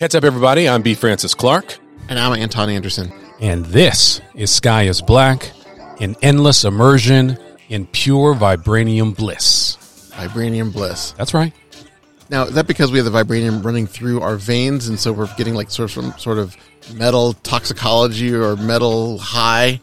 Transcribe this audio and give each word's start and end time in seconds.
Heads 0.00 0.14
up, 0.14 0.22
everybody. 0.22 0.68
I'm 0.68 0.82
B. 0.82 0.94
Francis 0.94 1.34
Clark, 1.34 1.76
And 2.08 2.20
I'm 2.20 2.32
Anton 2.38 2.70
Anderson. 2.70 3.12
and 3.40 3.64
this 3.66 4.20
is 4.34 4.48
Sky 4.50 4.84
is 4.84 5.02
Black, 5.02 5.50
an 6.00 6.14
endless 6.22 6.64
immersion 6.64 7.36
in 7.68 7.84
pure 7.88 8.32
vibranium 8.34 9.16
bliss. 9.16 9.76
Vibranium 10.12 10.72
bliss. 10.72 11.12
That's 11.12 11.34
right. 11.34 11.52
Now, 12.30 12.44
is 12.44 12.54
that 12.54 12.68
because 12.68 12.92
we 12.92 12.98
have 12.98 13.10
the 13.10 13.24
vibranium 13.24 13.64
running 13.64 13.88
through 13.88 14.20
our 14.20 14.36
veins, 14.36 14.86
and 14.86 15.00
so 15.00 15.12
we're 15.12 15.34
getting 15.36 15.54
like 15.54 15.68
sort 15.70 15.90
of 15.90 16.04
some 16.04 16.18
sort 16.18 16.38
of 16.38 16.56
metal 16.94 17.32
toxicology 17.32 18.32
or 18.34 18.54
metal 18.56 19.18
high 19.18 19.80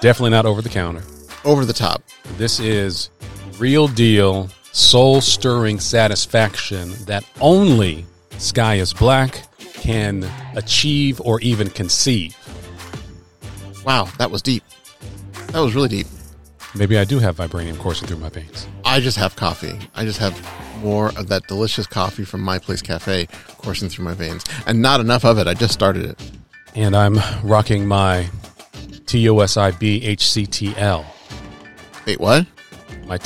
Definitely 0.00 0.30
not 0.30 0.46
over 0.46 0.62
the 0.62 0.68
counter. 0.68 1.02
over 1.44 1.64
the 1.64 1.72
top? 1.72 2.02
This 2.36 2.60
is 2.60 3.10
real 3.58 3.88
deal, 3.88 4.48
soul 4.70 5.20
stirring 5.20 5.80
satisfaction 5.80 6.92
that 7.06 7.24
only 7.40 8.06
Sky 8.38 8.76
is 8.76 8.92
Black 8.92 9.42
can 9.86 10.28
achieve 10.56 11.20
or 11.20 11.40
even 11.42 11.70
conceive. 11.70 12.36
Wow, 13.84 14.08
that 14.18 14.32
was 14.32 14.42
deep. 14.42 14.64
That 15.52 15.60
was 15.60 15.76
really 15.76 15.88
deep. 15.88 16.08
Maybe 16.74 16.98
I 16.98 17.04
do 17.04 17.20
have 17.20 17.36
vibranium 17.36 17.78
coursing 17.78 18.08
through 18.08 18.18
my 18.18 18.28
veins. 18.28 18.66
I 18.84 18.98
just 18.98 19.16
have 19.16 19.36
coffee. 19.36 19.78
I 19.94 20.04
just 20.04 20.18
have 20.18 20.34
more 20.82 21.10
of 21.10 21.28
that 21.28 21.46
delicious 21.46 21.86
coffee 21.86 22.24
from 22.24 22.40
My 22.40 22.58
Place 22.58 22.82
Cafe 22.82 23.28
coursing 23.58 23.88
through 23.88 24.06
my 24.06 24.14
veins, 24.14 24.44
and 24.66 24.82
not 24.82 24.98
enough 24.98 25.24
of 25.24 25.38
it. 25.38 25.46
I 25.46 25.54
just 25.54 25.72
started 25.72 26.04
it. 26.04 26.20
And 26.74 26.96
I'm 26.96 27.20
rocking 27.44 27.86
my 27.86 28.28
TOSIBHCTL. 29.04 31.04
Wait, 32.06 32.18
what? 32.18 32.44
My 33.06 33.18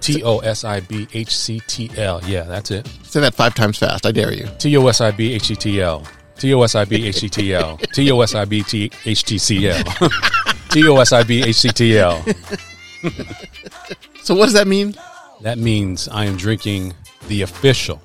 TOSIB 0.00 1.08
HCTL. 1.10 2.28
Yeah, 2.28 2.42
that's 2.44 2.70
it. 2.70 2.86
Say 3.02 3.20
that 3.20 3.34
five 3.34 3.54
times 3.54 3.78
fast. 3.78 4.06
I 4.06 4.12
dare 4.12 4.32
you. 4.32 4.44
TOSIB 4.44 5.36
HCTL. 5.36 6.06
TOSIB 6.36 7.04
HCTL. 7.08 7.80
TOSIB 7.80 8.66
T- 8.68 8.90
HTCL. 8.90 9.84
TOSIB 10.68 11.42
HCTL. 11.42 12.22
So, 14.22 14.34
what 14.34 14.44
does 14.46 14.54
that 14.54 14.66
mean? 14.66 14.94
That 15.42 15.58
means 15.58 16.08
I 16.08 16.24
am 16.24 16.36
drinking 16.36 16.94
the 17.28 17.42
official 17.42 18.00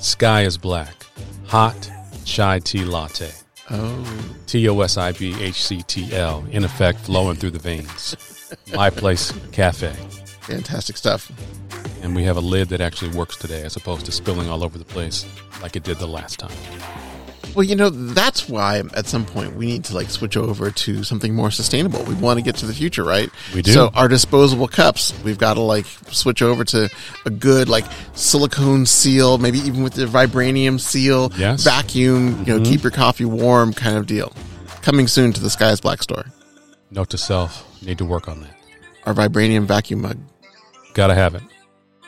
Sky 0.00 0.42
is 0.42 0.58
Black 0.58 0.94
hot 1.46 1.90
chai 2.24 2.58
tea 2.58 2.84
latte. 2.84 3.30
Oh, 3.70 4.32
T 4.46 4.68
O 4.68 4.80
S 4.80 4.96
I 4.96 5.12
B 5.12 5.34
H 5.40 5.64
C 5.64 5.82
T 5.82 6.14
L. 6.14 6.44
In 6.50 6.64
effect, 6.64 7.00
flowing 7.00 7.36
through 7.36 7.50
the 7.50 7.58
veins. 7.58 8.16
My 8.74 8.90
Place 8.90 9.32
Cafe. 9.52 9.92
fantastic 10.40 10.96
stuff. 10.96 11.30
And 12.02 12.14
we 12.14 12.22
have 12.24 12.36
a 12.36 12.40
lid 12.40 12.68
that 12.68 12.80
actually 12.80 13.16
works 13.16 13.36
today 13.36 13.62
as 13.62 13.76
opposed 13.76 14.06
to 14.06 14.12
spilling 14.12 14.48
all 14.48 14.62
over 14.62 14.78
the 14.78 14.84
place 14.84 15.26
like 15.62 15.74
it 15.76 15.82
did 15.82 15.98
the 15.98 16.06
last 16.06 16.38
time. 16.38 16.52
Well, 17.54 17.64
you 17.64 17.74
know, 17.74 17.88
that's 17.88 18.50
why 18.50 18.82
at 18.94 19.06
some 19.06 19.24
point 19.24 19.56
we 19.56 19.64
need 19.66 19.84
to 19.84 19.94
like 19.94 20.10
switch 20.10 20.36
over 20.36 20.70
to 20.70 21.02
something 21.04 21.34
more 21.34 21.50
sustainable. 21.50 22.04
We 22.04 22.14
want 22.14 22.38
to 22.38 22.42
get 22.44 22.56
to 22.56 22.66
the 22.66 22.74
future, 22.74 23.02
right? 23.02 23.30
We 23.54 23.62
do. 23.62 23.72
So 23.72 23.90
our 23.94 24.08
disposable 24.08 24.68
cups, 24.68 25.14
we've 25.24 25.38
got 25.38 25.54
to 25.54 25.62
like 25.62 25.86
switch 26.10 26.42
over 26.42 26.64
to 26.64 26.90
a 27.24 27.30
good 27.30 27.70
like 27.70 27.86
silicone 28.12 28.84
seal, 28.84 29.38
maybe 29.38 29.58
even 29.60 29.82
with 29.82 29.94
the 29.94 30.04
vibranium 30.04 30.78
seal, 30.78 31.32
Yes. 31.36 31.64
vacuum, 31.64 32.40
you 32.40 32.44
know, 32.44 32.60
mm-hmm. 32.60 32.64
keep 32.64 32.82
your 32.82 32.92
coffee 32.92 33.24
warm 33.24 33.72
kind 33.72 33.96
of 33.96 34.06
deal. 34.06 34.34
Coming 34.82 35.08
soon 35.08 35.32
to 35.32 35.40
the 35.40 35.50
Sky's 35.50 35.80
Black 35.80 36.02
store. 36.02 36.26
Note 36.90 37.08
to 37.10 37.18
self, 37.18 37.64
need 37.86 37.98
to 37.98 38.04
work 38.04 38.28
on 38.28 38.40
that. 38.42 38.54
Our 39.04 39.14
vibranium 39.14 39.64
vacuum 39.66 40.02
mug. 40.02 40.18
Gotta 40.94 41.14
have 41.14 41.34
it. 41.34 41.42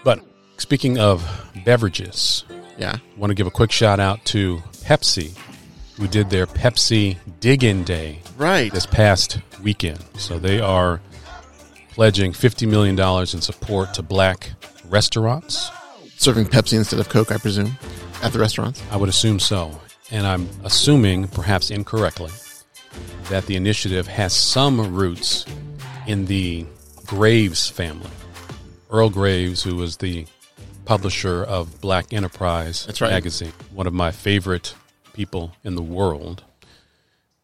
But 0.05 0.21
speaking 0.57 0.99
of 0.99 1.25
beverages, 1.65 2.45
Yeah. 2.77 2.97
want 3.17 3.31
to 3.31 3.35
give 3.35 3.47
a 3.47 3.51
quick 3.51 3.73
shout 3.73 4.01
out 4.01 4.25
to 4.27 4.63
Pepsi, 4.85 5.37
who 5.97 6.07
did 6.09 6.31
their 6.31 6.47
Pepsi 6.47 7.17
Dig 7.41 7.63
In 7.65 7.85
Day 7.85 8.21
Right. 8.37 8.73
this 8.73 8.87
past 8.87 9.39
weekend. 9.63 10.05
So 10.17 10.39
they 10.39 10.61
are 10.61 11.01
pledging 11.95 12.33
$50 12.33 12.67
million 12.69 12.99
in 12.99 13.41
support 13.41 13.95
to 13.95 14.03
black 14.03 14.51
restaurants. 14.89 15.71
Serving 16.17 16.47
Pepsi 16.47 16.75
instead 16.79 16.99
of 17.01 17.09
Coke, 17.09 17.31
I 17.31 17.37
presume, 17.37 17.79
at 18.23 18.33
the 18.33 18.39
restaurants. 18.39 18.83
I 18.91 18.97
would 18.97 19.09
assume 19.09 19.39
so. 19.39 19.81
And 20.11 20.27
I'm 20.27 20.49
assuming, 20.65 21.29
perhaps 21.29 21.71
incorrectly, 21.71 22.31
that 23.29 23.47
the 23.47 23.57
initiative 23.57 24.07
has 24.09 24.33
some 24.33 24.95
roots 24.95 25.45
in 26.09 26.25
the 26.25 26.65
Graves 27.07 27.69
family. 27.69 28.11
Earl 28.91 29.11
Graves, 29.11 29.63
who 29.63 29.77
was 29.77 29.99
the 29.99 30.27
publisher 30.87 31.45
of 31.45 31.83
Black 31.83 32.15
Enterprise 32.15 32.87
That's 32.87 33.03
right. 33.03 33.11
magazine, 33.11 33.53
one 33.73 33.87
of 33.87 33.93
my 33.93 34.11
favorite 34.11 34.75
people 35.13 35.53
in 35.63 35.75
the 35.75 35.83
world, 35.83 36.43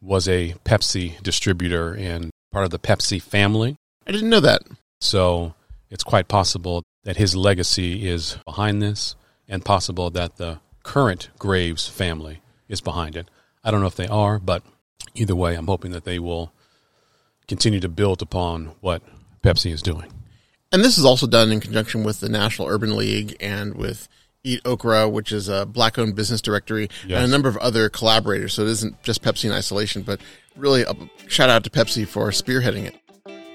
was 0.01 0.27
a 0.27 0.55
Pepsi 0.65 1.23
distributor 1.23 1.95
and 1.95 2.31
part 2.53 2.65
of 2.65 2.71
the 2.71 2.79
Pepsi 2.79 3.21
family. 3.21 3.77
I 4.07 4.13
didn't 4.13 4.31
know 4.31 4.41
that. 4.41 4.63
So 4.99 5.55
it's 5.91 6.05
quite 6.05 6.29
possible 6.29 6.83
that 7.05 7.19
his 7.19 7.37
legacy 7.37 8.09
is 8.09 8.39
behind 8.47 8.81
this, 8.81 9.15
and 9.47 9.63
possible 9.63 10.09
that 10.09 10.37
the 10.37 10.59
current 10.83 11.29
Graves 11.39 11.87
family 11.87 12.41
is 12.67 12.81
behind 12.81 13.15
it. 13.15 13.29
I 13.63 13.71
don't 13.71 13.83
know 13.83 13.87
if 13.87 13.97
they 13.97 14.09
are, 14.09 14.39
but 14.39 14.63
either 15.15 15.37
way, 15.37 15.55
I'm 15.55 15.67
hoping 15.67 15.91
that 15.91 16.05
they 16.05 16.19
will 16.19 16.51
continue 17.49 17.81
to 17.81 17.89
build 17.89 18.23
upon 18.23 18.73
what 18.81 19.03
Pepsi 19.43 19.71
is 19.73 19.83
doing. 19.83 20.11
And 20.73 20.83
this 20.85 20.99
is 20.99 21.05
also 21.05 21.27
done 21.27 21.53
in 21.53 21.61
conjunction 21.61 22.03
with 22.03 22.21
the 22.21 22.29
National 22.29 22.69
Urban 22.69 22.97
League 22.97 23.37
and 23.41 23.75
with 23.75 24.09
Eat 24.43 24.61
Okra, 24.65 25.09
which 25.09 25.33
is 25.33 25.49
a 25.49 25.65
black 25.65 25.99
owned 25.99 26.15
business 26.17 26.41
directory, 26.43 26.89
Yes. 27.07 27.17
and 27.17 27.25
a 27.25 27.29
number 27.29 27.49
of 27.49 27.57
other 27.59 27.89
collaborators. 27.89 28.55
So 28.55 28.63
it 28.63 28.69
isn't 28.69 29.03
just 29.03 29.23
Pepsi 29.23 29.45
in 29.47 29.53
isolation, 29.53 30.03
but 30.03 30.21
really 30.57 30.83
a 30.83 30.95
shout 31.29 31.49
out 31.49 31.65
to 31.65 31.71
Pepsi 31.71 32.07
for 32.07 32.29
spearheading 32.31 32.85
it. 32.87 32.95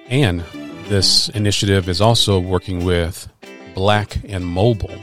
And 0.07 0.43
this 0.87 1.29
initiative 1.29 1.87
is 1.89 2.01
also 2.01 2.39
working 2.39 2.83
with 2.85 3.27
Black 3.75 4.17
and 4.27 4.45
Mobile, 4.45 4.95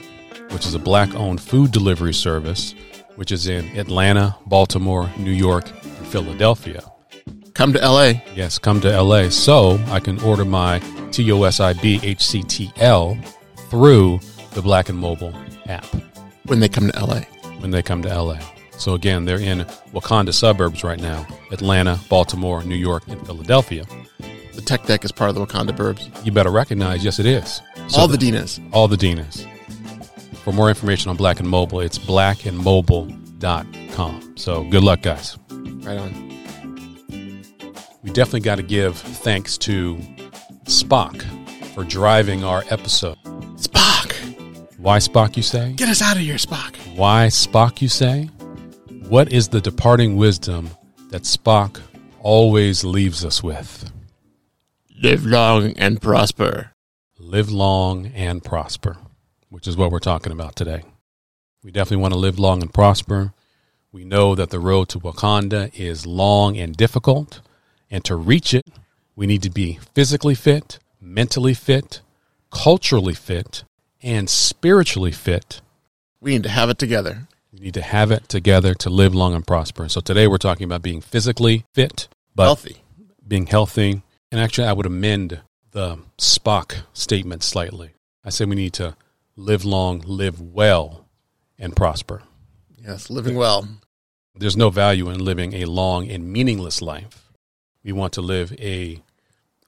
which 0.50 0.66
is 0.66 0.74
a 0.74 0.78
black 0.80 1.14
owned 1.14 1.40
food 1.40 1.70
delivery 1.70 2.14
service, 2.14 2.74
which 3.14 3.30
is 3.30 3.46
in 3.46 3.64
Atlanta, 3.78 4.36
Baltimore, 4.46 5.10
New 5.18 5.30
York, 5.30 5.68
and 5.82 6.06
Philadelphia. 6.08 6.82
Come 7.56 7.72
to 7.72 7.80
LA. 7.80 8.12
Yes, 8.34 8.58
come 8.58 8.80
to 8.82 9.00
LA 9.02 9.30
so 9.30 9.78
I 9.86 9.98
can 9.98 10.20
order 10.20 10.44
my 10.44 10.78
TOSIB 11.10 12.00
HCTL 12.00 13.24
through 13.70 14.20
the 14.52 14.60
Black 14.60 14.90
and 14.90 14.98
Mobile 14.98 15.32
app 15.66 15.86
when 16.44 16.60
they 16.60 16.68
come 16.68 16.90
to 16.90 17.00
LA. 17.04 17.20
when 17.60 17.70
they 17.70 17.82
come 17.82 18.02
to 18.02 18.08
LA. 18.22 18.38
So 18.72 18.92
again, 18.94 19.24
they're 19.24 19.40
in 19.40 19.60
Wakanda 19.94 20.34
suburbs 20.34 20.84
right 20.84 21.00
now 21.00 21.26
Atlanta, 21.50 21.98
Baltimore, 22.10 22.62
New 22.62 22.74
York, 22.76 23.04
and 23.08 23.24
Philadelphia. 23.26 23.86
The 24.54 24.60
tech 24.60 24.84
deck 24.84 25.02
is 25.06 25.12
part 25.12 25.30
of 25.30 25.34
the 25.34 25.40
Wakanda 25.46 25.70
Burbs. 25.74 26.10
You 26.26 26.32
better 26.32 26.50
recognize, 26.50 27.02
yes, 27.04 27.18
it 27.18 27.24
is. 27.26 27.62
So 27.88 28.00
All 28.00 28.08
the 28.08 28.18
Dinas. 28.18 28.60
all 28.72 28.86
the 28.86 28.96
Dinas. 28.96 29.46
For 30.44 30.52
more 30.52 30.68
information 30.68 31.08
on 31.08 31.16
Black 31.16 31.40
and 31.40 31.48
Mobile, 31.48 31.80
it's 31.80 31.98
blackandmobile.com. 31.98 34.36
So 34.36 34.64
good 34.64 34.84
luck, 34.84 35.00
guys. 35.02 35.38
Right 35.50 35.96
on. 35.98 36.25
We 38.06 38.12
definitely 38.12 38.40
got 38.40 38.54
to 38.56 38.62
give 38.62 38.96
thanks 38.96 39.58
to 39.58 39.96
Spock 40.66 41.22
for 41.74 41.82
driving 41.82 42.44
our 42.44 42.62
episode. 42.70 43.18
Spock! 43.56 44.12
Why 44.78 44.98
Spock, 44.98 45.36
you 45.36 45.42
say? 45.42 45.72
Get 45.72 45.88
us 45.88 46.00
out 46.00 46.14
of 46.14 46.22
here, 46.22 46.36
Spock. 46.36 46.76
Why 46.94 47.26
Spock, 47.26 47.82
you 47.82 47.88
say? 47.88 48.30
What 49.08 49.32
is 49.32 49.48
the 49.48 49.60
departing 49.60 50.14
wisdom 50.14 50.70
that 51.08 51.22
Spock 51.22 51.80
always 52.20 52.84
leaves 52.84 53.24
us 53.24 53.42
with? 53.42 53.90
Live 55.02 55.26
long 55.26 55.72
and 55.72 56.00
prosper. 56.00 56.70
Live 57.18 57.50
long 57.50 58.06
and 58.14 58.44
prosper, 58.44 58.98
which 59.48 59.66
is 59.66 59.76
what 59.76 59.90
we're 59.90 59.98
talking 59.98 60.32
about 60.32 60.54
today. 60.54 60.84
We 61.64 61.72
definitely 61.72 62.02
want 62.02 62.14
to 62.14 62.20
live 62.20 62.38
long 62.38 62.62
and 62.62 62.72
prosper. 62.72 63.32
We 63.90 64.04
know 64.04 64.36
that 64.36 64.50
the 64.50 64.60
road 64.60 64.90
to 64.90 65.00
Wakanda 65.00 65.74
is 65.74 66.06
long 66.06 66.56
and 66.56 66.76
difficult, 66.76 67.40
and 67.90 68.04
to 68.04 68.16
reach 68.16 68.52
it, 68.54 68.66
we 69.14 69.26
need 69.26 69.42
to 69.42 69.50
be 69.50 69.78
physically 69.94 70.34
fit, 70.34 70.78
mentally 71.00 71.54
fit, 71.54 72.00
culturally 72.50 73.14
fit, 73.14 73.64
and 74.02 74.28
spiritually 74.30 75.12
fit 75.12 75.60
We 76.20 76.32
need 76.32 76.42
to 76.44 76.48
have 76.48 76.70
it 76.70 76.78
together. 76.78 77.28
We 77.52 77.60
need 77.60 77.74
to 77.74 77.82
have 77.82 78.10
it 78.10 78.28
together 78.28 78.74
to 78.74 78.90
live 78.90 79.14
long 79.14 79.34
and 79.34 79.46
prosper. 79.46 79.82
And 79.82 79.92
So 79.92 80.00
today 80.00 80.26
we're 80.26 80.38
talking 80.38 80.64
about 80.64 80.82
being 80.82 81.00
physically 81.00 81.64
fit, 81.72 82.08
but 82.34 82.44
Healthy. 82.44 82.76
being 83.26 83.46
healthy. 83.46 84.02
And 84.30 84.40
actually, 84.40 84.66
I 84.66 84.72
would 84.72 84.86
amend 84.86 85.40
the 85.70 85.98
Spock 86.18 86.82
statement 86.92 87.42
slightly. 87.42 87.92
I 88.24 88.30
say 88.30 88.44
we 88.44 88.56
need 88.56 88.72
to 88.74 88.96
live 89.36 89.64
long, 89.64 90.00
live 90.00 90.40
well, 90.40 91.06
and 91.58 91.74
prosper. 91.76 92.22
Yes, 92.76 93.08
living 93.08 93.36
well. 93.36 93.68
There's 94.34 94.56
no 94.56 94.70
value 94.70 95.08
in 95.08 95.24
living 95.24 95.54
a 95.54 95.64
long 95.64 96.10
and 96.10 96.30
meaningless 96.30 96.82
life. 96.82 97.25
We 97.86 97.92
want 97.92 98.14
to 98.14 98.20
live 98.20 98.52
a 98.58 99.00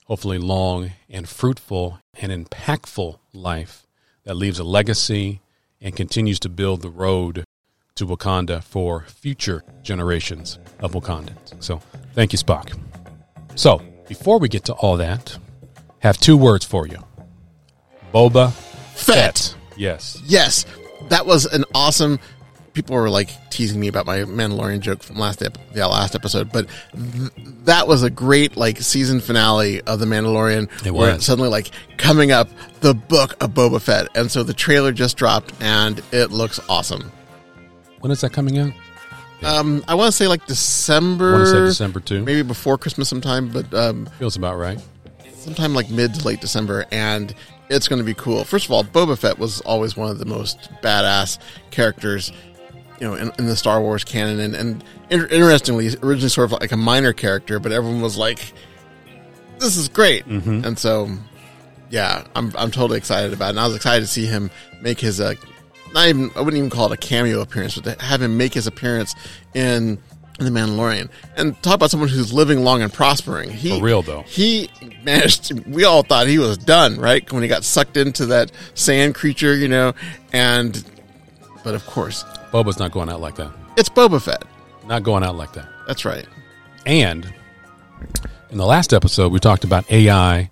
hopefully 0.07 0.39
long 0.39 0.91
and 1.09 1.29
fruitful 1.29 2.01
and 2.21 2.33
impactful 2.33 3.21
life 3.33 3.87
that 4.25 4.35
leaves 4.35 4.59
a 4.59 4.65
legacy 4.65 5.41
and 5.81 5.95
continues 5.95 6.41
to 6.41 6.49
build 6.49 6.83
the 6.83 6.91
road 6.91 7.45
to 7.95 8.05
Wakanda 8.05 8.65
for 8.65 9.03
future 9.03 9.63
generations 9.85 10.59
of 10.81 10.95
Wakandans. 10.95 11.63
So, 11.63 11.81
thank 12.15 12.33
you, 12.33 12.41
Spock. 12.41 12.77
So, 13.55 13.81
before 14.09 14.41
we 14.41 14.49
get 14.49 14.65
to 14.65 14.73
all 14.73 14.97
that, 14.97 15.39
have 16.01 16.19
two 16.19 16.37
words 16.37 16.65
for 16.65 16.89
you. 16.89 16.99
Boba 18.13 18.51
Fett. 18.97 19.55
Yes. 19.77 20.21
Yes, 20.27 20.67
that 21.09 21.25
was 21.25 21.47
an 21.47 21.65
awesome. 21.73 22.19
People 22.79 22.95
were 22.95 23.11
like 23.11 23.31
teasing 23.51 23.81
me 23.81 23.89
about 23.89 24.07
my 24.07 24.19
Mandalorian 24.19 24.79
joke 24.79 25.03
from 25.03 25.17
last 25.17 25.43
ep- 25.43 25.59
the 25.73 25.81
last 25.89 26.15
episode, 26.15 26.53
but 26.53 26.69
th- 26.95 27.33
that 27.65 27.89
was 27.89 28.05
a 28.05 28.09
great 28.09 28.57
like 28.57 28.79
season 28.79 29.19
finale 29.21 29.81
of 29.81 29.99
the 29.99 30.07
Mandalorian. 30.07 30.71
It 30.87 30.93
where 30.95 31.15
was. 31.15 31.25
suddenly 31.27 31.51
like 31.51 31.73
coming 31.97 32.31
up 32.31 32.49
the 32.79 32.95
book 32.95 33.33
of 33.43 33.51
Boba 33.51 33.83
Fett, 33.83 34.07
and 34.17 34.31
so 34.31 34.45
the 34.45 34.55
trailer 34.55 34.93
just 34.93 35.17
dropped 35.17 35.53
and 35.61 36.01
it 36.13 36.31
looks 36.31 36.61
awesome. 36.69 37.11
When 37.99 38.13
is 38.13 38.21
that 38.21 38.33
coming 38.33 38.59
out? 38.59 38.71
Um, 39.43 39.83
I 39.89 39.97
want 39.97 40.13
to 40.13 40.17
say 40.17 40.29
like 40.29 40.47
December, 40.47 41.31
I 41.31 41.33
want 41.33 41.45
to 41.47 41.51
say 41.51 41.59
December 41.67 41.99
too. 41.99 42.23
maybe 42.23 42.43
before 42.43 42.79
Christmas 42.79 43.09
sometime, 43.09 43.49
but 43.49 43.75
um, 43.75 44.07
Feels 44.21 44.37
about 44.37 44.57
right. 44.57 44.81
sometime 45.35 45.75
like 45.75 45.91
mid 45.91 46.15
to 46.15 46.25
late 46.25 46.41
December, 46.41 46.87
and 46.93 47.35
it's 47.71 47.89
going 47.89 47.99
to 47.99 48.05
be 48.05 48.15
cool. 48.15 48.45
First 48.45 48.67
of 48.67 48.71
all, 48.71 48.85
Boba 48.85 49.19
Fett 49.19 49.37
was 49.37 49.61
always 49.63 49.97
one 49.97 50.11
of 50.13 50.21
the 50.21 50.27
most 50.27 50.71
badass 50.81 51.39
characters, 51.73 52.31
you 53.01 53.07
know, 53.07 53.15
in, 53.15 53.31
in 53.39 53.47
the 53.47 53.57
Star 53.57 53.81
Wars 53.81 54.05
canon, 54.05 54.41
and, 54.41 54.55
and 54.55 54.85
inter- 55.11 55.27
interestingly, 55.29 55.89
originally 56.03 56.29
sort 56.29 56.53
of 56.53 56.61
like 56.61 56.73
a 56.73 56.77
minor 56.77 57.13
character, 57.13 57.59
but 57.61 57.73
everyone 57.73 58.01
was 58.01 58.17
like, 58.17 58.53
"This 59.59 59.77
is 59.77 59.89
great," 59.89 60.27
and 60.27 60.79
so, 60.79 61.09
yeah, 61.91 62.25
I'm 62.37 62.53
I'm 62.57 62.71
totally 62.71 62.99
excited 62.99 63.33
about 63.33 63.47
it. 63.47 63.51
And 63.51 63.61
I 63.61 63.67
was 63.67 63.77
excited 63.77 64.01
to 64.03 64.07
see 64.07 64.27
him 64.27 64.51
make 64.83 65.01
his 65.01 65.21
uh, 65.21 65.35
not 65.95 66.09
even 66.09 66.31
I 66.37 66.41
wouldn't 66.41 66.59
even 66.59 66.71
call 66.71 66.93
it 66.93 66.95
a 66.95 66.97
cameo 66.97 67.41
appearance, 67.41 67.77
but 67.79 67.99
to 67.99 68.05
have 68.05 68.21
him 68.23 68.37
make 68.37 68.55
his 68.55 68.67
appearance 68.67 69.15
in. 69.55 69.99
in 70.39 70.45
The 70.45 70.51
Mandalorian, 70.51 71.09
and 71.37 71.61
talk 71.65 71.75
about 71.75 71.91
someone 71.91 72.09
who's 72.09 72.33
living 72.33 72.63
long 72.63 72.81
and 72.83 72.93
prospering. 72.93 73.51
He, 73.51 73.77
For 73.79 73.85
real, 73.85 74.03
though. 74.03 74.23
he 74.23 74.71
managed 75.03 75.47
to, 75.47 75.55
we 75.67 75.83
all 75.85 76.03
thought 76.05 76.29
he 76.29 76.39
was 76.39 76.57
done 76.57 76.97
right 77.01 77.31
when 77.33 77.43
he 77.43 77.49
got 77.49 77.65
sucked 77.65 77.97
into 77.97 78.27
that 78.27 78.53
sand 78.75 79.17
creature 79.17 79.57
you 79.57 79.67
know 79.67 79.95
and 80.33 80.85
but 81.69 81.75
of 81.75 81.85
course 81.85 82.25
Boba's 82.51 82.79
not 82.79 82.93
going 82.93 83.11
out 83.11 83.21
like 83.21 83.35
that. 83.37 83.53
it's 83.77 83.91
boba 83.91 84.23
fett 84.23 84.43
Not 84.87 85.03
going 85.03 85.23
out 85.23 85.37
like 85.37 85.53
that. 85.53 85.69
that's 85.87 86.07
right 86.07 86.27
And 86.87 87.31
in 88.51 88.57
the 88.57 88.65
last 88.65 88.95
episode, 88.95 89.31
we 89.33 89.39
talked 89.39 89.65
about 89.65 89.91
AI 89.93 90.51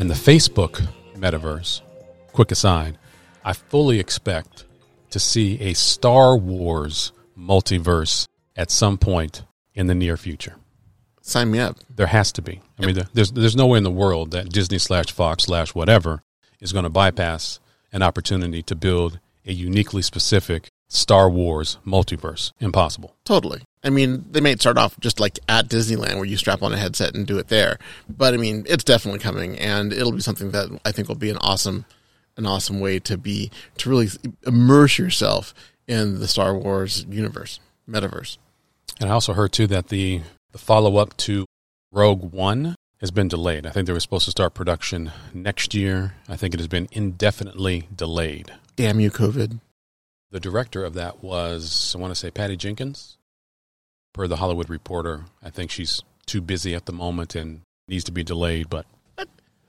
and 0.00 0.10
the 0.10 0.14
Facebook 0.14 0.84
metaverse. 1.14 1.82
Quick 2.32 2.50
aside, 2.50 2.98
I 3.44 3.52
fully 3.52 4.00
expect 4.00 4.64
to 5.10 5.20
see 5.20 5.60
a 5.60 5.72
Star 5.74 6.36
Wars 6.36 7.12
multiverse 7.38 8.26
at 8.56 8.72
some 8.72 8.98
point 8.98 9.44
in 9.74 9.86
the 9.86 9.94
near 9.94 10.16
future. 10.16 10.56
sign 11.22 11.52
me 11.52 11.60
up 11.60 11.76
There 11.94 12.08
has 12.08 12.32
to 12.32 12.42
be. 12.42 12.60
I 12.80 12.86
mean, 12.86 12.98
there's 13.14 13.30
there's 13.30 13.54
no 13.56 13.68
way 13.68 13.78
in 13.78 13.84
the 13.84 13.90
world 14.04 14.32
that 14.32 14.48
Disney 14.48 14.78
slash 14.78 15.12
Fox 15.12 15.44
slash 15.44 15.72
whatever 15.76 16.24
is 16.60 16.72
going 16.72 16.82
to 16.82 16.90
bypass 16.90 17.60
an 17.92 18.02
opportunity 18.02 18.62
to 18.64 18.74
build 18.74 19.20
a 19.46 19.52
uniquely 19.52 20.02
specific 20.02 20.68
Star 20.88 21.28
Wars 21.28 21.78
multiverse. 21.84 22.52
Impossible. 22.60 23.16
totally 23.24 23.62
i 23.82 23.90
mean 23.90 24.24
they 24.30 24.40
may 24.40 24.54
start 24.56 24.78
off 24.78 24.98
just 25.00 25.18
like 25.20 25.38
at 25.48 25.68
disneyland 25.68 26.16
where 26.16 26.24
you 26.24 26.36
strap 26.36 26.62
on 26.62 26.72
a 26.72 26.76
headset 26.76 27.14
and 27.14 27.26
do 27.26 27.38
it 27.38 27.48
there 27.48 27.78
but 28.08 28.34
i 28.34 28.36
mean 28.36 28.64
it's 28.68 28.84
definitely 28.84 29.18
coming 29.18 29.58
and 29.58 29.92
it'll 29.92 30.12
be 30.12 30.20
something 30.20 30.50
that 30.52 30.68
i 30.84 30.92
think 30.92 31.08
will 31.08 31.14
be 31.14 31.30
an 31.30 31.38
awesome 31.38 31.84
an 32.36 32.46
awesome 32.46 32.80
way 32.80 32.98
to 32.98 33.16
be 33.16 33.50
to 33.78 33.88
really 33.90 34.08
immerse 34.46 34.98
yourself 34.98 35.54
in 35.88 36.20
the 36.20 36.28
star 36.28 36.56
wars 36.56 37.04
universe 37.08 37.60
metaverse 37.88 38.38
And 39.00 39.10
I 39.10 39.12
also 39.12 39.32
heard 39.34 39.52
too 39.52 39.66
that 39.68 39.88
the 39.88 40.22
the 40.52 40.58
follow 40.58 40.96
up 40.96 41.16
to 41.18 41.44
Rogue 41.92 42.32
One 42.32 42.74
has 43.00 43.10
been 43.10 43.28
delayed. 43.28 43.66
I 43.66 43.70
think 43.70 43.86
they 43.86 43.92
were 43.92 44.00
supposed 44.00 44.24
to 44.24 44.30
start 44.30 44.54
production 44.54 45.12
next 45.34 45.74
year. 45.74 46.14
I 46.28 46.36
think 46.36 46.54
it 46.54 46.60
has 46.60 46.68
been 46.68 46.88
indefinitely 46.92 47.88
delayed. 47.94 48.52
Damn 48.76 49.00
you 49.00 49.10
covid 49.10 49.60
The 50.30 50.40
director 50.40 50.84
of 50.84 50.94
that 50.94 51.22
was 51.22 51.94
I 51.96 51.98
want 52.00 52.10
to 52.12 52.14
say 52.18 52.30
Patty 52.30 52.56
Jenkins. 52.56 53.16
Per 54.12 54.26
the 54.26 54.36
Hollywood 54.36 54.70
Reporter, 54.70 55.24
I 55.42 55.50
think 55.50 55.70
she's 55.70 56.02
too 56.24 56.40
busy 56.40 56.74
at 56.74 56.86
the 56.86 56.92
moment 56.92 57.34
and 57.34 57.60
needs 57.86 58.04
to 58.04 58.12
be 58.12 58.24
delayed. 58.24 58.70
But 58.70 58.86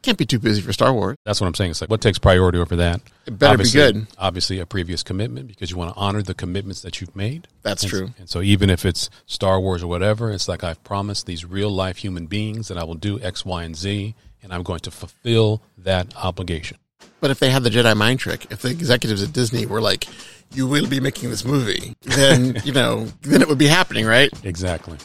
can't 0.02 0.18
be 0.18 0.26
too 0.26 0.40
busy 0.40 0.62
for 0.62 0.72
star 0.72 0.94
wars 0.94 1.18
that's 1.26 1.42
what 1.42 1.48
I'm 1.48 1.54
saying. 1.56 1.72
It's 1.72 1.82
like 1.82 1.90
what 1.90 2.00
takes 2.00 2.18
priority 2.18 2.58
over 2.60 2.78
that? 2.78 3.02
it 3.26 3.38
better 3.38 3.54
Obviously- 3.54 3.82
be 3.82 4.00
good 4.00 4.08
Obviously, 4.18 4.60
a 4.60 4.66
previous 4.66 5.04
commitment 5.04 5.48
because 5.50 5.70
you 5.70 5.76
want 5.76 5.94
to 5.94 6.00
honor 6.00 6.22
the 6.22 6.34
commitments 6.34 6.82
that 6.82 7.02
you've 7.02 7.16
made. 7.16 7.48
that's 7.62 7.84
And- 7.84 7.90
true 7.92 8.14
And 8.18 8.30
so 8.30 8.42
even 8.42 8.70
if 8.70 8.86
it's 8.86 9.10
Star 9.26 9.60
Wars 9.60 9.84
or 9.84 9.88
whatever, 9.88 10.32
it's 10.32 10.48
like 10.48 10.64
I've 10.64 10.82
promised 10.86 11.26
these 11.26 11.44
real 11.44 11.70
life 11.70 11.98
human 11.98 12.26
beings 12.28 12.70
that 12.70 12.78
I 12.78 12.84
will 12.86 12.96
do 12.96 13.20
X, 13.20 13.44
Y, 13.46 13.64
and 13.64 13.76
Z, 13.76 14.16
and 14.42 14.54
I'm 14.54 14.64
going 14.64 14.80
to 14.82 14.92
fulfill 14.92 15.62
that 15.78 16.16
obligation. 16.16 16.78
But 17.20 17.32
if 17.32 17.40
they 17.40 17.50
had 17.50 17.64
the 17.64 17.70
Jedi 17.70 17.96
mind 17.96 18.20
trick, 18.20 18.46
if 18.52 18.62
the 18.62 18.70
executives 18.70 19.24
at 19.24 19.34
Disney 19.34 19.66
were 19.66 19.82
like, 19.82 20.08
"You 20.54 20.68
will 20.68 20.88
be 20.88 21.00
making 21.00 21.30
this 21.30 21.44
movie," 21.44 21.96
then 22.02 22.62
you 22.66 22.72
know, 22.72 23.06
then 23.22 23.42
it 23.42 23.48
would 23.48 23.58
be 23.58 23.68
happening, 23.68 24.06
right? 24.06 24.30
Exactly. 24.44 24.98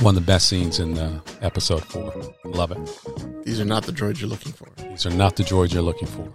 One 0.00 0.16
of 0.16 0.22
the 0.22 0.26
best 0.26 0.48
scenes 0.48 0.80
in 0.80 0.98
uh, 0.98 1.20
episode 1.42 1.84
four. 1.84 2.34
Love 2.44 2.72
it. 2.72 3.44
These 3.44 3.60
are 3.60 3.64
not 3.64 3.84
the 3.84 3.92
droids 3.92 4.20
you're 4.20 4.30
looking 4.30 4.52
for. 4.52 4.68
These 4.88 5.06
are 5.06 5.10
not 5.10 5.36
the 5.36 5.42
droids 5.42 5.72
you're 5.72 5.82
looking 5.82 6.08
for. 6.08 6.32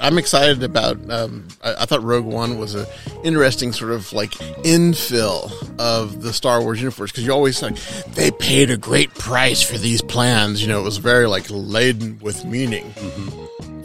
I'm 0.00 0.18
excited 0.18 0.62
about. 0.62 0.98
Um, 1.10 1.48
I, 1.62 1.74
I 1.82 1.84
thought 1.86 2.02
Rogue 2.02 2.24
One 2.24 2.58
was 2.58 2.74
a 2.74 2.86
interesting 3.24 3.72
sort 3.72 3.92
of 3.92 4.12
like 4.12 4.30
infill 4.30 5.50
of 5.78 6.22
the 6.22 6.32
Star 6.32 6.62
Wars 6.62 6.80
universe 6.80 7.10
because 7.10 7.24
you 7.24 7.32
always 7.32 7.60
like 7.62 7.76
they 8.14 8.30
paid 8.30 8.70
a 8.70 8.76
great 8.76 9.12
price 9.14 9.62
for 9.62 9.78
these 9.78 10.02
plans. 10.02 10.62
You 10.62 10.68
know, 10.68 10.80
it 10.80 10.84
was 10.84 10.98
very 10.98 11.26
like 11.26 11.46
laden 11.48 12.18
with 12.20 12.44
meaning. 12.44 12.92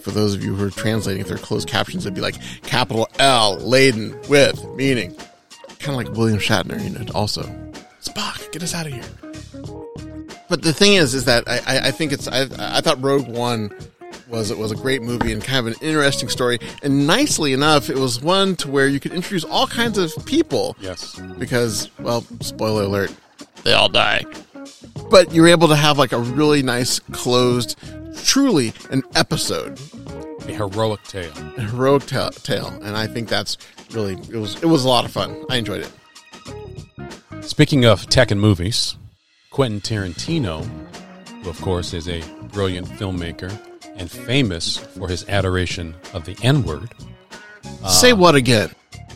For 0.02 0.12
those 0.12 0.34
of 0.34 0.44
you 0.44 0.56
who 0.56 0.66
are 0.66 0.72
translating, 0.72 1.22
if 1.22 1.28
they're 1.28 1.38
closed 1.38 1.68
captions, 1.68 2.06
it'd 2.06 2.16
be 2.16 2.22
like 2.22 2.36
capital 2.64 3.08
L 3.20 3.58
laden 3.58 4.20
with 4.30 4.64
meaning, 4.76 5.16
kind 5.80 5.90
of 5.90 5.96
like 5.96 6.10
William 6.18 6.40
Shatner. 6.40 6.84
You 6.84 6.90
know, 6.90 7.12
also 7.14 7.44
Spock, 8.02 8.52
get 8.52 8.64
us 8.64 8.74
out 8.74 8.88
of 8.88 8.94
here. 8.94 9.04
But 10.50 10.64
the 10.64 10.74
thing 10.74 10.96
is, 10.96 11.14
is 11.14 11.26
that 11.26 11.48
I, 11.48 11.60
I, 11.66 11.88
I 11.88 11.92
think 11.92 12.12
it's 12.12 12.28
I, 12.28 12.42
I 12.60 12.82
thought 12.82 13.02
Rogue 13.02 13.28
One 13.28 13.72
was 14.32 14.50
it 14.52 14.58
was 14.58 14.72
a 14.72 14.76
great 14.76 15.02
movie 15.02 15.32
and 15.34 15.44
kind 15.44 15.68
of 15.68 15.74
an 15.74 15.80
interesting 15.82 16.30
story. 16.30 16.58
And 16.84 17.06
nicely 17.06 17.54
enough, 17.54 17.90
it 17.90 17.98
was 17.98 18.22
one 18.22 18.56
to 18.58 18.70
where 18.70 18.88
you 18.88 19.00
could 19.00 19.12
introduce 19.14 19.44
all 19.44 19.68
kinds 19.68 19.98
of 19.98 20.12
people 20.26 20.76
Yes. 20.80 21.20
because, 21.38 21.90
well, 22.00 22.26
spoiler 22.40 22.84
alert, 22.84 23.14
they 23.64 23.74
all 23.74 23.90
die. 23.90 24.24
But 25.10 25.34
you're 25.34 25.48
able 25.48 25.68
to 25.68 25.76
have 25.76 25.98
like 25.98 26.12
a 26.14 26.20
really 26.20 26.64
nice 26.64 27.00
closed, 27.00 27.78
truly 28.26 28.74
an 28.90 29.04
episode, 29.16 29.80
A 30.48 30.54
heroic 30.54 31.04
tale. 31.04 31.32
a 31.58 31.62
heroic 31.62 32.06
ta- 32.06 32.30
tale, 32.30 32.68
and 32.84 32.96
I 32.96 33.08
think 33.08 33.28
that's 33.28 33.58
really 33.92 34.14
it 34.14 34.38
was 34.38 34.56
it 34.64 34.66
was 34.68 34.86
a 34.86 34.88
lot 34.88 35.04
of 35.06 35.12
fun. 35.12 35.36
I 35.50 35.58
enjoyed 35.58 35.82
it. 35.86 37.44
Speaking 37.44 37.86
of 37.86 38.08
tech 38.08 38.32
and 38.32 38.40
movies, 38.40 38.96
Quentin 39.50 39.82
Tarantino, 39.82 40.64
who 41.44 41.50
of 41.50 41.60
course 41.62 41.94
is 41.94 42.08
a 42.08 42.22
brilliant 42.54 42.88
filmmaker 42.88 43.52
and 44.02 44.10
famous 44.10 44.78
for 44.78 45.08
his 45.08 45.28
adoration 45.30 45.96
of 46.14 46.26
the 46.26 46.36
N 46.42 46.64
word. 46.64 46.90
Say 47.88 48.14
what 48.14 48.34
again? 48.34 48.72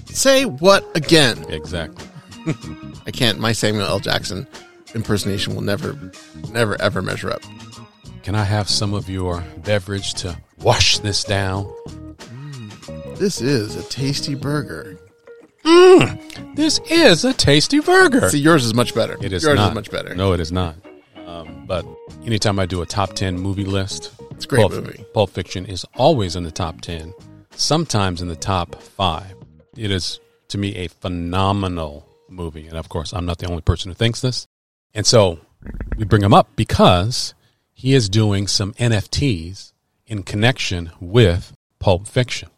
Say 0.06 0.46
what 0.46 0.86
again? 0.96 1.44
Exactly. 1.50 2.06
I 3.08 3.12
can't. 3.12 3.40
My 3.40 3.52
Samuel 3.52 3.88
L. 3.88 4.00
Jackson 4.00 4.48
impersonation 4.94 5.56
will 5.56 5.64
never, 5.64 6.00
never, 6.52 6.80
ever 6.80 7.02
measure 7.02 7.32
up. 7.32 7.42
Can 8.22 8.36
I 8.36 8.44
have 8.44 8.70
some 8.70 8.94
of 8.94 9.10
your 9.10 9.44
beverage 9.58 10.14
to 10.16 10.38
wash 10.60 11.00
this 11.00 11.24
down? 11.24 11.72
This 13.16 13.42
is 13.42 13.76
a 13.76 13.84
tasty 13.90 14.36
burger. 14.36 15.00
This 16.54 16.80
is 16.90 17.26
a 17.26 17.34
tasty 17.34 17.80
burger. 17.80 18.30
See, 18.30 18.40
yours 18.40 18.64
is 18.64 18.76
much 18.76 18.94
better. 18.94 19.18
It 19.20 19.34
is 19.34 19.44
yours 19.44 19.56
not 19.56 19.72
is 19.72 19.76
much 19.76 19.90
better. 19.90 20.14
No, 20.14 20.34
it 20.34 20.40
is 20.40 20.52
not. 20.52 20.76
Um, 21.26 21.66
but 21.66 21.86
anytime 22.24 22.60
I 22.60 22.68
do 22.68 22.84
a 22.84 22.86
top 22.86 23.14
ten 23.14 23.40
movie 23.40 23.66
list, 23.66 24.12
It's 24.36 24.46
a 24.46 24.48
great 24.48 24.62
Pulp, 24.62 24.74
movie. 24.74 25.06
Pulp 25.14 25.30
Fiction 25.30 25.66
is 25.66 25.86
always 25.96 26.36
in 26.36 26.44
the 26.44 26.52
top 26.52 26.82
ten, 26.82 27.14
sometimes 27.52 28.22
in 28.22 28.28
the 28.28 28.36
top 28.36 28.82
five. 28.82 29.34
It 29.78 29.92
is 29.92 30.20
to 30.50 30.58
me 30.58 30.76
a 30.76 30.88
phenomenal 30.88 32.08
movie, 32.30 32.68
and 32.68 32.78
of 32.78 32.90
course, 32.90 33.14
I'm 33.14 33.26
not 33.26 33.38
the 33.40 33.48
only 33.48 33.62
person 33.62 33.90
who 33.92 33.96
thinks 33.96 34.22
this. 34.22 34.46
And 34.94 35.06
so 35.06 35.40
we 35.98 36.06
bring 36.06 36.22
him 36.22 36.34
up 36.34 36.50
because 36.56 37.34
he 37.74 37.94
is 37.94 38.10
doing 38.10 38.48
some 38.48 38.74
NFTs 38.74 39.72
in 40.08 40.24
connection 40.24 40.92
with 41.00 41.54
Pulp 41.80 42.08
Fiction, 42.08 42.50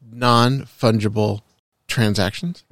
Non 0.00 0.60
fungible 0.62 1.40
transactions. 1.88 2.64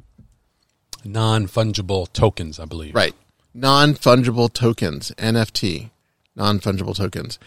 non 1.05 1.47
fungible 1.47 2.12
tokens, 2.12 2.61
I 2.61 2.67
believe. 2.67 2.95
Right. 2.95 3.14
Non 3.55 3.95
fungible 3.95 4.52
tokens. 4.52 5.12
NFT. 5.19 5.90
Non 6.37 6.61
fungible 6.61 6.95
tokens. 6.95 7.38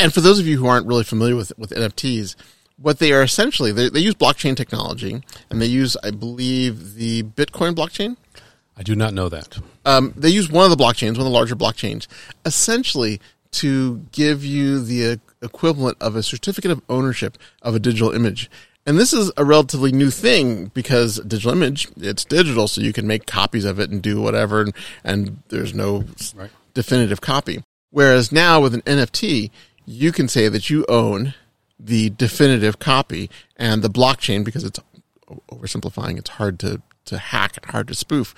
And 0.00 0.12
for 0.12 0.20
those 0.20 0.38
of 0.38 0.46
you 0.46 0.58
who 0.58 0.66
aren't 0.66 0.86
really 0.86 1.04
familiar 1.04 1.36
with 1.36 1.52
with 1.58 1.70
NFTs, 1.70 2.34
what 2.76 2.98
they 2.98 3.12
are 3.12 3.22
essentially 3.22 3.70
they, 3.72 3.88
they 3.88 4.00
use 4.00 4.14
blockchain 4.14 4.56
technology 4.56 5.22
and 5.48 5.62
they 5.62 5.66
use 5.66 5.96
i 6.02 6.10
believe 6.10 6.94
the 6.96 7.22
bitcoin 7.22 7.72
blockchain 7.72 8.16
I 8.76 8.82
do 8.82 8.96
not 8.96 9.14
know 9.14 9.28
that. 9.28 9.58
um, 9.84 10.12
they 10.16 10.28
use 10.30 10.50
one 10.50 10.64
of 10.68 10.76
the 10.76 10.84
blockchains 10.84 11.12
one 11.12 11.20
of 11.20 11.24
the 11.26 11.30
larger 11.30 11.54
blockchains 11.54 12.08
essentially 12.44 13.20
to 13.52 13.98
give 14.10 14.44
you 14.44 14.80
the 14.80 15.20
equivalent 15.40 15.96
of 16.00 16.16
a 16.16 16.22
certificate 16.24 16.72
of 16.72 16.82
ownership 16.88 17.38
of 17.62 17.76
a 17.76 17.78
digital 17.78 18.10
image 18.10 18.50
and 18.86 18.98
this 18.98 19.12
is 19.12 19.30
a 19.36 19.44
relatively 19.44 19.92
new 19.92 20.10
thing 20.10 20.66
because 20.74 21.20
digital 21.20 21.52
image 21.52 21.86
it's 21.98 22.24
digital 22.24 22.66
so 22.66 22.80
you 22.80 22.92
can 22.92 23.06
make 23.06 23.24
copies 23.26 23.64
of 23.64 23.78
it 23.78 23.88
and 23.88 24.02
do 24.02 24.20
whatever 24.20 24.62
and, 24.62 24.74
and 25.04 25.38
there's 25.50 25.74
no 25.74 26.04
Right. 26.34 26.50
definitive 26.74 27.20
copy. 27.20 27.62
Whereas 27.90 28.32
now 28.32 28.60
with 28.60 28.74
an 28.74 28.82
NFT, 28.82 29.50
you 29.86 30.12
can 30.12 30.28
say 30.28 30.48
that 30.48 30.70
you 30.70 30.84
own 30.88 31.34
the 31.78 32.10
definitive 32.10 32.78
copy 32.78 33.30
and 33.56 33.82
the 33.82 33.90
blockchain 33.90 34.44
because 34.44 34.64
it's 34.64 34.80
oversimplifying. 35.50 36.18
It's 36.18 36.30
hard 36.30 36.58
to, 36.60 36.82
to 37.06 37.18
hack 37.18 37.56
and 37.56 37.70
hard 37.70 37.88
to 37.88 37.94
spoof. 37.94 38.34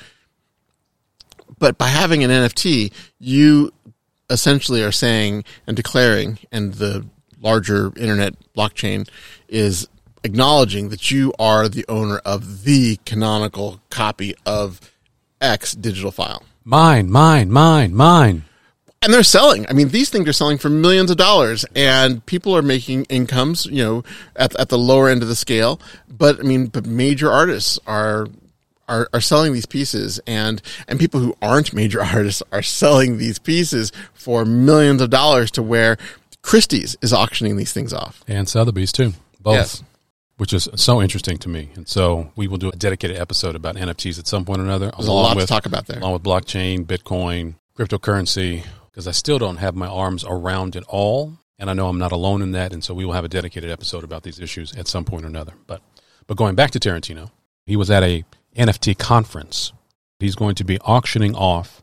But 1.59 1.79
by 1.79 1.89
having 1.89 2.25
an 2.25 2.31
NFT, 2.31 2.93
you 3.19 3.73
essentially 4.29 4.83
are 4.83 4.93
saying 4.93 5.45
and 5.67 5.77
declaring, 5.77 6.39
and 6.51 6.75
the 6.75 7.07
larger 7.41 7.93
internet 7.97 8.35
blockchain 8.55 9.09
is 9.49 9.89
acknowledging 10.25 10.89
that 10.89 11.11
you 11.11 11.33
are 11.39 11.69
the 11.69 11.85
owner 11.89 12.19
of 12.25 12.65
the 12.65 12.99
canonical 13.05 13.81
copy 13.91 14.35
of 14.45 14.81
X 15.41 15.73
digital 15.73 16.11
file 16.11 16.43
Mine, 16.69 17.09
mine, 17.09 17.53
mine, 17.53 17.95
mine. 17.95 18.43
And 19.03 19.13
they're 19.13 19.23
selling. 19.23 19.67
I 19.69 19.73
mean, 19.73 19.89
these 19.89 20.11
things 20.11 20.29
are 20.29 20.33
selling 20.33 20.59
for 20.59 20.69
millions 20.69 21.11
of 21.11 21.17
dollars, 21.17 21.65
and 21.75 22.25
people 22.27 22.57
are 22.57 22.63
making 22.63 23.05
incomes, 23.05 23.67
you 23.67 23.83
know, 23.83 24.05
at 24.35 24.55
at 24.57 24.69
the 24.69 24.79
lower 24.79 25.09
end 25.09 25.23
of 25.23 25.29
the 25.29 25.37
scale. 25.37 25.81
But 26.09 26.41
I 26.41 26.43
mean, 26.43 26.67
but 26.67 26.87
major 26.87 27.31
artists 27.31 27.79
are. 27.87 28.29
Are, 28.89 29.09
are 29.13 29.21
selling 29.21 29.53
these 29.53 29.67
pieces 29.67 30.21
and 30.29 30.63
and 30.87 31.01
people 31.01 31.19
who 31.19 31.37
aren't 31.43 31.73
major 31.73 32.01
artists 32.15 32.41
are 32.53 32.63
selling 32.63 33.19
these 33.19 33.37
pieces 33.37 33.91
for 34.15 34.45
millions 34.45 35.03
of 35.03 35.11
dollars 35.11 35.51
to 35.51 35.63
where 35.65 35.97
Christie's 36.41 36.97
is 37.03 37.13
auctioning 37.13 37.57
these 37.57 37.73
things 37.73 37.93
off. 37.93 38.23
And 38.29 38.49
Sotheby's 38.49 38.93
too. 38.93 39.15
Both. 39.41 39.55
Yes. 39.55 39.83
Which 40.37 40.53
is 40.53 40.69
so 40.77 41.03
interesting 41.03 41.37
to 41.39 41.49
me. 41.49 41.71
And 41.75 41.89
so 41.89 42.31
we 42.37 42.47
will 42.47 42.59
do 42.59 42.69
a 42.69 42.77
dedicated 42.77 43.17
episode 43.17 43.57
about 43.57 43.75
NFTs 43.75 44.21
at 44.21 44.29
some 44.29 44.45
point 44.45 44.61
or 44.61 44.65
another. 44.65 44.93
There's 44.97 45.09
a 45.09 45.13
lot 45.13 45.37
to 45.37 45.47
talk 45.49 45.67
about 45.67 45.89
there. 45.89 45.99
Along 45.99 46.13
with 46.13 46.23
blockchain, 46.23 46.85
Bitcoin, 46.85 47.55
cryptocurrency, 47.77 48.65
because 48.97 49.07
I 49.07 49.13
still 49.13 49.39
don't 49.39 49.59
have 49.59 49.77
my 49.77 49.87
arms 49.87 50.25
around 50.27 50.75
it 50.75 50.83
all. 50.89 51.37
And 51.59 51.69
I 51.69 51.75
know 51.75 51.89
I'm 51.89 51.99
not 51.99 52.13
alone 52.13 52.41
in 52.41 52.53
that. 52.53 52.73
And 52.73 52.83
so 52.83 52.95
we 52.95 53.05
will 53.05 53.13
have 53.13 53.27
a 53.27 53.29
dedicated 53.29 53.71
episode 53.71 54.05
about 54.05 54.23
these 54.23 54.41
issues 54.41 54.75
at 54.75 54.89
some 54.89 55.05
point 55.05 55.27
or 55.27 55.29
another. 55.29 55.53
But 55.67 55.83
but 56.27 56.39
going 56.39 56.55
back 56.55 56.71
to 56.71 56.81
Tarantino, 56.81 57.31
he 57.67 57.77
was 57.77 57.91
at 57.91 58.03
a 58.03 58.25
NFT 58.57 58.97
conference. 58.97 59.75
He's 60.19 60.35
going 60.35 60.55
to 60.55 60.65
be 60.65 60.79
auctioning 60.81 61.35
off 61.35 61.83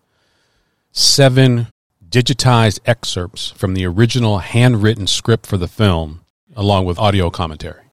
seven 0.91 1.67
digitized 2.03 2.79
excerpts 2.87 3.51
from 3.51 3.75
the 3.75 3.85
original 3.85 4.39
handwritten 4.39 5.05
script 5.05 5.45
for 5.45 5.57
the 5.57 5.67
film, 5.67 6.25
along 6.55 6.85
with 6.85 6.97
audio 6.97 7.29
commentary. 7.29 7.83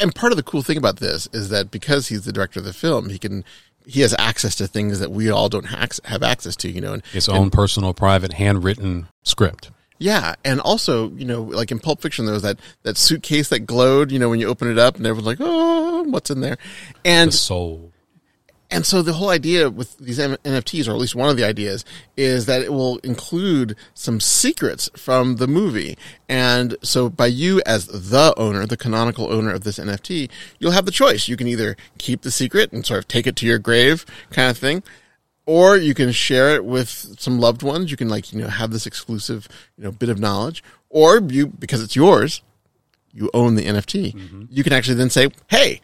and 0.00 0.14
part 0.14 0.32
of 0.32 0.36
the 0.36 0.42
cool 0.42 0.62
thing 0.62 0.76
about 0.76 0.96
this 0.96 1.28
is 1.32 1.48
that 1.50 1.70
because 1.70 2.08
he's 2.08 2.24
the 2.24 2.32
director 2.32 2.58
of 2.58 2.66
the 2.66 2.72
film, 2.72 3.08
he 3.08 3.18
can 3.18 3.44
he 3.86 4.00
has 4.00 4.14
access 4.18 4.56
to 4.56 4.66
things 4.66 4.98
that 4.98 5.10
we 5.10 5.30
all 5.30 5.48
don't 5.48 5.66
hac- 5.66 6.04
have 6.04 6.22
access 6.22 6.56
to. 6.56 6.70
You 6.70 6.80
know, 6.80 6.92
and 6.94 7.06
His 7.12 7.28
own 7.28 7.50
personal, 7.50 7.94
private, 7.94 8.34
handwritten 8.34 9.08
script. 9.22 9.70
Yeah, 9.98 10.34
and 10.44 10.60
also, 10.60 11.10
you 11.12 11.24
know, 11.24 11.42
like 11.42 11.70
in 11.70 11.78
Pulp 11.78 12.02
Fiction, 12.02 12.26
there 12.26 12.34
was 12.34 12.42
that 12.42 12.58
that 12.82 12.98
suitcase 12.98 13.48
that 13.48 13.60
glowed. 13.60 14.12
You 14.12 14.18
know, 14.18 14.28
when 14.28 14.40
you 14.40 14.48
open 14.48 14.70
it 14.70 14.78
up, 14.78 14.96
and 14.96 15.06
everyone's 15.06 15.26
like, 15.26 15.38
"Oh, 15.40 16.02
what's 16.02 16.30
in 16.30 16.40
there?" 16.40 16.58
And 17.04 17.32
The 17.32 17.36
soul. 17.36 17.92
And 18.70 18.84
so 18.84 19.00
the 19.00 19.12
whole 19.12 19.30
idea 19.30 19.70
with 19.70 19.96
these 19.98 20.18
NFTs, 20.18 20.88
or 20.88 20.90
at 20.90 20.98
least 20.98 21.14
one 21.14 21.28
of 21.28 21.36
the 21.36 21.44
ideas, 21.44 21.84
is 22.16 22.46
that 22.46 22.62
it 22.62 22.72
will 22.72 22.98
include 22.98 23.76
some 23.94 24.18
secrets 24.18 24.90
from 24.96 25.36
the 25.36 25.46
movie. 25.46 25.96
And 26.28 26.76
so 26.82 27.08
by 27.08 27.26
you 27.26 27.62
as 27.64 27.86
the 27.86 28.34
owner, 28.36 28.66
the 28.66 28.76
canonical 28.76 29.32
owner 29.32 29.52
of 29.52 29.62
this 29.62 29.78
NFT, 29.78 30.28
you'll 30.58 30.72
have 30.72 30.84
the 30.84 30.90
choice. 30.90 31.28
You 31.28 31.36
can 31.36 31.46
either 31.46 31.76
keep 31.98 32.22
the 32.22 32.30
secret 32.32 32.72
and 32.72 32.84
sort 32.84 32.98
of 32.98 33.08
take 33.08 33.26
it 33.26 33.36
to 33.36 33.46
your 33.46 33.58
grave 33.58 34.04
kind 34.30 34.50
of 34.50 34.58
thing, 34.58 34.82
or 35.46 35.76
you 35.76 35.94
can 35.94 36.10
share 36.10 36.56
it 36.56 36.64
with 36.64 36.88
some 37.20 37.38
loved 37.38 37.62
ones. 37.62 37.92
You 37.92 37.96
can 37.96 38.08
like, 38.08 38.32
you 38.32 38.40
know, 38.40 38.48
have 38.48 38.72
this 38.72 38.86
exclusive, 38.86 39.48
you 39.78 39.84
know, 39.84 39.92
bit 39.92 40.08
of 40.08 40.18
knowledge, 40.18 40.64
or 40.90 41.18
you, 41.18 41.46
because 41.46 41.82
it's 41.82 41.94
yours, 41.94 42.42
you 43.12 43.30
own 43.32 43.54
the 43.54 43.64
NFT. 43.64 44.12
Mm-hmm. 44.12 44.44
You 44.50 44.64
can 44.64 44.72
actually 44.72 44.96
then 44.96 45.10
say, 45.10 45.28
Hey, 45.48 45.80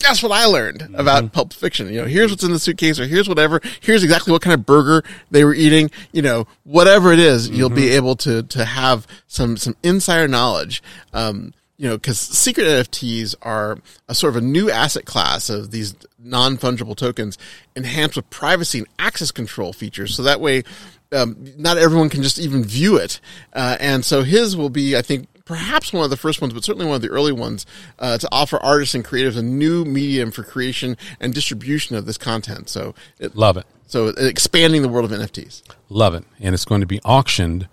guess 0.00 0.22
what 0.22 0.32
I 0.32 0.44
learned 0.46 0.94
about 0.94 1.32
Pulp 1.32 1.52
Fiction? 1.52 1.92
You 1.92 2.02
know, 2.02 2.06
here's 2.06 2.30
what's 2.30 2.44
in 2.44 2.52
the 2.52 2.58
suitcase, 2.58 3.00
or 3.00 3.06
here's 3.06 3.28
whatever. 3.28 3.60
Here's 3.80 4.04
exactly 4.04 4.32
what 4.32 4.42
kind 4.42 4.54
of 4.54 4.64
burger 4.64 5.02
they 5.30 5.44
were 5.44 5.54
eating. 5.54 5.90
You 6.12 6.22
know, 6.22 6.46
whatever 6.64 7.12
it 7.12 7.18
is, 7.18 7.48
you'll 7.50 7.68
be 7.68 7.90
able 7.90 8.14
to 8.16 8.42
to 8.44 8.64
have 8.64 9.06
some 9.26 9.56
some 9.56 9.76
insider 9.82 10.28
knowledge. 10.28 10.82
Um, 11.12 11.52
you 11.76 11.88
know, 11.88 11.96
because 11.96 12.18
secret 12.18 12.64
NFTs 12.66 13.36
are 13.42 13.78
a 14.08 14.14
sort 14.14 14.34
of 14.34 14.42
a 14.42 14.44
new 14.44 14.68
asset 14.68 15.04
class 15.04 15.48
of 15.48 15.70
these 15.70 15.94
non 16.18 16.56
fungible 16.56 16.96
tokens, 16.96 17.38
enhanced 17.76 18.16
with 18.16 18.28
privacy 18.30 18.78
and 18.78 18.88
access 18.98 19.30
control 19.30 19.72
features. 19.72 20.14
So 20.14 20.24
that 20.24 20.40
way, 20.40 20.64
um, 21.12 21.36
not 21.56 21.78
everyone 21.78 22.08
can 22.08 22.22
just 22.22 22.38
even 22.38 22.64
view 22.64 22.96
it. 22.96 23.20
Uh, 23.52 23.76
and 23.78 24.04
so 24.04 24.22
his 24.22 24.56
will 24.56 24.70
be, 24.70 24.96
I 24.96 25.02
think, 25.02 25.28
perhaps 25.48 25.92
one 25.92 26.04
of 26.04 26.10
the 26.10 26.16
first 26.16 26.40
ones, 26.40 26.52
but 26.52 26.62
certainly 26.62 26.86
one 26.86 26.94
of 26.94 27.02
the 27.02 27.08
early 27.08 27.32
ones, 27.32 27.66
uh, 27.98 28.18
to 28.18 28.28
offer 28.30 28.58
artists 28.58 28.94
and 28.94 29.04
creatives 29.04 29.36
a 29.36 29.42
new 29.42 29.84
medium 29.84 30.30
for 30.30 30.44
creation 30.44 30.96
and 31.18 31.34
distribution 31.34 31.96
of 31.96 32.04
this 32.06 32.18
content. 32.18 32.68
So, 32.68 32.94
it, 33.18 33.34
Love 33.34 33.56
it. 33.56 33.66
so 33.86 34.08
expanding 34.08 34.82
the 34.82 34.88
world 34.88 35.10
of 35.10 35.18
NFTs. 35.18 35.62
Love 35.88 36.14
it. 36.14 36.24
And 36.38 36.54
it's 36.54 36.66
going 36.66 36.82
to 36.82 36.86
be 36.86 37.00
auctioned 37.02 37.66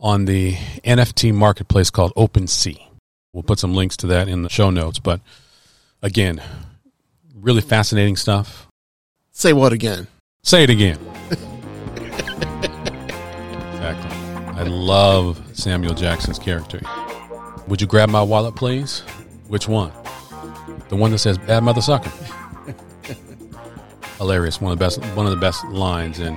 on 0.00 0.24
the 0.26 0.54
NFT 0.84 1.34
marketplace 1.34 1.90
called 1.90 2.14
OpenSea. 2.14 2.80
We'll 3.32 3.42
put 3.42 3.58
some 3.58 3.74
links 3.74 3.96
to 3.98 4.06
that 4.08 4.28
in 4.28 4.42
the 4.42 4.48
show 4.48 4.70
notes. 4.70 5.00
But 5.00 5.20
again, 6.02 6.40
really 7.34 7.62
fascinating 7.62 8.16
stuff. 8.16 8.68
Say 9.32 9.52
what 9.52 9.72
again? 9.72 10.06
Say 10.44 10.62
it 10.62 10.70
again. 10.70 10.98
exactly. 13.72 14.18
I 14.54 14.62
love 14.64 15.51
Samuel 15.62 15.94
Jackson's 15.94 16.38
character. 16.38 16.80
Would 17.68 17.80
you 17.80 17.86
grab 17.86 18.08
my 18.08 18.22
wallet, 18.22 18.56
please? 18.56 19.00
Which 19.46 19.68
one? 19.68 19.92
The 20.88 20.96
one 20.96 21.12
that 21.12 21.18
says 21.18 21.38
"Bad 21.38 21.62
Mother 21.62 21.80
Sucker." 21.80 22.10
Hilarious. 24.18 24.60
One 24.60 24.72
of 24.72 24.78
the 24.78 24.84
best. 24.84 25.00
One 25.16 25.26
of 25.26 25.32
the 25.32 25.40
best 25.40 25.64
lines 25.66 26.18
in 26.18 26.36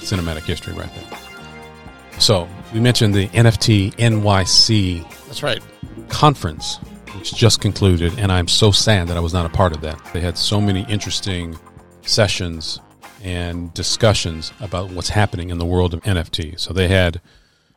cinematic 0.00 0.44
history, 0.44 0.74
right 0.74 0.90
there. 0.94 2.20
So 2.20 2.48
we 2.72 2.80
mentioned 2.80 3.14
the 3.14 3.28
NFT 3.28 3.94
NYC 3.94 5.02
That's 5.26 5.42
right. 5.42 5.62
conference, 6.08 6.76
which 7.16 7.34
just 7.34 7.60
concluded, 7.60 8.18
and 8.18 8.30
I'm 8.30 8.48
so 8.48 8.70
sad 8.70 9.08
that 9.08 9.16
I 9.16 9.20
was 9.20 9.32
not 9.32 9.46
a 9.46 9.50
part 9.50 9.74
of 9.74 9.80
that. 9.80 10.00
They 10.12 10.20
had 10.20 10.36
so 10.36 10.60
many 10.60 10.84
interesting 10.88 11.58
sessions 12.02 12.80
and 13.22 13.72
discussions 13.74 14.52
about 14.60 14.90
what's 14.90 15.08
happening 15.08 15.50
in 15.50 15.58
the 15.58 15.66
world 15.66 15.94
of 15.94 16.02
NFT. 16.02 16.60
So 16.60 16.72
they 16.72 16.88
had 16.88 17.20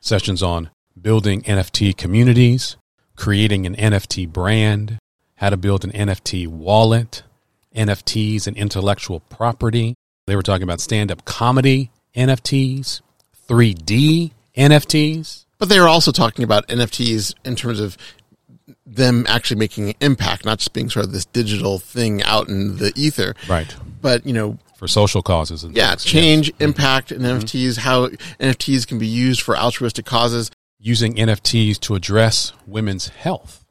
sessions 0.01 0.44
on 0.44 0.70
building 1.01 1.41
NFT 1.44 1.96
communities, 1.96 2.77
creating 3.15 3.65
an 3.65 3.75
NFT 3.75 4.29
brand, 4.29 4.98
how 5.36 5.50
to 5.50 5.58
build 5.58 5.84
an 5.84 5.91
NFT 5.91 6.48
wallet, 6.48 7.24
NFTs 7.75 8.48
and 8.48 8.58
intellectual 8.58 9.20
property. 9.20 9.96
They 10.27 10.36
were 10.36 10.44
talking 10.44 10.63
about 10.63 10.82
stand 10.82 11.12
up 11.12 11.25
comedy 11.25 11.91
NFTs, 12.15 13.01
3D 13.48 14.32
NFTs. 14.56 15.46
But 15.58 15.70
they 15.70 15.79
were 15.79 15.88
also 15.88 16.12
talking 16.12 16.44
about 16.44 16.68
NFTs 16.68 17.36
in 17.44 17.56
terms 17.56 17.79
of 17.79 17.98
them 18.86 19.25
actually 19.27 19.60
making 19.60 19.89
an 19.89 19.96
impact, 20.01 20.46
not 20.46 20.60
just 20.60 20.74
being 20.74 20.89
sort 20.89 21.06
of 21.06 21.12
this 21.12 21.25
digital 21.25 21.79
thing 21.79 22.24
out 22.24 22.48
in 22.50 22.77
the 22.77 22.91
ether. 22.96 23.36
Right. 23.48 23.74
But, 24.01 24.25
you 24.25 24.34
know, 24.34 24.58
For 24.77 24.88
social 24.88 25.22
causes 25.22 25.63
and 25.63 25.75
yeah, 25.75 25.91
things. 25.91 26.03
change, 26.03 26.53
mm-hmm. 26.53 26.63
impact 26.63 27.12
in 27.12 27.22
NFTs, 27.22 27.77
how 27.77 28.08
NFTs 28.39 28.88
can 28.88 28.98
be 29.00 29.08
used 29.08 29.41
for 29.41 29.58
altruistic 29.58 30.06
causes. 30.06 30.50
Using 30.80 31.16
NFTs 31.16 31.80
to 31.82 31.96
address 31.96 32.54
women's 32.66 33.10
health. 33.10 33.66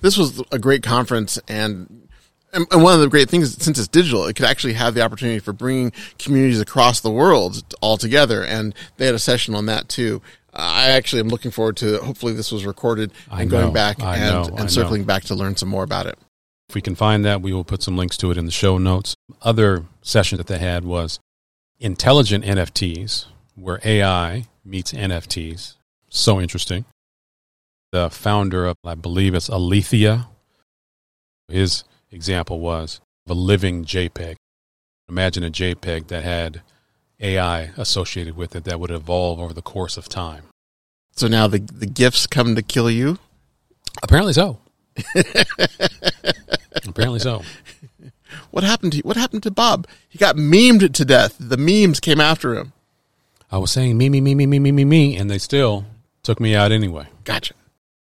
This 0.00 0.16
was 0.16 0.42
a 0.52 0.58
great 0.58 0.82
conference 0.82 1.38
and 1.48 2.08
and 2.52 2.66
one 2.82 2.94
of 2.94 3.00
the 3.00 3.08
great 3.08 3.28
things, 3.28 3.62
since 3.62 3.78
it's 3.78 3.88
digital, 3.88 4.24
it 4.26 4.34
could 4.34 4.46
actually 4.46 4.72
have 4.74 4.94
the 4.94 5.02
opportunity 5.02 5.38
for 5.38 5.52
bringing 5.52 5.92
communities 6.18 6.60
across 6.60 7.00
the 7.00 7.10
world 7.10 7.74
all 7.80 7.96
together. 7.96 8.42
And 8.42 8.74
they 8.96 9.06
had 9.06 9.14
a 9.14 9.18
session 9.18 9.54
on 9.54 9.66
that 9.66 9.88
too. 9.88 10.22
Uh, 10.54 10.60
I 10.60 10.88
actually 10.88 11.20
am 11.20 11.28
looking 11.28 11.50
forward 11.50 11.76
to. 11.78 11.98
Hopefully, 11.98 12.32
this 12.32 12.50
was 12.50 12.64
recorded 12.64 13.12
I 13.30 13.42
and 13.42 13.50
going 13.50 13.66
know, 13.66 13.72
back 13.72 14.02
I 14.02 14.16
and, 14.16 14.48
know. 14.48 14.56
and 14.56 14.70
circling 14.70 15.04
back 15.04 15.24
to 15.24 15.34
learn 15.34 15.56
some 15.56 15.68
more 15.68 15.84
about 15.84 16.06
it. 16.06 16.18
If 16.68 16.74
we 16.74 16.80
can 16.80 16.94
find 16.94 17.24
that, 17.24 17.42
we 17.42 17.52
will 17.52 17.64
put 17.64 17.82
some 17.82 17.96
links 17.96 18.16
to 18.18 18.30
it 18.30 18.38
in 18.38 18.46
the 18.46 18.52
show 18.52 18.78
notes. 18.78 19.14
Other 19.42 19.84
session 20.02 20.38
that 20.38 20.46
they 20.46 20.58
had 20.58 20.84
was 20.84 21.18
intelligent 21.78 22.44
NFTs, 22.44 23.26
where 23.56 23.80
AI 23.84 24.46
meets 24.64 24.92
NFTs. 24.92 25.74
So 26.10 26.40
interesting. 26.40 26.84
the 27.92 28.10
founder 28.10 28.66
of, 28.66 28.76
I 28.84 28.94
believe 28.94 29.34
it's 29.34 29.48
Alethea. 29.48 30.28
His 31.48 31.84
example 32.10 32.60
was 32.60 33.00
a 33.28 33.34
living 33.34 33.84
JPEG. 33.84 34.36
Imagine 35.08 35.42
a 35.44 35.50
JPEG 35.50 36.08
that 36.08 36.22
had 36.22 36.60
AI 37.20 37.70
associated 37.76 38.36
with 38.36 38.54
it 38.54 38.64
that 38.64 38.78
would 38.78 38.90
evolve 38.90 39.40
over 39.40 39.54
the 39.54 39.62
course 39.62 39.96
of 39.96 40.08
time. 40.08 40.44
So 41.12 41.26
now 41.28 41.46
the 41.48 41.58
the 41.58 41.86
gifts 41.86 42.26
come 42.26 42.54
to 42.54 42.62
kill 42.62 42.90
you. 42.90 43.18
Apparently 44.02 44.32
so. 44.32 44.58
Apparently 46.86 47.18
so. 47.18 47.42
What 48.50 48.64
happened 48.64 48.92
to 48.92 49.00
what 49.00 49.16
happened 49.16 49.42
to 49.44 49.50
Bob? 49.50 49.86
He 50.08 50.18
got 50.18 50.36
memed 50.36 50.92
to 50.92 51.04
death. 51.04 51.36
The 51.40 51.56
memes 51.56 52.00
came 52.00 52.20
after 52.20 52.54
him. 52.54 52.72
I 53.50 53.56
was 53.58 53.70
saying 53.72 53.96
me, 53.96 54.10
me, 54.10 54.20
me, 54.20 54.34
me, 54.34 54.46
me, 54.46 54.58
me, 54.58 54.72
me, 54.72 54.84
me, 54.84 55.16
and 55.16 55.30
they 55.30 55.38
still 55.38 55.86
took 56.28 56.40
me 56.40 56.54
out 56.54 56.72
anyway. 56.72 57.06
Gotcha. 57.24 57.54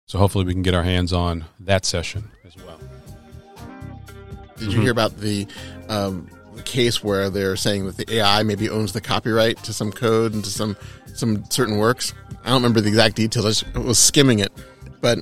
So 0.06 0.18
hopefully 0.18 0.44
we 0.44 0.52
can 0.52 0.62
get 0.62 0.74
our 0.74 0.82
hands 0.82 1.12
on 1.12 1.44
that 1.60 1.84
session 1.84 2.28
as 2.44 2.56
well. 2.56 2.80
Did 4.56 4.72
you 4.72 4.80
hear 4.80 4.90
about 4.90 5.18
the 5.18 5.46
um, 5.88 6.28
case 6.64 7.04
where 7.04 7.30
they're 7.30 7.54
saying 7.54 7.86
that 7.86 7.96
the 7.96 8.14
AI 8.16 8.42
maybe 8.42 8.68
owns 8.68 8.92
the 8.92 9.00
copyright 9.00 9.58
to 9.58 9.72
some 9.72 9.92
code 9.92 10.34
and 10.34 10.42
to 10.42 10.50
some 10.50 10.76
some 11.14 11.48
certain 11.50 11.78
works? 11.78 12.14
I 12.42 12.48
don't 12.48 12.56
remember 12.56 12.80
the 12.80 12.88
exact 12.88 13.14
details. 13.14 13.62
I 13.76 13.78
was 13.78 13.96
skimming 13.96 14.40
it, 14.40 14.50
but 15.00 15.20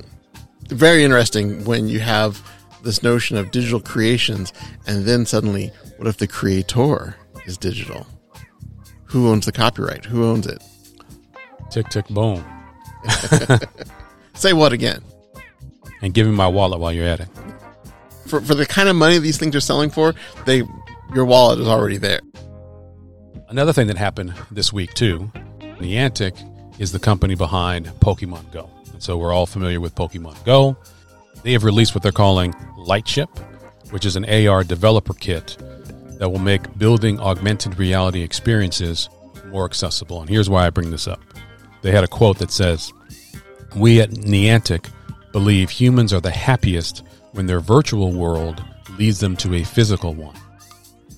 very 0.68 1.04
interesting 1.04 1.62
when 1.66 1.88
you 1.88 2.00
have 2.00 2.42
this 2.84 3.02
notion 3.02 3.36
of 3.36 3.50
digital 3.50 3.80
creations, 3.80 4.50
and 4.86 5.04
then 5.04 5.26
suddenly, 5.26 5.70
what 5.98 6.08
if 6.08 6.16
the 6.16 6.26
creator 6.26 7.16
is 7.44 7.58
digital? 7.58 8.06
Who 9.08 9.28
owns 9.28 9.44
the 9.44 9.52
copyright? 9.52 10.06
Who 10.06 10.24
owns 10.24 10.46
it? 10.46 10.62
Tick, 11.70 11.90
tick, 11.90 12.08
boom. 12.08 12.42
Say 14.34 14.52
what 14.52 14.72
again? 14.72 15.02
And 16.02 16.12
give 16.12 16.26
me 16.26 16.32
my 16.32 16.48
wallet 16.48 16.80
while 16.80 16.92
you're 16.92 17.06
at 17.06 17.20
it. 17.20 17.28
For 18.26 18.40
for 18.40 18.54
the 18.54 18.66
kind 18.66 18.88
of 18.88 18.96
money 18.96 19.18
these 19.18 19.38
things 19.38 19.54
are 19.54 19.60
selling 19.60 19.90
for, 19.90 20.14
they 20.46 20.62
your 21.14 21.24
wallet 21.24 21.60
is 21.60 21.68
already 21.68 21.96
there. 21.96 22.20
Another 23.48 23.72
thing 23.72 23.86
that 23.86 23.96
happened 23.96 24.34
this 24.50 24.72
week 24.72 24.94
too, 24.94 25.30
Niantic 25.78 26.34
is 26.78 26.92
the 26.92 26.98
company 26.98 27.34
behind 27.34 27.86
Pokemon 28.00 28.50
Go. 28.52 28.70
And 28.92 29.02
so 29.02 29.16
we're 29.16 29.32
all 29.32 29.46
familiar 29.46 29.80
with 29.80 29.94
Pokemon 29.94 30.44
Go. 30.44 30.76
They 31.42 31.52
have 31.52 31.64
released 31.64 31.94
what 31.94 32.02
they're 32.02 32.12
calling 32.12 32.54
Lightship, 32.76 33.28
which 33.90 34.04
is 34.04 34.16
an 34.16 34.24
AR 34.24 34.64
developer 34.64 35.14
kit 35.14 35.56
that 36.18 36.30
will 36.30 36.38
make 36.38 36.76
building 36.78 37.20
augmented 37.20 37.78
reality 37.78 38.22
experiences 38.22 39.08
more 39.46 39.64
accessible. 39.64 40.20
And 40.20 40.30
here's 40.30 40.48
why 40.48 40.66
I 40.66 40.70
bring 40.70 40.90
this 40.90 41.06
up. 41.06 41.20
They 41.84 41.92
had 41.92 42.02
a 42.02 42.08
quote 42.08 42.38
that 42.38 42.50
says, 42.50 42.94
We 43.76 44.00
at 44.00 44.08
Niantic 44.10 44.88
believe 45.32 45.68
humans 45.68 46.14
are 46.14 46.20
the 46.20 46.30
happiest 46.30 47.02
when 47.32 47.44
their 47.44 47.60
virtual 47.60 48.10
world 48.10 48.64
leads 48.98 49.20
them 49.20 49.36
to 49.36 49.56
a 49.56 49.64
physical 49.64 50.14
one. 50.14 50.34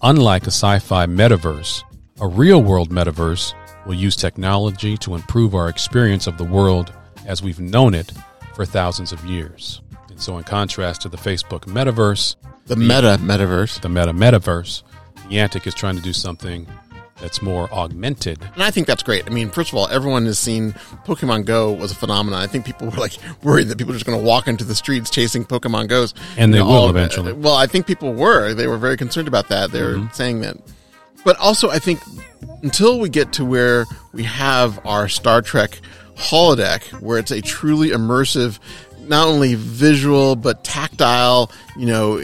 Unlike 0.03 0.43
a 0.43 0.47
sci 0.51 0.81
fi 0.81 1.07
metaverse, 1.07 1.85
a 2.21 2.27
real 2.27 2.65
world 2.65 2.91
metaverse 2.91 3.55
will 3.87 3.95
use 3.95 4.17
technology 4.17 4.97
to 4.97 5.15
improve 5.15 5.55
our 5.55 5.69
experience 5.69 6.27
of 6.27 6.37
the 6.37 6.43
world 6.45 6.93
as 7.27 7.45
we've 7.45 7.61
known 7.61 7.95
it 7.95 8.11
for 8.57 8.67
thousands 8.67 9.13
of 9.13 9.25
years. 9.25 9.83
And 10.11 10.21
so, 10.21 10.37
in 10.37 10.43
contrast 10.43 11.01
to 11.03 11.09
the 11.09 11.17
Facebook 11.17 11.67
metaverse, 11.67 12.35
The 12.67 12.75
meta 12.75 13.19
metaverse. 13.21 13.81
the 13.81 13.89
meta 13.89 14.13
metaverse, 14.13 14.83
Niantic 15.29 15.65
is 15.69 15.75
trying 15.75 15.95
to 15.95 16.03
do 16.03 16.13
something 16.13 16.67
that's 17.21 17.41
more 17.41 17.73
augmented. 17.73 18.39
And 18.55 18.63
I 18.63 18.71
think 18.71 18.87
that's 18.87 19.03
great. 19.03 19.27
I 19.27 19.31
mean, 19.31 19.51
first 19.51 19.71
of 19.71 19.79
all, 19.79 19.89
everyone 19.89 20.27
has 20.27 20.39
seen 20.39 20.73
Pokemon 21.05 21.47
Go 21.47 21.73
was 21.73 21.93
a 21.93 21.95
phenomenon. 21.95 22.41
I 22.41 22.47
think 22.47 22.65
people 22.67 22.89
were 22.89 22.99
like 22.99 23.17
worried 23.43 23.69
that 23.69 23.79
people 23.79 23.93
were 23.93 23.99
just 23.99 24.07
going 24.07 24.19
to 24.19 24.25
walk 24.25 24.49
into 24.49 24.65
the 24.65 24.75
streets 24.75 25.11
chasing 25.11 25.45
Pokemon 25.45 25.89
Goes. 25.89 26.15
And 26.37 26.53
they 26.53 26.59
You 26.59 26.65
know, 26.65 26.71
will 26.71 26.91
eventually. 26.91 27.33
Uh, 27.33 27.37
well, 27.37 27.57
I 27.57 27.67
think 27.67 27.87
people 27.87 28.13
were. 28.13 28.55
They 28.55 28.67
were 28.67 28.79
very 28.79 28.97
concerned 28.97 29.29
about 29.29 29.49
that. 29.49 29.71
They 29.71 29.83
were 29.83 29.95
mm-hmm. 29.95 30.13
saying 30.13 30.41
that. 30.41 30.57
But 31.25 31.39
also, 31.39 31.71
I 31.71 31.79
think 31.79 32.01
until 32.63 33.01
we 33.01 33.09
get 33.09 33.33
to 33.35 33.45
where 33.45 33.87
we 34.13 34.23
have 34.23 34.85
our 34.87 35.09
Star 35.09 35.43
Trek 35.43 35.81
holodeck, 36.17 37.01
where 37.01 37.19
it's 37.19 37.31
a 37.31 37.41
truly 37.41 37.91
immersive, 37.91 38.59
not 39.09 39.29
only 39.29 39.55
visual 39.55 40.37
but 40.37 40.65
tactile, 40.65 41.51
you 41.77 41.87
know, 41.87 42.21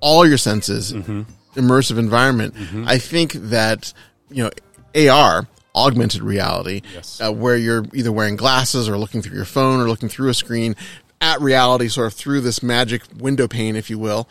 all 0.00 0.26
your 0.26 0.38
senses 0.38 0.92
mm-hmm. 0.92 1.22
Immersive 1.54 1.98
environment. 1.98 2.54
I 2.86 2.98
think 2.98 3.32
that 3.34 3.92
you 4.30 4.44
know 4.44 5.08
AR 5.10 5.46
augmented 5.74 6.22
reality, 6.22 6.82
Yes. 6.94 7.18
uh, 7.20 7.32
where 7.32 7.56
you're 7.56 7.84
either 7.94 8.12
wearing 8.12 8.36
glasses 8.36 8.88
or 8.88 8.98
looking 8.98 9.22
through 9.22 9.36
your 9.36 9.44
phone 9.46 9.80
or 9.80 9.88
looking 9.88 10.08
through 10.10 10.28
a 10.28 10.34
screen 10.34 10.76
at 11.20 11.40
reality, 11.40 11.88
sort 11.88 12.08
of 12.08 12.14
through 12.14 12.40
this 12.42 12.62
magic 12.62 13.02
window 13.16 13.48
pane, 13.48 13.74
if 13.76 13.88
you 13.88 13.98
will. 13.98 14.28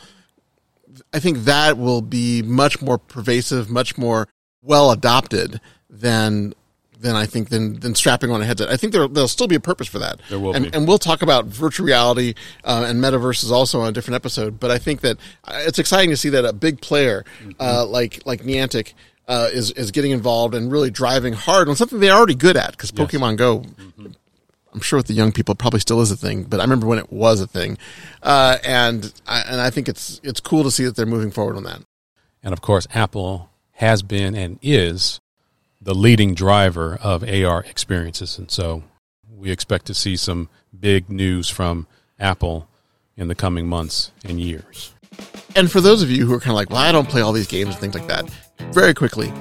I 1.13 1.19
think 1.19 1.39
that 1.45 1.77
will 1.77 2.01
be 2.01 2.41
much 2.43 2.81
more 2.81 2.97
pervasive, 2.97 3.69
much 3.69 3.97
more 3.97 4.27
well 4.61 4.91
adopted 4.91 5.59
than 5.89 6.53
than 7.01 7.15
I 7.15 7.25
think 7.25 7.49
than 7.49 7.79
than 7.79 7.95
strapping 7.95 8.31
on 8.31 8.41
a 8.41 8.45
headset. 8.45 8.69
I 8.69 8.77
think 8.77 8.93
there 8.93 9.07
there'll 9.07 9.27
still 9.27 9.47
be 9.47 9.55
a 9.55 9.59
purpose 9.59 9.87
for 9.87 9.99
that. 9.99 10.19
There 10.29 10.39
will 10.39 10.55
and, 10.55 10.71
be. 10.71 10.77
and 10.77 10.87
we'll 10.87 10.99
talk 10.99 11.21
about 11.21 11.45
virtual 11.45 11.85
reality 11.85 12.35
uh, 12.63 12.85
and 12.87 13.03
metaverses 13.03 13.51
also 13.51 13.81
on 13.81 13.89
a 13.89 13.91
different 13.91 14.15
episode. 14.15 14.59
But 14.59 14.71
I 14.71 14.77
think 14.77 15.01
that 15.01 15.17
uh, 15.45 15.61
it's 15.65 15.79
exciting 15.79 16.11
to 16.11 16.17
see 16.17 16.29
that 16.29 16.45
a 16.45 16.53
big 16.53 16.81
player 16.81 17.25
uh, 17.59 17.85
like 17.85 18.21
like 18.25 18.43
Niantic 18.43 18.93
uh, 19.27 19.49
is 19.51 19.71
is 19.71 19.91
getting 19.91 20.11
involved 20.11 20.53
and 20.53 20.71
really 20.71 20.91
driving 20.91 21.33
hard 21.33 21.67
on 21.67 21.75
something 21.75 21.99
they're 21.99 22.15
already 22.15 22.35
good 22.35 22.57
at 22.57 22.71
because 22.71 22.91
Pokemon 22.91 23.37
Go. 23.37 23.65
I'm 24.73 24.79
sure 24.79 24.97
with 24.97 25.07
the 25.07 25.13
young 25.13 25.33
people, 25.33 25.51
it 25.51 25.57
probably 25.57 25.81
still 25.81 25.99
is 25.99 26.11
a 26.11 26.15
thing, 26.15 26.43
but 26.43 26.61
I 26.61 26.63
remember 26.63 26.87
when 26.87 26.97
it 26.97 27.11
was 27.11 27.41
a 27.41 27.47
thing, 27.47 27.77
uh, 28.23 28.57
and 28.63 29.11
I, 29.27 29.41
and 29.41 29.59
I 29.59 29.69
think 29.69 29.89
it's 29.89 30.21
it's 30.23 30.39
cool 30.39 30.63
to 30.63 30.71
see 30.71 30.85
that 30.85 30.95
they're 30.95 31.05
moving 31.05 31.29
forward 31.29 31.57
on 31.57 31.63
that. 31.63 31.81
And 32.41 32.53
of 32.53 32.61
course, 32.61 32.87
Apple 32.93 33.49
has 33.73 34.01
been 34.01 34.33
and 34.33 34.59
is 34.61 35.19
the 35.81 35.95
leading 35.95 36.35
driver 36.35 36.97
of 37.01 37.23
AR 37.23 37.63
experiences. 37.63 38.37
And 38.37 38.51
so 38.51 38.83
we 39.29 39.51
expect 39.51 39.87
to 39.87 39.93
see 39.93 40.15
some 40.15 40.49
big 40.77 41.09
news 41.09 41.49
from 41.49 41.87
Apple 42.19 42.67
in 43.17 43.27
the 43.27 43.35
coming 43.35 43.67
months 43.67 44.11
and 44.23 44.39
years. 44.39 44.93
And 45.55 45.71
for 45.71 45.81
those 45.81 46.01
of 46.01 46.09
you 46.09 46.25
who 46.25 46.33
are 46.33 46.39
kind 46.39 46.51
of 46.51 46.55
like, 46.55 46.69
well, 46.69 46.79
I 46.79 46.91
don't 46.91 47.09
play 47.09 47.21
all 47.21 47.33
these 47.33 47.47
games 47.47 47.71
and 47.71 47.77
things 47.77 47.95
like 47.95 48.07
that, 48.07 48.29
very 48.71 48.93
quickly, 48.93 49.33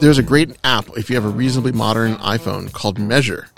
there's 0.00 0.18
a 0.18 0.22
great 0.22 0.56
app 0.64 0.88
if 0.96 1.10
you 1.10 1.16
have 1.16 1.24
a 1.24 1.28
reasonably 1.28 1.72
modern 1.72 2.14
iPhone 2.16 2.72
called 2.72 2.98
Measure. 2.98 3.48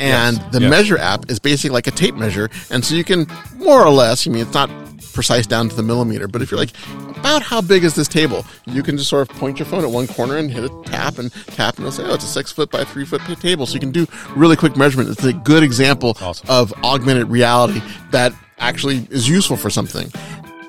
And 0.00 0.36
Yes, 0.36 0.52
the 0.52 0.60
yes. 0.60 0.70
Measure 0.70 0.98
app 0.98 1.30
is 1.30 1.38
basically 1.40 1.70
like 1.74 1.86
a 1.88 1.90
tape 1.90 2.14
measure. 2.14 2.50
And 2.70 2.84
so 2.84 2.94
you 2.94 3.02
can 3.02 3.26
more 3.56 3.84
or 3.84 3.90
less, 3.90 4.26
I 4.26 4.30
mean, 4.30 4.42
it's 4.42 4.54
not 4.54 4.70
precise 5.18 5.48
down 5.48 5.68
to 5.68 5.74
the 5.74 5.82
millimeter, 5.82 6.28
but 6.28 6.42
if 6.42 6.48
you're 6.48 6.60
like, 6.60 6.70
about 7.16 7.42
how 7.42 7.60
big 7.60 7.82
is 7.82 7.92
this 7.96 8.06
table? 8.06 8.46
You 8.66 8.84
can 8.84 8.96
just 8.96 9.10
sort 9.10 9.28
of 9.28 9.36
point 9.36 9.58
your 9.58 9.66
phone 9.66 9.82
at 9.82 9.90
one 9.90 10.06
corner 10.06 10.36
and 10.36 10.48
hit 10.48 10.62
a 10.62 10.82
tap 10.84 11.18
and 11.18 11.32
tap, 11.46 11.76
and 11.76 11.84
it'll 11.84 11.90
say, 11.90 12.04
oh, 12.04 12.14
it's 12.14 12.22
a 12.22 12.28
six 12.28 12.52
foot 12.52 12.70
by 12.70 12.84
three 12.84 13.04
foot 13.04 13.20
table. 13.40 13.66
So 13.66 13.74
you 13.74 13.80
can 13.80 13.90
do 13.90 14.06
really 14.36 14.54
quick 14.54 14.76
measurement. 14.76 15.10
It's 15.10 15.24
a 15.24 15.32
good 15.32 15.64
example 15.64 16.16
Awesome. 16.20 16.48
of 16.48 16.72
augmented 16.84 17.26
reality 17.30 17.82
that 18.12 18.32
actually 18.58 19.08
is 19.10 19.28
useful 19.28 19.56
for 19.56 19.70
something. 19.70 20.08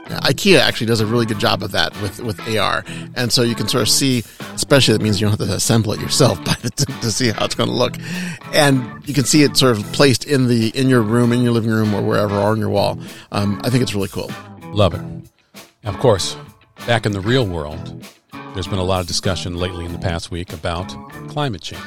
IKEA 0.09 0.59
actually 0.59 0.87
does 0.87 0.99
a 0.99 1.05
really 1.05 1.25
good 1.25 1.39
job 1.39 1.63
of 1.63 1.71
that 1.71 1.99
with, 2.01 2.19
with 2.19 2.39
AR, 2.57 2.83
and 3.15 3.31
so 3.31 3.43
you 3.43 3.55
can 3.55 3.67
sort 3.67 3.83
of 3.83 3.89
see. 3.89 4.23
Especially, 4.53 4.93
that 4.93 5.01
means 5.01 5.21
you 5.21 5.27
don't 5.27 5.39
have 5.39 5.47
to 5.47 5.55
assemble 5.55 5.93
it 5.93 6.01
yourself 6.01 6.43
by 6.45 6.55
the, 6.61 6.69
to 7.01 7.11
see 7.11 7.29
how 7.29 7.45
it's 7.45 7.55
going 7.55 7.69
to 7.69 7.75
look, 7.75 7.95
and 8.53 8.83
you 9.07 9.13
can 9.13 9.23
see 9.23 9.43
it 9.43 9.55
sort 9.55 9.77
of 9.77 9.83
placed 9.93 10.25
in 10.25 10.47
the 10.47 10.69
in 10.69 10.89
your 10.89 11.01
room, 11.01 11.31
in 11.31 11.41
your 11.41 11.53
living 11.53 11.71
room, 11.71 11.93
or 11.93 12.01
wherever, 12.01 12.35
or 12.35 12.49
on 12.51 12.59
your 12.59 12.69
wall. 12.69 12.99
Um, 13.31 13.61
I 13.63 13.69
think 13.69 13.83
it's 13.83 13.93
really 13.93 14.09
cool. 14.09 14.31
Love 14.73 14.93
it. 14.93 15.01
And 15.01 15.25
of 15.83 15.97
course, 15.99 16.35
back 16.85 17.05
in 17.05 17.11
the 17.11 17.21
real 17.21 17.45
world, 17.45 18.05
there's 18.53 18.67
been 18.67 18.79
a 18.79 18.83
lot 18.83 18.99
of 18.99 19.07
discussion 19.07 19.55
lately 19.55 19.85
in 19.85 19.93
the 19.93 19.99
past 19.99 20.31
week 20.31 20.53
about 20.53 20.89
climate 21.29 21.61
change. 21.61 21.81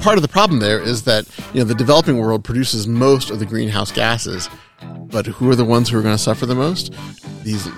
Part 0.00 0.16
of 0.16 0.22
the 0.22 0.28
problem 0.28 0.60
there 0.60 0.80
is 0.80 1.02
that 1.04 1.26
you 1.52 1.60
know 1.60 1.64
the 1.64 1.74
developing 1.74 2.18
world 2.18 2.44
produces 2.44 2.86
most 2.86 3.30
of 3.30 3.38
the 3.38 3.46
greenhouse 3.46 3.90
gases, 3.92 4.48
but 5.10 5.26
who 5.26 5.50
are 5.50 5.56
the 5.56 5.64
ones 5.64 5.88
who 5.88 5.98
are 5.98 6.02
going 6.02 6.14
to 6.14 6.22
suffer 6.22 6.46
the 6.46 6.54
most? 6.54 6.92
These 7.44 7.68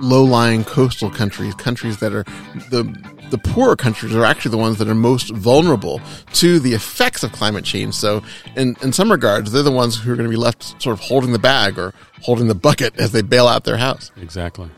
low-lying 0.00 0.64
coastal 0.64 1.10
countries, 1.10 1.54
countries 1.54 1.98
that 1.98 2.12
are 2.12 2.24
the 2.70 2.84
the 3.30 3.38
poorer 3.38 3.76
countries 3.76 4.14
are 4.14 4.24
actually 4.24 4.50
the 4.50 4.58
ones 4.58 4.78
that 4.78 4.88
are 4.88 4.94
most 4.94 5.30
vulnerable 5.30 6.00
to 6.32 6.58
the 6.58 6.72
effects 6.72 7.22
of 7.22 7.32
climate 7.32 7.64
change. 7.64 7.94
So, 7.94 8.22
in 8.56 8.76
in 8.82 8.92
some 8.92 9.10
regards, 9.10 9.52
they're 9.52 9.62
the 9.62 9.70
ones 9.70 9.98
who 9.98 10.12
are 10.12 10.16
going 10.16 10.28
to 10.28 10.30
be 10.30 10.36
left 10.36 10.80
sort 10.82 10.94
of 10.94 11.00
holding 11.00 11.32
the 11.32 11.38
bag 11.38 11.78
or 11.78 11.92
holding 12.22 12.48
the 12.48 12.54
bucket 12.54 12.98
as 12.98 13.12
they 13.12 13.22
bail 13.22 13.46
out 13.46 13.64
their 13.64 13.76
house. 13.76 14.10
Exactly. 14.16 14.70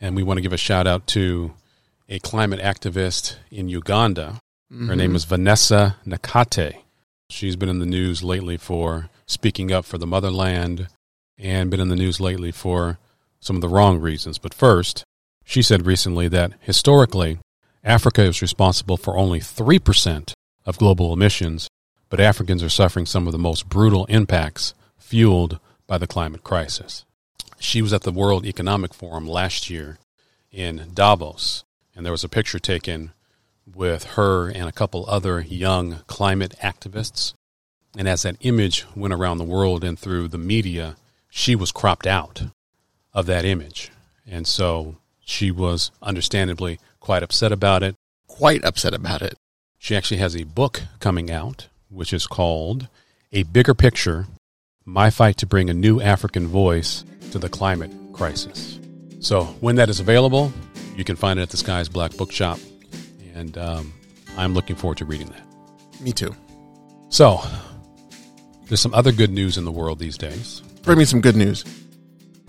And 0.00 0.16
we 0.16 0.22
want 0.22 0.38
to 0.38 0.42
give 0.42 0.52
a 0.52 0.58
shout 0.58 0.86
out 0.86 1.06
to 1.08 1.54
a 2.08 2.18
climate 2.18 2.60
activist 2.60 3.36
in 3.50 3.68
Uganda. 3.68 4.40
Her 4.70 4.76
mm-hmm. 4.76 4.94
name 4.94 5.14
is 5.14 5.24
Vanessa 5.24 5.96
Nakate. 6.06 6.76
She's 7.30 7.56
been 7.56 7.68
in 7.68 7.78
the 7.78 7.86
news 7.86 8.22
lately 8.22 8.56
for 8.56 9.08
speaking 9.26 9.72
up 9.72 9.84
for 9.84 9.98
the 9.98 10.06
motherland 10.06 10.88
and 11.38 11.70
been 11.70 11.80
in 11.80 11.88
the 11.88 11.96
news 11.96 12.20
lately 12.20 12.52
for 12.52 12.98
some 13.40 13.56
of 13.56 13.62
the 13.62 13.68
wrong 13.68 14.00
reasons. 14.00 14.38
But 14.38 14.54
first, 14.54 15.04
she 15.44 15.62
said 15.62 15.86
recently 15.86 16.28
that 16.28 16.52
historically, 16.60 17.38
Africa 17.82 18.22
is 18.22 18.40
responsible 18.40 18.96
for 18.96 19.16
only 19.16 19.40
3% 19.40 20.32
of 20.64 20.78
global 20.78 21.12
emissions, 21.12 21.68
but 22.08 22.20
Africans 22.20 22.62
are 22.62 22.70
suffering 22.70 23.06
some 23.06 23.26
of 23.26 23.32
the 23.32 23.38
most 23.38 23.68
brutal 23.68 24.06
impacts 24.06 24.74
fueled 24.96 25.58
by 25.86 25.98
the 25.98 26.06
climate 26.06 26.42
crisis. 26.42 27.04
She 27.58 27.82
was 27.82 27.92
at 27.92 28.02
the 28.02 28.12
World 28.12 28.46
Economic 28.46 28.94
Forum 28.94 29.26
last 29.26 29.68
year 29.68 29.98
in 30.50 30.90
Davos, 30.94 31.64
and 31.94 32.04
there 32.04 32.12
was 32.12 32.24
a 32.24 32.28
picture 32.28 32.58
taken 32.58 33.12
with 33.66 34.04
her 34.04 34.48
and 34.48 34.68
a 34.68 34.72
couple 34.72 35.04
other 35.08 35.40
young 35.40 36.00
climate 36.06 36.54
activists. 36.62 37.34
And 37.96 38.08
as 38.08 38.22
that 38.22 38.36
image 38.40 38.86
went 38.96 39.14
around 39.14 39.38
the 39.38 39.44
world 39.44 39.84
and 39.84 39.98
through 39.98 40.28
the 40.28 40.38
media, 40.38 40.96
she 41.30 41.54
was 41.54 41.72
cropped 41.72 42.06
out 42.06 42.42
of 43.12 43.26
that 43.26 43.44
image. 43.44 43.90
And 44.26 44.46
so 44.46 44.96
she 45.24 45.50
was 45.50 45.90
understandably 46.02 46.80
quite 47.00 47.22
upset 47.22 47.52
about 47.52 47.82
it. 47.82 47.94
Quite 48.26 48.64
upset 48.64 48.94
about 48.94 49.22
it. 49.22 49.38
She 49.78 49.96
actually 49.96 50.16
has 50.16 50.34
a 50.34 50.44
book 50.44 50.82
coming 50.98 51.30
out, 51.30 51.68
which 51.88 52.12
is 52.12 52.26
called 52.26 52.88
A 53.32 53.44
Bigger 53.44 53.74
Picture 53.74 54.26
My 54.84 55.10
Fight 55.10 55.36
to 55.38 55.46
Bring 55.46 55.70
a 55.70 55.74
New 55.74 56.00
African 56.00 56.48
Voice 56.48 57.04
to 57.30 57.38
the 57.38 57.48
Climate 57.48 57.92
Crisis. 58.12 58.80
So 59.20 59.44
when 59.60 59.76
that 59.76 59.88
is 59.88 60.00
available, 60.00 60.52
you 60.96 61.04
can 61.04 61.16
find 61.16 61.38
it 61.38 61.42
at 61.42 61.50
the 61.50 61.56
Sky's 61.56 61.88
Black 61.88 62.16
Bookshop. 62.16 62.58
And 63.34 63.56
um, 63.58 63.92
I'm 64.36 64.54
looking 64.54 64.76
forward 64.76 64.98
to 64.98 65.04
reading 65.04 65.28
that. 65.28 66.00
Me 66.00 66.12
too. 66.12 66.34
So 67.08 67.40
there's 68.66 68.80
some 68.80 68.94
other 68.94 69.12
good 69.12 69.30
news 69.30 69.58
in 69.58 69.64
the 69.64 69.72
world 69.72 69.98
these 69.98 70.18
days. 70.18 70.60
Bring 70.82 70.98
me 70.98 71.04
some 71.04 71.20
good 71.20 71.36
news. 71.36 71.64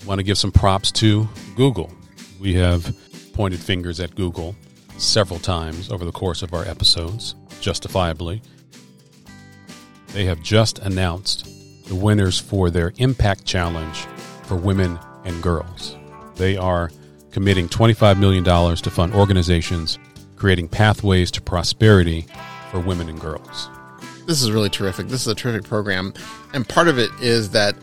want 0.06 0.20
to 0.20 0.24
give 0.24 0.38
some 0.38 0.52
props 0.52 0.92
to 0.94 1.28
Google. 1.56 1.92
We 2.40 2.54
have 2.56 2.96
pointed 3.34 3.60
fingers 3.60 4.00
at 4.00 4.16
Google 4.16 4.56
several 4.98 5.40
times 5.40 5.92
over 5.92 6.06
the 6.06 6.12
course 6.12 6.42
of 6.42 6.54
our 6.54 6.66
episodes, 6.66 7.36
justifiably. 7.60 8.42
They 10.14 10.26
have 10.26 10.42
just 10.42 10.80
announced 10.80 11.46
the 11.88 11.96
winners 11.96 12.40
for 12.40 12.70
their 12.70 12.94
Impact 12.98 13.46
Challenge 13.46 13.98
for 14.44 14.56
women 14.56 14.98
and 15.26 15.42
girls. 15.44 15.96
They 16.36 16.56
are 16.56 16.92
committing 17.32 17.68
$25 17.68 18.18
million 18.20 18.44
to 18.44 18.90
fund 18.90 19.14
organizations 19.14 20.00
creating 20.36 20.68
pathways 20.68 21.32
to 21.32 21.42
prosperity 21.42 22.26
for 22.72 22.80
women 22.80 23.10
and 23.10 23.20
girls. 23.20 23.70
This 24.26 24.42
is 24.42 24.52
really 24.52 24.70
terrific. 24.70 25.08
This 25.08 25.22
is 25.22 25.28
a 25.28 25.36
terrific 25.36 25.64
program. 25.64 26.14
And 26.54 26.68
part 26.68 26.88
of 26.88 26.98
it 26.98 27.12
is 27.22 27.52
that 27.52 27.76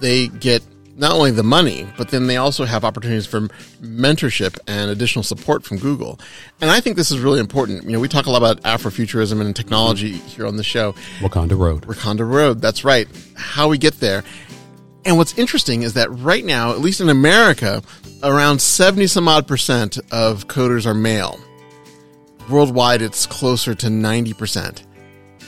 they 0.00 0.28
get 0.28 0.62
not 0.96 1.12
only 1.12 1.30
the 1.30 1.42
money, 1.42 1.88
but 1.96 2.08
then 2.08 2.26
they 2.26 2.36
also 2.36 2.64
have 2.64 2.84
opportunities 2.84 3.26
for 3.26 3.42
mentorship 3.82 4.58
and 4.66 4.90
additional 4.90 5.22
support 5.22 5.64
from 5.64 5.78
Google. 5.78 6.20
And 6.60 6.70
I 6.70 6.80
think 6.80 6.96
this 6.96 7.10
is 7.10 7.18
really 7.18 7.40
important. 7.40 7.84
You 7.84 7.92
know, 7.92 8.00
we 8.00 8.08
talk 8.08 8.26
a 8.26 8.30
lot 8.30 8.38
about 8.38 8.60
Afrofuturism 8.62 9.40
and 9.40 9.54
technology 9.54 10.12
here 10.12 10.46
on 10.46 10.56
the 10.56 10.62
show. 10.62 10.92
Wakanda 11.20 11.58
Road. 11.58 11.82
Wakanda 11.86 12.28
Road, 12.28 12.60
that's 12.60 12.84
right. 12.84 13.08
How 13.36 13.68
we 13.68 13.78
get 13.78 14.00
there. 14.00 14.22
And 15.04 15.16
what's 15.16 15.36
interesting 15.36 15.82
is 15.82 15.94
that 15.94 16.10
right 16.10 16.44
now, 16.44 16.70
at 16.70 16.80
least 16.80 17.00
in 17.00 17.08
America, 17.08 17.82
around 18.22 18.60
70 18.60 19.06
some 19.08 19.28
odd 19.28 19.46
percent 19.46 19.98
of 20.10 20.46
coders 20.46 20.86
are 20.86 20.94
male. 20.94 21.38
Worldwide, 22.48 23.02
it's 23.02 23.26
closer 23.26 23.74
to 23.74 23.86
90%. 23.88 24.82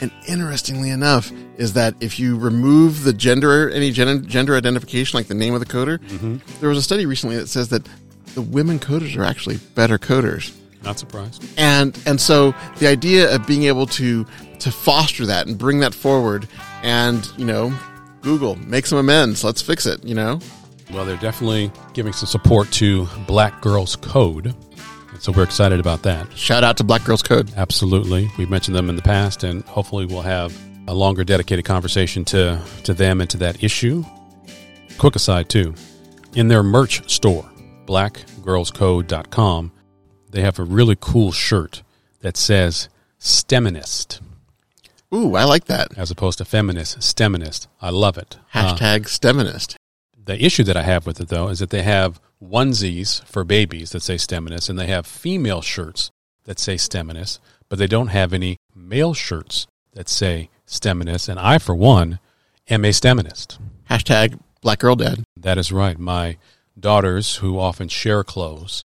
And 0.01 0.11
interestingly 0.27 0.89
enough, 0.89 1.31
is 1.57 1.73
that 1.73 1.95
if 1.99 2.19
you 2.19 2.37
remove 2.37 3.03
the 3.03 3.13
gender, 3.13 3.69
any 3.69 3.91
gen- 3.91 4.25
gender 4.27 4.55
identification, 4.55 5.17
like 5.17 5.27
the 5.27 5.33
name 5.33 5.53
of 5.53 5.59
the 5.59 5.65
coder, 5.65 5.97
mm-hmm. 5.97 6.37
there 6.59 6.69
was 6.69 6.77
a 6.77 6.83
study 6.83 7.05
recently 7.05 7.35
that 7.37 7.47
says 7.47 7.69
that 7.69 7.87
the 8.35 8.41
women 8.41 8.77
coders 8.79 9.17
are 9.17 9.23
actually 9.23 9.57
better 9.73 9.97
coders. 9.97 10.55
Not 10.83 10.99
surprised. 10.99 11.43
And 11.57 11.99
and 12.05 12.21
so 12.21 12.53
the 12.77 12.87
idea 12.87 13.33
of 13.33 13.47
being 13.47 13.63
able 13.63 13.87
to 13.87 14.25
to 14.59 14.71
foster 14.71 15.25
that 15.25 15.47
and 15.47 15.57
bring 15.57 15.79
that 15.79 15.93
forward, 15.93 16.47
and 16.83 17.27
you 17.37 17.45
know, 17.45 17.73
Google 18.21 18.55
make 18.55 18.85
some 18.85 18.99
amends. 18.99 19.43
Let's 19.43 19.61
fix 19.61 19.85
it. 19.85 20.03
You 20.05 20.15
know, 20.15 20.39
Well, 20.93 21.05
they're 21.05 21.17
definitely 21.17 21.71
giving 21.93 22.13
some 22.13 22.27
support 22.27 22.71
to 22.73 23.07
Black 23.25 23.59
Girls 23.61 23.95
Code. 23.95 24.55
So 25.19 25.31
we're 25.31 25.43
excited 25.43 25.79
about 25.79 26.03
that. 26.03 26.35
shout 26.37 26.63
out 26.63 26.77
to 26.77 26.83
Black 26.83 27.03
Girls 27.03 27.21
Code. 27.23 27.51
Absolutely. 27.55 28.29
We've 28.37 28.49
mentioned 28.49 28.75
them 28.75 28.89
in 28.89 28.95
the 28.95 29.01
past, 29.01 29.43
and 29.43 29.63
hopefully 29.65 30.05
we'll 30.05 30.21
have 30.21 30.57
a 30.87 30.93
longer 30.93 31.23
dedicated 31.23 31.65
conversation 31.65 32.23
to, 32.25 32.61
to 32.83 32.93
them 32.93 33.21
and 33.21 33.29
to 33.29 33.37
that 33.37 33.63
issue. 33.63 34.03
Quick 34.97 35.15
aside, 35.15 35.49
too. 35.49 35.73
In 36.33 36.47
their 36.47 36.63
merch 36.63 37.09
store, 37.09 37.49
blackgirlscode.com, 37.85 39.71
they 40.29 40.41
have 40.41 40.59
a 40.59 40.63
really 40.63 40.97
cool 40.99 41.31
shirt 41.31 41.83
that 42.21 42.37
says 42.37 42.89
STEMinist 43.19 44.19
Ooh, 45.13 45.35
I 45.35 45.45
like 45.45 45.65
that 45.65 45.97
as 45.97 46.11
opposed 46.11 46.37
to 46.39 46.45
feminist, 46.45 46.99
STEMinist. 46.99 47.67
I 47.81 47.91
love 47.91 48.17
it. 48.17 48.37
Uh, 48.53 48.75
hashtag 48.75 49.03
STEMinist. 49.03 49.75
the 50.25 50.43
issue 50.43 50.63
that 50.65 50.75
I 50.75 50.83
have 50.83 51.05
with 51.05 51.21
it, 51.21 51.29
though, 51.29 51.47
is 51.47 51.59
that 51.59 51.69
they 51.69 51.83
have 51.83 52.19
onesies 52.43 53.23
for 53.25 53.43
babies 53.43 53.91
that 53.91 54.01
say 54.01 54.15
STEMinist, 54.15 54.69
and 54.69 54.77
they 54.77 54.87
have 54.87 55.07
female 55.07 55.61
shirts 55.61 56.11
that 56.45 56.59
say 56.59 56.75
STEMinist, 56.75 57.39
but 57.69 57.79
they 57.79 57.87
don't 57.87 58.07
have 58.07 58.33
any 58.33 58.57
male 58.75 59.13
shirts 59.13 59.67
that 59.93 60.07
say 60.09 60.49
STEMinist. 60.67 61.29
And 61.29 61.39
I, 61.39 61.57
for 61.57 61.75
one, 61.75 62.19
am 62.69 62.85
a 62.85 62.89
STEMinist. 62.89 63.57
Hashtag 63.89 64.39
Black 64.61 64.79
Girl 64.79 64.95
Dad. 64.95 65.23
That 65.35 65.57
is 65.57 65.71
right. 65.71 65.97
My 65.97 66.37
daughters, 66.79 67.37
who 67.37 67.59
often 67.59 67.87
share 67.87 68.23
clothes, 68.23 68.83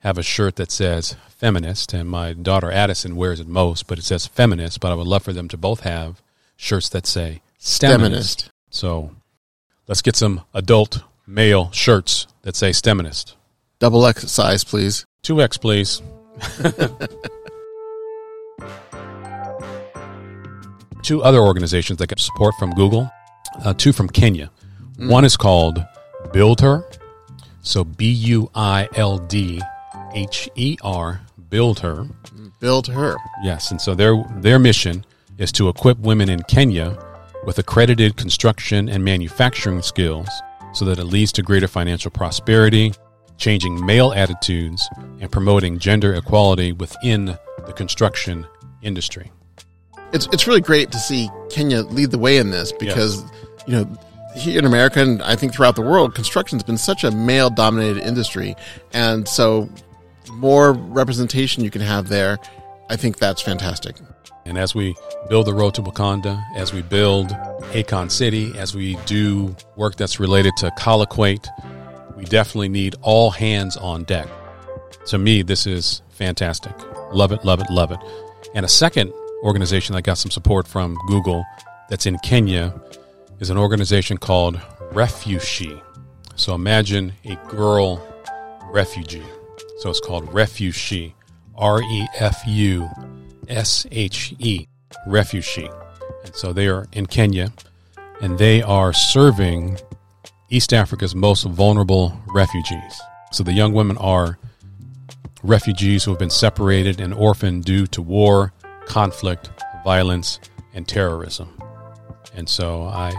have 0.00 0.18
a 0.18 0.22
shirt 0.22 0.56
that 0.56 0.70
says 0.70 1.16
feminist, 1.28 1.92
and 1.94 2.08
my 2.08 2.32
daughter 2.32 2.70
Addison 2.70 3.16
wears 3.16 3.40
it 3.40 3.48
most, 3.48 3.86
but 3.86 3.98
it 3.98 4.04
says 4.04 4.26
feminist. 4.26 4.80
But 4.80 4.92
I 4.92 4.94
would 4.94 5.06
love 5.06 5.22
for 5.22 5.32
them 5.32 5.48
to 5.48 5.56
both 5.56 5.80
have 5.80 6.22
shirts 6.56 6.88
that 6.90 7.06
say. 7.06 7.40
Feminist. 7.58 8.50
So 8.70 9.12
let's 9.88 10.02
get 10.02 10.16
some 10.16 10.42
adult 10.52 11.02
male 11.26 11.70
shirts 11.72 12.26
that 12.42 12.56
say 12.56 12.70
STEMinist. 12.70 13.34
Double 13.78 14.06
X 14.06 14.30
size, 14.30 14.64
please. 14.64 15.04
2X, 15.22 15.60
please. 15.60 16.02
two 21.02 21.22
other 21.22 21.38
organizations 21.38 21.98
that 21.98 22.08
get 22.08 22.18
support 22.18 22.54
from 22.58 22.70
Google, 22.72 23.10
uh, 23.64 23.74
two 23.74 23.92
from 23.92 24.08
Kenya. 24.08 24.50
One 24.98 25.24
is 25.24 25.36
called 25.36 25.84
Build 26.32 26.60
Her. 26.60 26.84
So 27.62 27.84
B 27.84 28.10
U 28.10 28.50
I 28.54 28.88
L 28.94 29.18
D 29.18 29.60
H 30.14 30.48
E 30.54 30.76
R, 30.82 31.20
Build 31.50 31.80
Her. 31.80 32.06
Build 32.60 32.86
her. 32.88 33.16
Yes, 33.42 33.70
and 33.70 33.80
so 33.80 33.94
their 33.94 34.22
their 34.36 34.58
mission 34.58 35.04
is 35.36 35.52
to 35.52 35.68
equip 35.68 35.98
women 35.98 36.30
in 36.30 36.42
Kenya 36.44 36.96
with 37.44 37.58
accredited 37.58 38.16
construction 38.16 38.88
and 38.88 39.04
manufacturing 39.04 39.82
skills 39.82 40.28
so 40.74 40.84
that 40.84 40.98
it 40.98 41.04
leads 41.04 41.32
to 41.32 41.42
greater 41.42 41.68
financial 41.68 42.10
prosperity, 42.10 42.92
changing 43.38 43.84
male 43.84 44.12
attitudes, 44.12 44.88
and 45.20 45.30
promoting 45.30 45.78
gender 45.78 46.14
equality 46.14 46.72
within 46.72 47.38
the 47.66 47.72
construction 47.72 48.46
industry. 48.82 49.30
It's 50.12 50.28
it's 50.32 50.46
really 50.46 50.60
great 50.60 50.92
to 50.92 50.98
see 50.98 51.28
Kenya 51.50 51.82
lead 51.82 52.10
the 52.10 52.18
way 52.18 52.36
in 52.36 52.50
this 52.50 52.72
because 52.72 53.24
you 53.66 53.72
know 53.74 53.98
here 54.36 54.58
in 54.58 54.64
America 54.64 55.00
and 55.00 55.22
I 55.22 55.36
think 55.36 55.54
throughout 55.54 55.76
the 55.76 55.82
world, 55.82 56.14
construction's 56.14 56.62
been 56.62 56.78
such 56.78 57.04
a 57.04 57.10
male 57.10 57.50
dominated 57.50 58.02
industry, 58.02 58.54
and 58.92 59.26
so 59.26 59.68
more 60.32 60.72
representation 60.72 61.64
you 61.64 61.70
can 61.70 61.80
have 61.80 62.08
there. 62.08 62.38
I 62.90 62.96
think 62.96 63.18
that's 63.18 63.40
fantastic. 63.40 63.96
And 64.46 64.58
as 64.58 64.74
we 64.74 64.94
build 65.28 65.46
the 65.46 65.54
road 65.54 65.74
to 65.74 65.82
Wakanda, 65.82 66.42
as 66.54 66.72
we 66.72 66.82
build 66.82 67.28
Akon 67.72 68.10
City, 68.10 68.52
as 68.56 68.74
we 68.74 68.96
do 69.06 69.56
work 69.76 69.96
that's 69.96 70.20
related 70.20 70.52
to 70.58 70.70
Colloquate, 70.78 71.48
we 72.16 72.24
definitely 72.24 72.68
need 72.68 72.96
all 73.02 73.30
hands 73.30 73.76
on 73.76 74.04
deck. 74.04 74.28
To 75.06 75.18
me, 75.18 75.42
this 75.42 75.66
is 75.66 76.02
fantastic. 76.10 76.72
Love 77.12 77.32
it, 77.32 77.44
love 77.44 77.60
it, 77.60 77.70
love 77.70 77.90
it. 77.90 77.98
And 78.54 78.64
a 78.64 78.68
second 78.68 79.12
organization 79.42 79.94
that 79.94 80.02
got 80.02 80.18
some 80.18 80.30
support 80.30 80.66
from 80.66 80.96
Google 81.08 81.44
that's 81.88 82.06
in 82.06 82.18
Kenya 82.18 82.78
is 83.40 83.50
an 83.50 83.58
organization 83.58 84.18
called 84.18 84.56
RefuSHE. 84.92 85.82
So 86.36 86.54
imagine 86.54 87.12
a 87.24 87.36
girl 87.48 88.02
refugee. 88.70 89.24
So 89.78 89.90
it's 89.90 90.00
called 90.00 90.26
RefuSHE. 90.30 91.14
R 91.56 91.80
E 91.82 92.08
F 92.18 92.42
U 92.46 92.90
S 93.48 93.86
H 93.90 94.34
E, 94.38 94.66
RefuSHE. 95.06 95.72
And 96.24 96.34
so 96.34 96.52
they 96.52 96.68
are 96.68 96.86
in 96.92 97.06
Kenya 97.06 97.52
and 98.20 98.38
they 98.38 98.62
are 98.62 98.92
serving 98.92 99.78
East 100.50 100.72
Africa's 100.72 101.14
most 101.14 101.44
vulnerable 101.44 102.18
refugees. 102.28 103.00
So 103.32 103.42
the 103.42 103.52
young 103.52 103.72
women 103.72 103.96
are 103.98 104.38
refugees 105.42 106.04
who 106.04 106.10
have 106.12 106.18
been 106.18 106.30
separated 106.30 107.00
and 107.00 107.12
orphaned 107.12 107.64
due 107.64 107.86
to 107.88 108.00
war, 108.00 108.52
conflict, 108.86 109.50
violence, 109.84 110.40
and 110.72 110.86
terrorism. 110.86 111.60
And 112.34 112.48
so 112.48 112.84
I, 112.84 113.12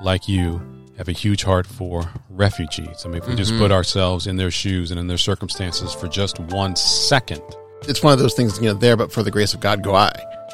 like 0.00 0.28
you, 0.28 0.60
have 0.96 1.08
a 1.08 1.12
huge 1.12 1.44
heart 1.44 1.66
for 1.66 2.10
refugees. 2.28 3.04
I 3.04 3.08
mean, 3.08 3.22
if 3.22 3.28
we 3.28 3.36
just 3.36 3.52
mm-hmm. 3.52 3.62
put 3.62 3.72
ourselves 3.72 4.26
in 4.26 4.36
their 4.36 4.50
shoes 4.50 4.90
and 4.90 4.98
in 4.98 5.06
their 5.06 5.18
circumstances 5.18 5.94
for 5.94 6.08
just 6.08 6.40
one 6.40 6.74
second, 6.74 7.42
It's 7.82 8.02
one 8.02 8.12
of 8.12 8.18
those 8.18 8.34
things, 8.34 8.58
you 8.58 8.66
know, 8.66 8.74
there, 8.74 8.96
but 8.96 9.12
for 9.12 9.22
the 9.22 9.30
grace 9.30 9.54
of 9.54 9.60
God 9.60 9.82
go 9.82 9.94
I. 9.94 10.12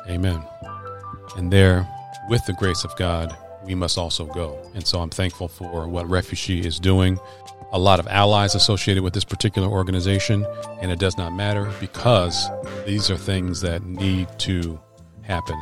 Amen. 0.09 0.43
And 1.37 1.53
there, 1.53 1.89
with 2.29 2.45
the 2.47 2.53
grace 2.55 2.85
of 2.85 2.95
God, 2.97 3.37
we 3.65 3.75
must 3.75 3.99
also 3.99 4.27
go. 4.27 4.59
And 4.75 4.87
so 4.87 5.01
I'm 5.01 5.11
thankful 5.11 5.49
for 5.49 5.89
what 5.89 6.07
RefuSHE 6.07 6.65
is 6.65 6.79
doing. 6.79 7.19
A 7.73 7.79
lot 7.79 7.99
of 7.99 8.07
allies 8.07 8.55
associated 8.55 9.03
with 9.03 9.15
this 9.15 9.25
particular 9.25 9.69
organization, 9.69 10.47
and 10.81 10.93
it 10.93 10.99
does 10.99 11.17
not 11.17 11.35
matter 11.35 11.73
because 11.81 12.49
these 12.87 13.11
are 13.11 13.17
things 13.17 13.61
that 13.63 13.83
need 13.85 14.29
to 14.41 14.79
happen. 15.23 15.61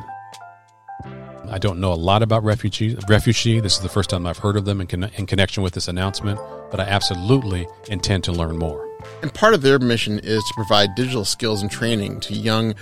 I 1.52 1.58
don't 1.58 1.80
know 1.80 1.92
a 1.92 1.94
lot 1.94 2.22
about 2.22 2.42
RefuSHE. 2.44 2.96
RefuSHE. 3.04 3.62
This 3.62 3.74
is 3.74 3.80
the 3.80 3.88
first 3.90 4.08
time 4.08 4.26
I've 4.26 4.38
heard 4.38 4.56
of 4.56 4.64
them 4.64 4.80
in, 4.80 4.86
con- 4.86 5.10
in 5.16 5.26
connection 5.26 5.62
with 5.62 5.74
this 5.74 5.86
announcement, 5.86 6.40
but 6.70 6.80
I 6.80 6.84
absolutely 6.84 7.68
intend 7.88 8.24
to 8.24 8.32
learn 8.32 8.56
more. 8.56 8.88
And 9.20 9.32
part 9.34 9.52
of 9.52 9.60
their 9.60 9.78
mission 9.78 10.18
is 10.20 10.42
to 10.42 10.54
provide 10.54 10.94
digital 10.94 11.26
skills 11.26 11.60
and 11.60 11.70
training 11.70 12.20
to 12.20 12.32
young 12.32 12.74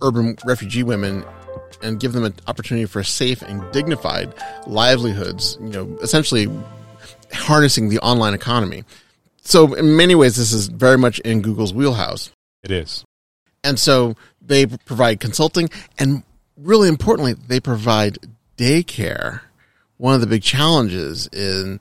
urban 0.00 0.38
refugee 0.46 0.82
women 0.82 1.22
and 1.82 2.00
give 2.00 2.14
them 2.14 2.24
an 2.24 2.34
opportunity 2.46 2.86
for 2.86 3.02
safe 3.02 3.42
and 3.42 3.62
dignified 3.72 4.32
livelihoods, 4.66 5.58
you 5.60 5.68
know, 5.68 5.98
essentially 6.00 6.48
harnessing 7.30 7.90
the 7.90 7.98
online 7.98 8.32
economy. 8.32 8.84
So 9.42 9.74
in 9.74 9.96
many 9.96 10.14
ways 10.14 10.36
this 10.36 10.50
is 10.52 10.68
very 10.68 10.96
much 10.96 11.18
in 11.20 11.42
Google's 11.42 11.74
wheelhouse. 11.74 12.30
It 12.62 12.70
is. 12.70 13.04
And 13.62 13.78
so 13.78 14.14
they 14.40 14.64
provide 14.64 15.20
consulting 15.20 15.68
and 15.98 16.22
really 16.64 16.88
importantly, 16.88 17.34
they 17.34 17.60
provide 17.60 18.18
daycare. 18.56 19.40
One 19.96 20.14
of 20.14 20.20
the 20.20 20.26
big 20.26 20.42
challenges 20.42 21.28
in 21.28 21.80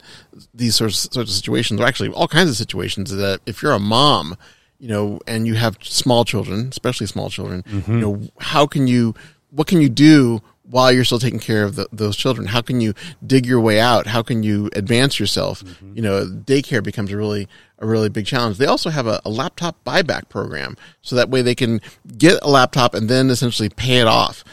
these 0.53 0.75
sorts, 0.75 0.97
sorts 1.11 1.31
of 1.31 1.35
situations, 1.35 1.81
or 1.81 1.85
actually 1.85 2.09
all 2.09 2.27
kinds 2.27 2.49
of 2.49 2.55
situations, 2.55 3.11
is 3.11 3.17
that 3.17 3.39
if 3.47 3.63
you're 3.63 3.71
a 3.71 3.79
mom, 3.79 4.37
you 4.77 4.87
know, 4.87 5.19
and 5.25 5.47
you 5.47 5.55
have 5.55 5.77
small 5.81 6.23
children, 6.23 6.67
especially 6.69 7.07
small 7.07 7.29
children, 7.29 7.63
you 7.95 7.99
know, 7.99 8.21
how 8.39 8.67
can 8.67 8.85
you, 8.85 9.15
what 9.49 9.65
can 9.65 9.81
you 9.81 9.89
do 9.89 10.41
while 10.69 10.91
you're 10.91 11.03
still 11.03 11.19
taking 11.19 11.39
care 11.39 11.63
of 11.63 11.75
the, 11.75 11.87
those 11.91 12.15
children? 12.15 12.47
How 12.47 12.61
can 12.61 12.81
you 12.81 12.93
dig 13.25 13.45
your 13.45 13.59
way 13.59 13.79
out? 13.79 14.07
How 14.07 14.21
can 14.21 14.43
you 14.43 14.69
advance 14.73 15.19
yourself? 15.19 15.63
You 15.95 16.01
know, 16.01 16.25
daycare 16.25 16.83
becomes 16.83 17.11
a 17.11 17.17
really, 17.17 17.47
a 17.79 17.87
really 17.87 18.09
big 18.09 18.25
challenge. 18.25 18.57
They 18.57 18.65
also 18.65 18.89
have 18.89 19.07
a, 19.07 19.21
a 19.25 19.29
laptop 19.29 19.83
buyback 19.83 20.29
program. 20.29 20.77
So 21.01 21.15
that 21.15 21.29
way 21.29 21.41
they 21.41 21.55
can 21.55 21.81
get 22.17 22.39
a 22.41 22.49
laptop 22.49 22.93
and 22.93 23.09
then 23.09 23.29
essentially 23.29 23.69
pay 23.69 23.97
it 23.97 24.07
off. 24.07 24.43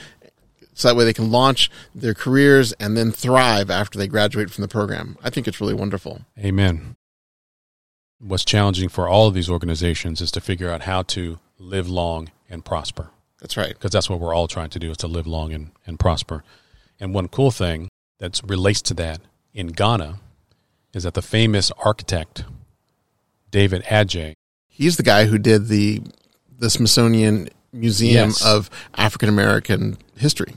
So 0.80 0.88
that 0.88 0.96
way 0.96 1.04
they 1.04 1.12
can 1.12 1.30
launch 1.30 1.70
their 1.94 2.14
careers 2.14 2.72
and 2.80 2.96
then 2.96 3.12
thrive 3.12 3.68
after 3.70 3.98
they 3.98 4.06
graduate 4.08 4.50
from 4.50 4.62
the 4.62 4.68
program. 4.68 5.18
I 5.22 5.28
think 5.28 5.46
it's 5.46 5.60
really 5.60 5.74
wonderful. 5.74 6.22
Amen. 6.38 6.96
What's 8.18 8.44
challenging 8.44 8.88
for 8.88 9.06
all 9.08 9.28
of 9.28 9.34
these 9.34 9.50
organizations 9.50 10.20
is 10.20 10.30
to 10.32 10.40
figure 10.40 10.70
out 10.70 10.82
how 10.82 11.02
to 11.02 11.38
live 11.58 11.88
long 11.88 12.30
and 12.48 12.64
prosper. 12.64 13.10
That's 13.40 13.56
right. 13.58 13.74
because 13.74 13.90
that's 13.90 14.08
what 14.08 14.20
we're 14.20 14.34
all 14.34 14.48
trying 14.48 14.70
to 14.70 14.78
do 14.78 14.90
is 14.90 14.96
to 14.98 15.06
live 15.06 15.26
long 15.26 15.52
and, 15.52 15.70
and 15.86 15.98
prosper. 15.98 16.44
And 16.98 17.14
one 17.14 17.28
cool 17.28 17.50
thing 17.50 17.88
that 18.18 18.40
relates 18.46 18.80
to 18.82 18.94
that 18.94 19.20
in 19.54 19.68
Ghana 19.68 20.18
is 20.94 21.02
that 21.04 21.14
the 21.14 21.22
famous 21.22 21.70
architect 21.84 22.44
David 23.50 23.82
Adjaye, 23.84 24.34
He's 24.68 24.96
the 24.96 25.02
guy 25.02 25.26
who 25.26 25.36
did 25.36 25.68
the 25.68 26.00
the 26.58 26.70
Smithsonian 26.70 27.48
Museum 27.72 28.30
Yes. 28.30 28.44
of 28.44 28.70
African 28.94 29.28
American 29.28 29.98
History. 30.16 30.54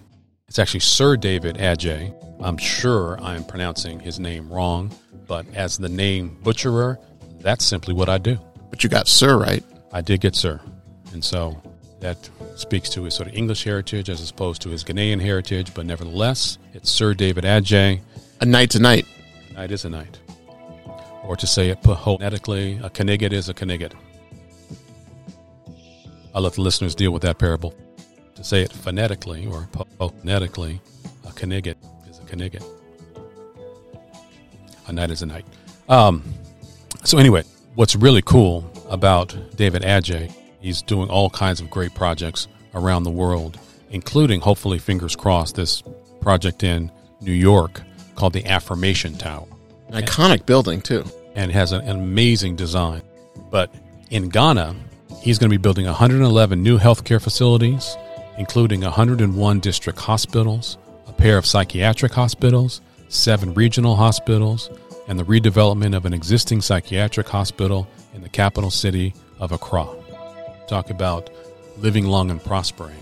It's 0.53 0.59
actually 0.59 0.81
Sir 0.81 1.17
David 1.17 1.55
Adjaye. 1.55 2.13
I'm 2.39 2.57
sure 2.57 3.19
I'm 3.19 3.43
pronouncing 3.43 3.99
his 3.99 4.19
name 4.19 4.53
wrong, 4.53 4.95
but 5.25 5.47
as 5.55 5.79
the 5.79 5.89
name 5.89 6.37
butcherer, 6.43 6.99
that's 7.39 7.65
simply 7.65 7.95
what 7.95 8.07
I 8.07 8.19
do. 8.19 8.37
But 8.69 8.83
you 8.83 8.87
got 8.87 9.07
Sir 9.07 9.35
right. 9.39 9.63
I 9.91 10.01
did 10.01 10.21
get 10.21 10.35
Sir, 10.35 10.61
and 11.11 11.25
so 11.25 11.59
that 12.01 12.29
speaks 12.55 12.87
to 12.89 13.01
his 13.01 13.15
sort 13.15 13.29
of 13.29 13.33
English 13.33 13.63
heritage 13.63 14.11
as 14.11 14.29
opposed 14.29 14.61
to 14.61 14.69
his 14.69 14.83
Ghanaian 14.83 15.19
heritage. 15.19 15.73
But 15.73 15.87
nevertheless, 15.87 16.59
it's 16.75 16.91
Sir 16.91 17.15
David 17.15 17.45
Adjaye. 17.45 18.01
A 18.39 18.45
night 18.45 18.69
to 18.69 18.79
night. 18.79 19.07
Night 19.55 19.71
is 19.71 19.85
a 19.85 19.89
night. 19.89 20.19
Or 21.23 21.35
to 21.35 21.47
say 21.47 21.69
it 21.69 21.81
poetically, 21.81 22.79
a 22.83 22.91
Kniget 22.91 23.33
is 23.33 23.49
a 23.49 23.55
Kniget. 23.55 23.93
I'll 26.35 26.43
let 26.43 26.53
the 26.53 26.61
listeners 26.61 26.93
deal 26.93 27.09
with 27.09 27.23
that 27.23 27.39
parable. 27.39 27.73
To 28.35 28.43
say 28.43 28.61
it 28.63 28.71
phonetically 28.71 29.45
or 29.45 29.67
phonetically, 29.99 30.81
a 31.25 31.31
Kniget 31.31 31.75
is 32.09 32.19
a 32.19 32.23
Kniget. 32.23 32.63
A 34.87 34.91
night 34.91 35.11
is 35.11 35.21
a 35.21 35.25
night. 35.25 35.45
Um, 35.87 36.23
so 37.03 37.17
anyway, 37.17 37.43
what's 37.75 37.95
really 37.95 38.21
cool 38.21 38.69
about 38.89 39.35
David 39.55 39.83
Adjaye, 39.83 40.33
he's 40.59 40.81
doing 40.81 41.09
all 41.09 41.29
kinds 41.29 41.61
of 41.61 41.69
great 41.69 41.93
projects 41.93 42.47
around 42.75 43.03
the 43.03 43.11
world, 43.11 43.59
including, 43.91 44.41
hopefully, 44.41 44.79
fingers 44.79 45.15
crossed, 45.15 45.55
this 45.55 45.83
project 46.21 46.63
in 46.63 46.91
New 47.21 47.31
York 47.33 47.81
called 48.15 48.33
the 48.33 48.45
Affirmation 48.45 49.15
Tower 49.17 49.47
An 49.89 50.03
iconic 50.03 50.45
building 50.45 50.81
too. 50.81 51.03
and 51.35 51.51
has 51.51 51.71
an, 51.71 51.81
an 51.81 51.97
amazing 51.97 52.55
design. 52.55 53.01
But 53.49 53.73
in 54.09 54.29
Ghana, 54.29 54.75
he's 55.21 55.37
going 55.39 55.49
to 55.49 55.57
be 55.57 55.61
building 55.61 55.85
111 55.85 56.61
new 56.61 56.77
healthcare 56.77 57.21
facilities, 57.21 57.95
including 58.37 58.81
101 58.81 59.59
district 59.59 59.99
hospitals, 59.99 60.77
a 61.07 61.13
pair 61.13 61.37
of 61.37 61.45
psychiatric 61.45 62.13
hospitals, 62.13 62.81
seven 63.09 63.53
regional 63.53 63.95
hospitals, 63.95 64.69
and 65.07 65.19
the 65.19 65.25
redevelopment 65.25 65.95
of 65.95 66.05
an 66.05 66.13
existing 66.13 66.61
psychiatric 66.61 67.27
hospital 67.27 67.87
in 68.13 68.21
the 68.21 68.29
capital 68.29 68.71
city 68.71 69.13
of 69.39 69.51
Accra. 69.51 69.87
Talk 70.67 70.89
about 70.89 71.29
living 71.77 72.07
long 72.07 72.31
and 72.31 72.43
prospering. 72.43 72.95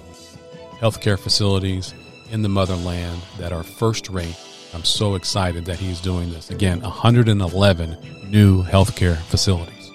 Healthcare 0.80 1.20
facilities 1.20 1.94
in 2.32 2.41
the 2.41 2.50
motherland 2.50 3.22
that 3.38 3.52
are 3.52 3.63
first 3.63 4.10
rate. 4.10 4.36
I'm 4.74 4.84
so 4.84 5.15
excited 5.15 5.65
that 5.65 5.78
he's 5.78 6.00
doing 6.00 6.32
this. 6.32 6.50
Again, 6.50 6.82
111 6.82 7.98
new 8.30 8.63
healthcare 8.63 9.17
facilities. 9.17 9.91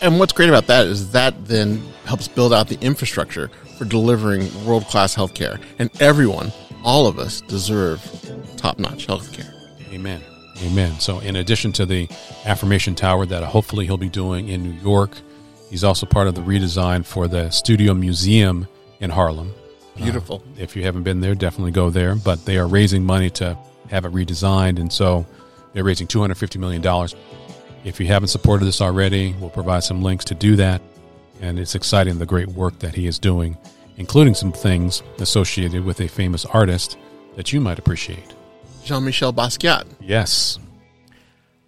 And 0.00 0.18
what's 0.18 0.32
great 0.32 0.48
about 0.48 0.66
that 0.66 0.86
is 0.86 1.12
that 1.12 1.46
then 1.46 1.82
helps 2.04 2.28
build 2.28 2.52
out 2.52 2.68
the 2.68 2.78
infrastructure 2.80 3.50
for 3.76 3.84
delivering 3.84 4.48
world 4.64 4.84
class 4.86 5.14
healthcare. 5.14 5.60
And 5.78 5.90
everyone, 6.00 6.52
all 6.84 7.06
of 7.06 7.18
us, 7.18 7.40
deserve 7.42 8.00
top 8.56 8.78
notch 8.78 9.06
healthcare. 9.06 9.52
Amen. 9.92 10.22
Amen. 10.62 10.98
So, 11.00 11.18
in 11.20 11.36
addition 11.36 11.72
to 11.72 11.86
the 11.86 12.08
affirmation 12.44 12.94
tower 12.94 13.26
that 13.26 13.42
hopefully 13.42 13.84
he'll 13.84 13.98
be 13.98 14.08
doing 14.08 14.48
in 14.48 14.62
New 14.62 14.80
York, 14.80 15.10
he's 15.68 15.84
also 15.84 16.06
part 16.06 16.28
of 16.28 16.34
the 16.34 16.40
redesign 16.40 17.04
for 17.04 17.28
the 17.28 17.50
Studio 17.50 17.92
Museum 17.92 18.66
in 19.00 19.10
Harlem. 19.10 19.52
Uh, 19.96 20.02
Beautiful. 20.02 20.42
If 20.58 20.74
you 20.74 20.82
haven't 20.82 21.02
been 21.02 21.20
there, 21.20 21.34
definitely 21.34 21.72
go 21.72 21.90
there. 21.90 22.14
But 22.14 22.44
they 22.46 22.56
are 22.56 22.66
raising 22.66 23.04
money 23.04 23.28
to 23.30 23.58
have 23.90 24.06
it 24.06 24.12
redesigned, 24.12 24.80
and 24.80 24.90
so 24.92 25.26
they're 25.72 25.84
raising 25.84 26.06
two 26.06 26.20
hundred 26.20 26.38
fifty 26.38 26.58
million 26.58 26.80
dollars. 26.80 27.14
If 27.84 28.00
you 28.00 28.06
haven't 28.06 28.28
supported 28.28 28.64
this 28.64 28.80
already, 28.80 29.34
we'll 29.38 29.50
provide 29.50 29.84
some 29.84 30.02
links 30.02 30.24
to 30.26 30.34
do 30.34 30.56
that. 30.56 30.80
And 31.40 31.58
it's 31.58 31.74
exciting 31.74 32.18
the 32.18 32.26
great 32.26 32.48
work 32.48 32.78
that 32.78 32.94
he 32.94 33.06
is 33.06 33.18
doing, 33.18 33.56
including 33.96 34.34
some 34.34 34.52
things 34.52 35.02
associated 35.18 35.84
with 35.84 36.00
a 36.00 36.08
famous 36.08 36.44
artist 36.46 36.96
that 37.36 37.52
you 37.52 37.60
might 37.60 37.78
appreciate. 37.78 38.34
Jean 38.84 39.04
Michel 39.04 39.32
Basquiat. 39.32 39.84
Yes, 40.00 40.58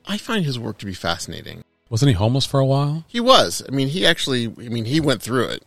I 0.09 0.17
find 0.17 0.45
his 0.47 0.59
work 0.59 0.79
to 0.79 0.87
be 0.87 0.95
fascinating. 0.95 1.63
wasn't 1.91 2.09
he 2.09 2.15
homeless 2.15 2.47
for 2.47 2.59
a 2.61 2.65
while? 2.67 3.05
He 3.07 3.21
was. 3.21 3.63
I 3.69 3.73
mean, 3.73 3.89
he 3.89 4.07
actually, 4.07 4.47
I 4.47 4.69
mean, 4.71 4.87
he 4.87 5.01
went 5.01 5.21
through 5.21 5.49
it. 5.49 5.65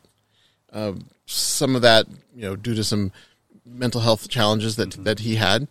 Uh, 0.74 0.94
some 1.28 1.76
of 1.76 1.84
that, 1.84 2.08
you 2.36 2.42
know, 2.42 2.56
due 2.56 2.74
to 2.74 2.84
some 2.84 3.12
mental 3.64 4.02
health 4.02 4.30
challenges 4.30 4.78
that, 4.78 4.92
that 5.04 5.20
he 5.20 5.36
had. 5.36 5.68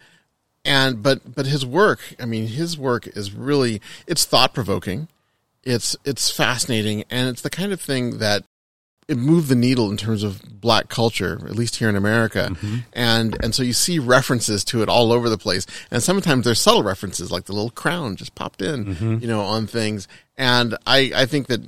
And, 0.64 1.02
but, 1.02 1.34
but 1.34 1.46
his 1.46 1.66
work, 1.66 2.14
I 2.20 2.26
mean, 2.26 2.46
his 2.46 2.78
work 2.78 3.06
is 3.08 3.32
really, 3.32 3.80
it's 4.06 4.24
thought 4.24 4.54
provoking. 4.54 5.08
It's, 5.64 5.96
it's 6.04 6.30
fascinating. 6.30 7.04
And 7.10 7.28
it's 7.28 7.42
the 7.42 7.50
kind 7.50 7.72
of 7.72 7.80
thing 7.80 8.18
that 8.18 8.44
it 9.08 9.16
moved 9.18 9.48
the 9.48 9.56
needle 9.56 9.90
in 9.90 9.96
terms 9.96 10.22
of 10.22 10.40
black 10.60 10.88
culture, 10.88 11.40
at 11.44 11.56
least 11.56 11.76
here 11.76 11.88
in 11.88 11.96
America. 11.96 12.54
And, 12.92 13.36
and 13.42 13.54
so 13.54 13.62
you 13.64 13.72
see 13.72 13.98
references 13.98 14.62
to 14.66 14.82
it 14.82 14.88
all 14.88 15.10
over 15.12 15.28
the 15.28 15.36
place. 15.38 15.66
And 15.90 16.00
sometimes 16.02 16.44
there's 16.44 16.60
subtle 16.60 16.84
references, 16.84 17.32
like 17.32 17.46
the 17.46 17.52
little 17.52 17.70
crown 17.70 18.14
just 18.16 18.34
popped 18.36 18.62
in, 18.62 18.86
you 19.20 19.26
know, 19.26 19.40
on 19.40 19.66
things. 19.66 20.06
And 20.36 20.76
I, 20.86 21.10
I 21.14 21.26
think 21.26 21.48
that 21.48 21.60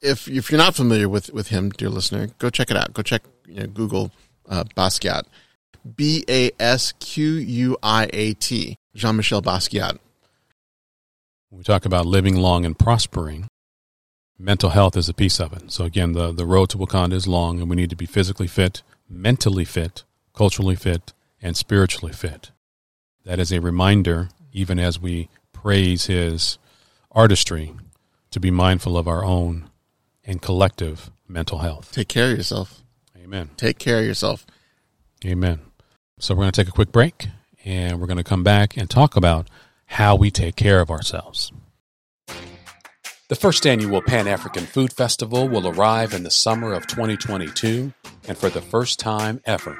if 0.00 0.26
if 0.26 0.50
you're 0.50 0.58
not 0.58 0.74
familiar 0.74 1.08
with 1.08 1.32
with 1.32 1.48
him, 1.48 1.70
dear 1.70 1.88
listener, 1.88 2.28
go 2.38 2.50
check 2.50 2.70
it 2.72 2.76
out. 2.76 2.92
Go 2.92 3.02
check 3.02 3.22
you 3.46 3.60
know, 3.60 3.66
Google 3.68 4.10
uh, 4.48 4.64
Basquiat, 4.76 5.24
B 5.96 6.24
A 6.28 6.50
S 6.58 6.92
Q 6.98 7.34
U 7.34 7.76
I 7.82 8.10
A 8.12 8.34
T, 8.34 8.76
Jean 8.96 9.16
Michel 9.16 9.42
Basquiat. 9.42 9.98
When 11.52 11.58
we 11.58 11.64
talk 11.64 11.84
about 11.84 12.06
living 12.06 12.36
long 12.36 12.64
and 12.64 12.78
prospering, 12.78 13.46
mental 14.38 14.70
health 14.70 14.96
is 14.96 15.10
a 15.10 15.12
piece 15.12 15.38
of 15.38 15.52
it. 15.52 15.70
So 15.70 15.84
again, 15.84 16.12
the, 16.12 16.32
the 16.32 16.46
road 16.46 16.70
to 16.70 16.78
Wakanda 16.78 17.12
is 17.12 17.28
long 17.28 17.60
and 17.60 17.68
we 17.68 17.76
need 17.76 17.90
to 17.90 17.96
be 17.96 18.06
physically 18.06 18.46
fit, 18.46 18.82
mentally 19.06 19.66
fit, 19.66 20.04
culturally 20.32 20.76
fit, 20.76 21.12
and 21.42 21.54
spiritually 21.54 22.14
fit. 22.14 22.52
That 23.26 23.38
is 23.38 23.52
a 23.52 23.60
reminder, 23.60 24.30
even 24.50 24.78
as 24.78 24.98
we 24.98 25.28
praise 25.52 26.06
his 26.06 26.56
artistry, 27.10 27.74
to 28.30 28.40
be 28.40 28.50
mindful 28.50 28.96
of 28.96 29.06
our 29.06 29.22
own 29.22 29.68
and 30.24 30.40
collective 30.40 31.10
mental 31.28 31.58
health. 31.58 31.92
Take 31.92 32.08
care 32.08 32.30
of 32.30 32.38
yourself. 32.38 32.82
Amen. 33.22 33.50
Take 33.58 33.78
care 33.78 33.98
of 33.98 34.06
yourself. 34.06 34.46
Amen. 35.22 35.60
So 36.18 36.32
we're 36.32 36.44
going 36.44 36.52
to 36.52 36.62
take 36.62 36.70
a 36.70 36.74
quick 36.74 36.92
break 36.92 37.28
and 37.62 38.00
we're 38.00 38.06
going 38.06 38.16
to 38.16 38.24
come 38.24 38.42
back 38.42 38.74
and 38.78 38.88
talk 38.88 39.16
about 39.16 39.50
how 39.92 40.16
we 40.16 40.30
take 40.30 40.56
care 40.56 40.80
of 40.80 40.90
ourselves. 40.90 41.52
The 43.28 43.36
first 43.36 43.66
annual 43.66 44.02
Pan 44.02 44.26
African 44.26 44.64
Food 44.64 44.92
Festival 44.92 45.48
will 45.48 45.68
arrive 45.68 46.14
in 46.14 46.22
the 46.22 46.30
summer 46.30 46.72
of 46.72 46.86
2022, 46.86 47.92
and 48.26 48.38
for 48.38 48.48
the 48.48 48.62
first 48.62 48.98
time 48.98 49.40
ever, 49.44 49.78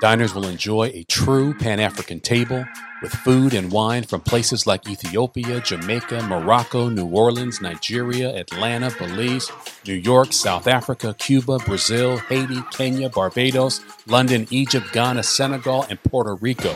diners 0.00 0.34
will 0.34 0.46
enjoy 0.46 0.90
a 0.94 1.04
true 1.04 1.54
Pan 1.54 1.78
African 1.78 2.18
table 2.18 2.64
with 3.02 3.12
food 3.12 3.54
and 3.54 3.70
wine 3.70 4.02
from 4.02 4.20
places 4.20 4.66
like 4.66 4.88
Ethiopia, 4.88 5.60
Jamaica, 5.60 6.22
Morocco, 6.22 6.88
New 6.88 7.06
Orleans, 7.06 7.60
Nigeria, 7.60 8.34
Atlanta, 8.36 8.92
Belize, 8.98 9.50
New 9.86 9.94
York, 9.94 10.32
South 10.32 10.66
Africa, 10.66 11.14
Cuba, 11.18 11.58
Brazil, 11.58 12.16
Haiti, 12.16 12.62
Kenya, 12.72 13.08
Barbados, 13.08 13.80
London, 14.06 14.46
Egypt, 14.50 14.86
Ghana, 14.92 15.22
Senegal, 15.22 15.86
and 15.88 16.02
Puerto 16.02 16.34
Rico. 16.34 16.74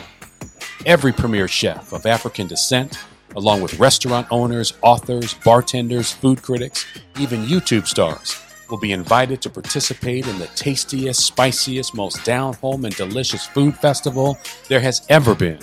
Every 0.85 1.11
premier 1.11 1.47
chef 1.47 1.91
of 1.91 2.05
African 2.05 2.47
descent, 2.47 2.99
along 3.35 3.61
with 3.61 3.79
restaurant 3.79 4.27
owners, 4.31 4.73
authors, 4.81 5.33
bartenders, 5.33 6.11
food 6.11 6.41
critics, 6.41 6.85
even 7.19 7.45
YouTube 7.45 7.87
stars, 7.87 8.41
will 8.69 8.77
be 8.77 8.91
invited 8.91 9.41
to 9.41 9.49
participate 9.49 10.27
in 10.27 10.39
the 10.39 10.47
tastiest, 10.47 11.25
spiciest, 11.25 11.95
most 11.95 12.23
down 12.23 12.53
home 12.55 12.85
and 12.85 12.95
delicious 12.95 13.45
food 13.45 13.75
festival 13.77 14.37
there 14.67 14.79
has 14.79 15.05
ever 15.09 15.33
been. 15.33 15.59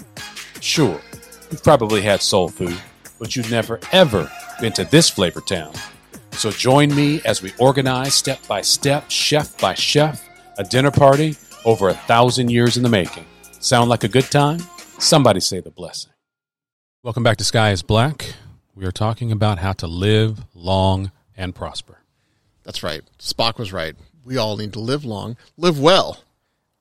Sure, 0.61 1.01
you've 1.51 1.63
probably 1.63 2.03
had 2.03 2.23
soul 2.23 2.49
food, 2.49 2.77
but 3.19 3.37
you've 3.37 3.51
never 3.51 3.79
ever 3.93 4.31
been 4.61 4.73
to 4.73 4.85
this 4.85 5.11
flavor 5.11 5.41
town. 5.41 5.73
So 6.33 6.51
join 6.51 6.95
me 6.95 7.21
as 7.25 7.43
we 7.43 7.53
organize 7.59 8.15
step 8.15 8.45
by 8.49 8.61
step, 8.63 9.11
chef 9.11 9.57
by 9.59 9.75
chef, 9.75 10.29
a 10.59 10.65
dinner 10.65 10.91
party 10.91 11.37
over 11.65 11.89
a 11.89 11.95
thousand 11.95 12.51
years 12.51 12.77
in 12.77 12.83
the 12.83 12.89
making. 12.89 13.25
Sound 13.65 13.89
like 13.89 14.05
a 14.05 14.09
good 14.09 14.31
time? 14.31 14.59
Somebody 14.99 15.41
say 15.41 15.59
the 15.59 15.71
blessing. 15.71 16.13
Welcome 17.03 17.23
back 17.23 17.39
to 17.39 17.45
Sky 17.45 17.71
is 17.71 17.81
Black. 17.83 18.35
We 18.75 18.85
are 18.85 18.93
talking 18.93 19.33
about 19.33 19.59
how 19.59 19.73
to 19.73 19.87
live 19.87 20.45
long 20.53 21.11
and 21.35 21.55
prosper. 21.55 22.01
That's 22.63 22.83
right. 22.83 23.01
Spock 23.19 23.57
was 23.57 23.73
right. 23.73 23.97
We 24.23 24.37
all 24.37 24.59
need 24.59 24.75
to 24.75 24.81
live 24.81 25.07
long, 25.07 25.39
live 25.57 25.81
well, 25.81 26.19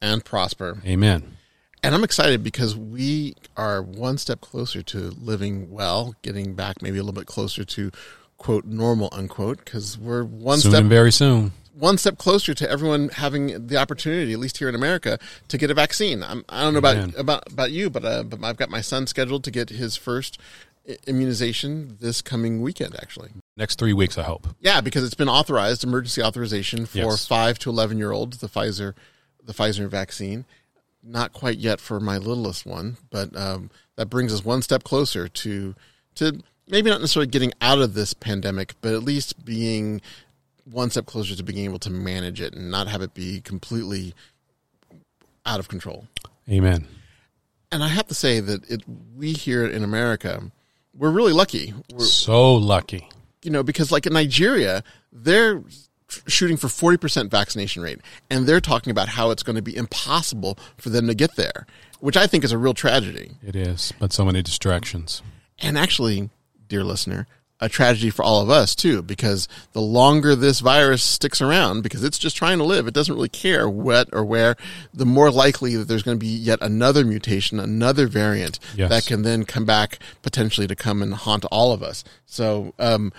and 0.01 0.25
prosper. 0.25 0.81
Amen. 0.85 1.37
And 1.81 1.95
I'm 1.95 2.03
excited 2.03 2.43
because 2.43 2.75
we 2.75 3.35
are 3.55 3.81
one 3.81 4.17
step 4.17 4.41
closer 4.41 4.81
to 4.83 5.11
living 5.11 5.71
well, 5.71 6.15
getting 6.21 6.53
back 6.53 6.81
maybe 6.81 6.97
a 6.97 7.01
little 7.01 7.17
bit 7.17 7.27
closer 7.27 7.63
to 7.63 7.91
quote 8.35 8.65
normal 8.65 9.07
unquote 9.13 9.63
because 9.63 9.97
we're 9.97 10.25
one 10.25 10.59
Soon 10.59 10.71
step 10.71 10.81
and 10.81 10.89
very 10.89 11.13
soon. 11.13 11.53
One 11.73 11.97
step 11.97 12.17
closer 12.17 12.53
to 12.53 12.69
everyone 12.69 13.09
having 13.09 13.67
the 13.67 13.77
opportunity, 13.77 14.31
at 14.33 14.39
least 14.39 14.57
here 14.59 14.69
in 14.69 14.75
America, 14.75 15.17
to 15.47 15.57
get 15.57 15.71
a 15.71 15.73
vaccine. 15.73 16.21
I'm, 16.23 16.45
I 16.49 16.61
don't 16.61 16.73
know 16.73 16.79
Amen. 16.87 17.09
about 17.09 17.19
about 17.19 17.51
about 17.51 17.71
you, 17.71 17.89
but 17.89 18.05
uh, 18.05 18.23
but 18.23 18.43
I've 18.43 18.57
got 18.57 18.69
my 18.69 18.81
son 18.81 19.07
scheduled 19.07 19.43
to 19.45 19.51
get 19.51 19.69
his 19.69 19.95
first 19.97 20.37
immunization 21.07 21.97
this 21.99 22.21
coming 22.21 22.61
weekend. 22.61 22.95
Actually, 23.01 23.31
Next 23.57 23.79
three 23.79 23.93
weeks, 23.93 24.17
I 24.17 24.23
hope. 24.23 24.47
yeah, 24.59 24.81
because 24.81 25.03
it's 25.03 25.13
been 25.13 25.29
authorized, 25.29 25.83
emergency 25.83 26.21
authorization 26.21 26.85
for 26.85 26.97
Yes. 26.99 27.25
five 27.27 27.59
to 27.59 27.69
eleven 27.69 27.97
year 27.97 28.11
olds, 28.11 28.37
the 28.39 28.47
Pfizer 28.49 28.93
the 29.43 29.53
Pfizer 29.53 29.87
vaccine. 29.89 30.45
Not 31.05 31.33
quite 31.33 31.57
yet 31.57 31.81
for 31.81 31.99
my 31.99 32.17
littlest 32.17 32.65
one, 32.65 32.95
but 33.11 33.35
um, 33.35 33.69
that 33.97 34.05
brings 34.09 34.33
us 34.33 34.45
one 34.45 34.61
step 34.61 34.83
closer 34.83 35.27
to 35.27 35.75
to 36.15 36.39
maybe 36.67 36.89
not 36.89 37.01
necessarily 37.01 37.27
getting 37.27 37.51
out 37.59 37.79
of 37.79 37.93
this 37.93 38.13
pandemic, 38.13 38.73
but 38.81 38.93
at 38.93 39.03
least 39.03 39.43
being 39.43 39.99
one 40.65 40.89
step 40.89 41.05
closer 41.05 41.35
to 41.35 41.43
being 41.43 41.65
able 41.65 41.79
to 41.79 41.89
manage 41.89 42.39
it 42.41 42.53
and 42.53 42.71
not 42.71 42.87
have 42.87 43.01
it 43.01 43.13
be 43.13 43.41
completely 43.41 44.13
out 45.45 45.59
of 45.59 45.67
control. 45.67 46.07
Amen. 46.49 46.87
And 47.71 47.83
I 47.83 47.87
have 47.87 48.07
to 48.07 48.13
say 48.13 48.39
that 48.39 48.69
it 48.69 48.83
we 49.15 49.33
here 49.33 49.65
in 49.65 49.83
America, 49.83 50.51
we're 50.95 51.09
really 51.11 51.33
lucky. 51.33 51.73
We're, 51.91 52.05
So 52.05 52.53
lucky. 52.53 53.09
you 53.43 53.51
know, 53.51 53.63
because 53.63 53.91
like 53.91 54.05
in 54.05 54.13
Nigeria, 54.13 54.83
they're 55.11 55.61
shooting 56.27 56.57
for 56.57 56.67
40% 56.67 57.31
vaccination 57.31 57.81
rate 57.81 57.99
and 58.29 58.45
they're 58.45 58.61
talking 58.61 58.91
about 58.91 59.09
how 59.09 59.31
it's 59.31 59.41
going 59.43 59.55
to 59.55 59.61
be 59.63 59.75
impossible 59.75 60.57
for 60.77 60.89
them 60.91 61.07
to 61.07 61.15
get 61.15 61.35
there, 61.35 61.65
which 61.99 62.15
I 62.15 62.27
think 62.27 62.43
is 62.43 62.51
a 62.51 62.57
real 62.57 62.75
tragedy. 62.75 63.31
It 63.41 63.55
is, 63.55 63.91
but 63.99 64.13
so 64.13 64.23
many 64.23 64.41
distractions. 64.43 65.23
And 65.59 65.77
actually, 65.77 66.29
dear 66.67 66.83
listener, 66.83 67.25
a 67.63 67.69
tragedy 67.69 68.09
for 68.09 68.23
all 68.23 68.41
of 68.41 68.49
us 68.49 68.75
too, 68.75 69.01
because 69.01 69.47
the 69.71 69.81
longer 69.81 70.35
this 70.35 70.59
virus 70.59 71.01
sticks 71.01 71.41
around, 71.41 71.81
because 71.81 72.03
it's 72.03 72.19
just 72.19 72.35
trying 72.35 72.57
to 72.57 72.65
live, 72.65 72.87
it 72.87 72.93
doesn't 72.93 73.15
really 73.15 73.29
care 73.29 73.69
what 73.69 74.09
or 74.11 74.25
where, 74.25 74.57
the 74.93 75.05
more 75.05 75.31
likely 75.31 75.77
that 75.77 75.87
there's 75.87 76.03
going 76.03 76.17
to 76.17 76.19
be 76.19 76.27
yet 76.27 76.59
another 76.61 77.05
mutation, 77.05 77.59
another 77.59 78.05
variant 78.07 78.59
Yes. 78.75 78.89
that 78.89 79.05
can 79.05 79.21
then 79.21 79.45
come 79.45 79.65
back 79.65 79.99
potentially 80.21 80.67
to 80.67 80.75
come 80.75 81.01
and 81.01 81.13
haunt 81.13 81.45
all 81.45 81.71
of 81.71 81.81
us. 81.81 82.03
So, 82.25 82.73
um, 82.79 83.13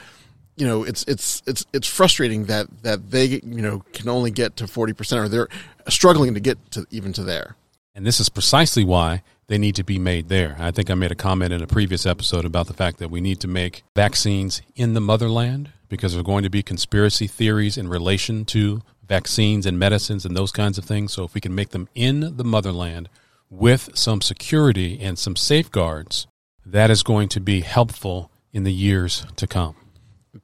you 0.57 0.66
know, 0.66 0.85
it's 0.85 1.04
it's 1.09 1.42
it's 1.46 1.64
it's 1.72 1.88
frustrating 1.88 2.44
that 2.44 2.66
that 2.83 3.11
they 3.11 3.24
you 3.26 3.62
know 3.62 3.83
can 3.92 4.09
only 4.09 4.30
get 4.30 4.57
to 4.59 4.66
forty 4.68 4.92
percent, 4.92 5.24
or 5.24 5.28
they're 5.28 5.48
struggling 5.88 6.35
to 6.35 6.40
get 6.40 6.59
to 6.72 6.87
even 6.90 7.12
to 7.14 7.24
there. 7.24 7.57
And 7.94 8.07
this 8.07 8.20
is 8.20 8.28
precisely 8.28 8.85
why 8.85 9.22
they 9.46 9.59
need 9.59 9.74
to 9.76 9.85
be 9.85 9.98
made 9.98 10.28
there. 10.28 10.57
I 10.59 10.70
think 10.70 10.90
I 10.90 10.94
made 10.94 11.12
a 11.12 11.16
comment 11.16 11.52
in 11.52 11.62
a 11.62 11.66
previous 11.66 12.07
episode 12.07 12.44
about 12.44 12.66
the 12.66 12.74
fact 12.74 12.98
that 12.98 13.11
we 13.11 13.20
need 13.20 13.40
to 13.40 13.48
make 13.48 13.83
vaccines 13.94 14.62
in 14.74 14.94
the 14.94 15.00
motherland 15.00 15.70
because 15.88 16.12
there 16.12 16.20
are 16.20 16.24
going 16.24 16.44
to 16.44 16.50
be 16.50 16.62
conspiracy 16.62 17.26
theories 17.26 17.76
in 17.76 17.88
relation 17.88 18.44
to 18.46 18.83
vaccines 19.07 19.66
and 19.66 19.78
medicines 19.78 20.24
and 20.24 20.37
those 20.37 20.50
kinds 20.50 20.78
of 20.78 20.85
things. 20.85 21.12
So 21.12 21.24
if 21.24 21.35
we 21.35 21.40
can 21.40 21.54
make 21.54 21.70
them 21.70 21.88
in 21.94 22.37
the 22.37 22.44
motherland 22.44 23.09
with 23.50 23.90
some 23.94 24.20
security 24.20 24.98
and 25.00 25.18
some 25.18 25.37
safeguards, 25.37 26.26
that 26.64 26.90
is 26.90 27.02
going 27.02 27.28
to 27.30 27.40
be 27.40 27.61
helpful 27.61 28.30
in 28.52 28.64
the 28.64 28.72
years 28.72 29.26
to 29.37 29.46
come. 29.46 29.76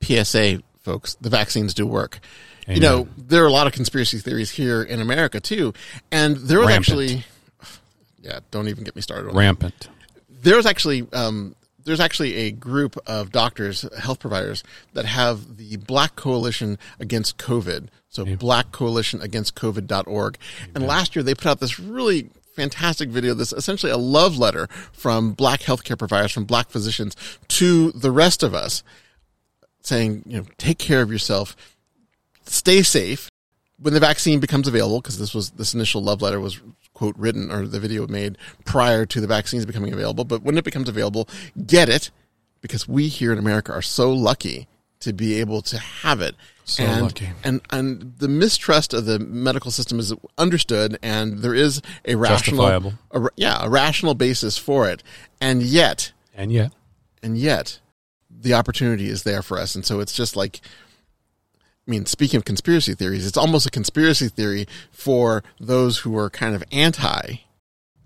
PSA, 0.02 0.62
folks, 0.80 1.14
the 1.20 1.30
vaccines 1.30 1.74
do 1.74 1.86
work. 1.86 2.20
You 2.68 2.80
know, 2.80 3.08
there 3.16 3.42
are 3.42 3.48
a 3.48 3.52
lot 3.52 3.66
of 3.66 3.72
conspiracy 3.72 4.18
theories 4.18 4.50
here 4.50 4.80
in 4.82 5.00
America 5.00 5.40
too, 5.40 5.74
and 6.12 6.36
there 6.36 6.60
was 6.60 6.68
Rampant. 6.68 6.88
actually, 6.88 7.24
yeah, 8.20 8.40
don't 8.50 8.68
even 8.68 8.85
get 8.85 8.96
me 8.96 9.02
started. 9.02 9.28
on 9.28 9.35
that. 9.35 9.40
Rampant. 9.40 9.88
There's 10.28 10.66
actually, 10.66 11.06
um, 11.12 11.54
there's 11.85 12.00
actually 12.00 12.35
a 12.37 12.50
group 12.50 12.96
of 13.06 13.33
doctors, 13.33 13.87
health 13.98 14.20
providers 14.20 14.62
that 14.94 15.04
have 15.04 15.56
the 15.56 15.76
Black 15.76 16.16
Coalition 16.16 16.78
Against 16.98 17.38
COVID. 17.38 17.88
So 18.09 18.24
Black 18.37 18.72
Coalition 18.72 19.20
Against 19.22 19.54
COVID.org. 19.54 20.38
And 20.74 20.87
last 20.87 21.14
year 21.14 21.22
they 21.22 21.35
put 21.35 21.46
out 21.46 21.61
this 21.61 21.78
really 21.78 22.30
fantastic 22.54 23.09
video, 23.09 23.33
this 23.35 23.52
essentially 23.52 23.92
a 23.92 23.96
love 23.96 24.37
letter 24.37 24.66
from 24.92 25.33
black 25.33 25.61
healthcare 25.61 25.98
providers, 25.98 26.33
from 26.33 26.44
black 26.44 26.68
physicians 26.68 27.16
to 27.48 27.92
the 27.92 28.11
rest 28.11 28.42
of 28.42 28.54
us 28.54 28.83
saying, 29.83 30.22
you 30.26 30.38
know, 30.38 30.46
take 30.59 30.78
care 30.78 31.02
of 31.02 31.11
yourself, 31.11 31.56
stay 32.44 32.83
safe. 32.83 33.30
When 33.80 33.94
the 33.94 34.00
vaccine 34.00 34.40
becomes 34.40 34.68
available, 34.68 35.00
because 35.00 35.18
this 35.18 35.34
was 35.34 35.50
this 35.50 35.74
initial 35.74 36.02
love 36.02 36.20
letter 36.22 36.38
was 36.40 36.60
quote 36.92 37.16
written 37.16 37.50
or 37.50 37.66
the 37.66 37.80
video 37.80 38.06
made 38.06 38.36
prior 38.64 39.06
to 39.06 39.20
the 39.20 39.26
vaccines 39.26 39.64
becoming 39.64 39.92
available, 39.92 40.24
but 40.24 40.42
when 40.42 40.58
it 40.58 40.64
becomes 40.64 40.88
available, 40.88 41.28
get 41.66 41.88
it 41.88 42.10
because 42.60 42.86
we 42.86 43.08
here 43.08 43.32
in 43.32 43.38
America 43.38 43.72
are 43.72 43.82
so 43.82 44.12
lucky 44.12 44.68
to 45.00 45.14
be 45.14 45.40
able 45.40 45.62
to 45.62 45.78
have 45.78 46.20
it. 46.20 46.34
So 46.64 46.84
and, 46.84 47.02
lucky. 47.02 47.30
And 47.42 47.60
and 47.70 48.14
the 48.18 48.28
mistrust 48.28 48.92
of 48.92 49.06
the 49.06 49.18
medical 49.18 49.70
system 49.70 49.98
is 49.98 50.12
understood, 50.36 50.98
and 51.02 51.38
there 51.38 51.54
is 51.54 51.80
a 52.04 52.16
rational, 52.16 52.94
a, 53.10 53.28
yeah, 53.36 53.64
a 53.64 53.68
rational 53.68 54.14
basis 54.14 54.58
for 54.58 54.88
it. 54.88 55.02
And 55.40 55.62
yet, 55.62 56.12
And 56.34 56.52
yet, 56.52 56.72
and 57.22 57.38
yet 57.38 57.80
the 58.30 58.54
opportunity 58.54 59.08
is 59.08 59.22
there 59.24 59.42
for 59.42 59.58
us 59.58 59.74
and 59.74 59.84
so 59.84 60.00
it's 60.00 60.12
just 60.12 60.36
like 60.36 60.60
i 61.90 61.92
mean 61.92 62.07
speaking 62.07 62.38
of 62.38 62.44
conspiracy 62.44 62.94
theories 62.94 63.26
it's 63.26 63.37
almost 63.37 63.66
a 63.66 63.70
conspiracy 63.70 64.29
theory 64.29 64.66
for 64.92 65.42
those 65.59 65.98
who 65.98 66.17
are 66.17 66.31
kind 66.31 66.54
of 66.54 66.62
anti 66.71 67.40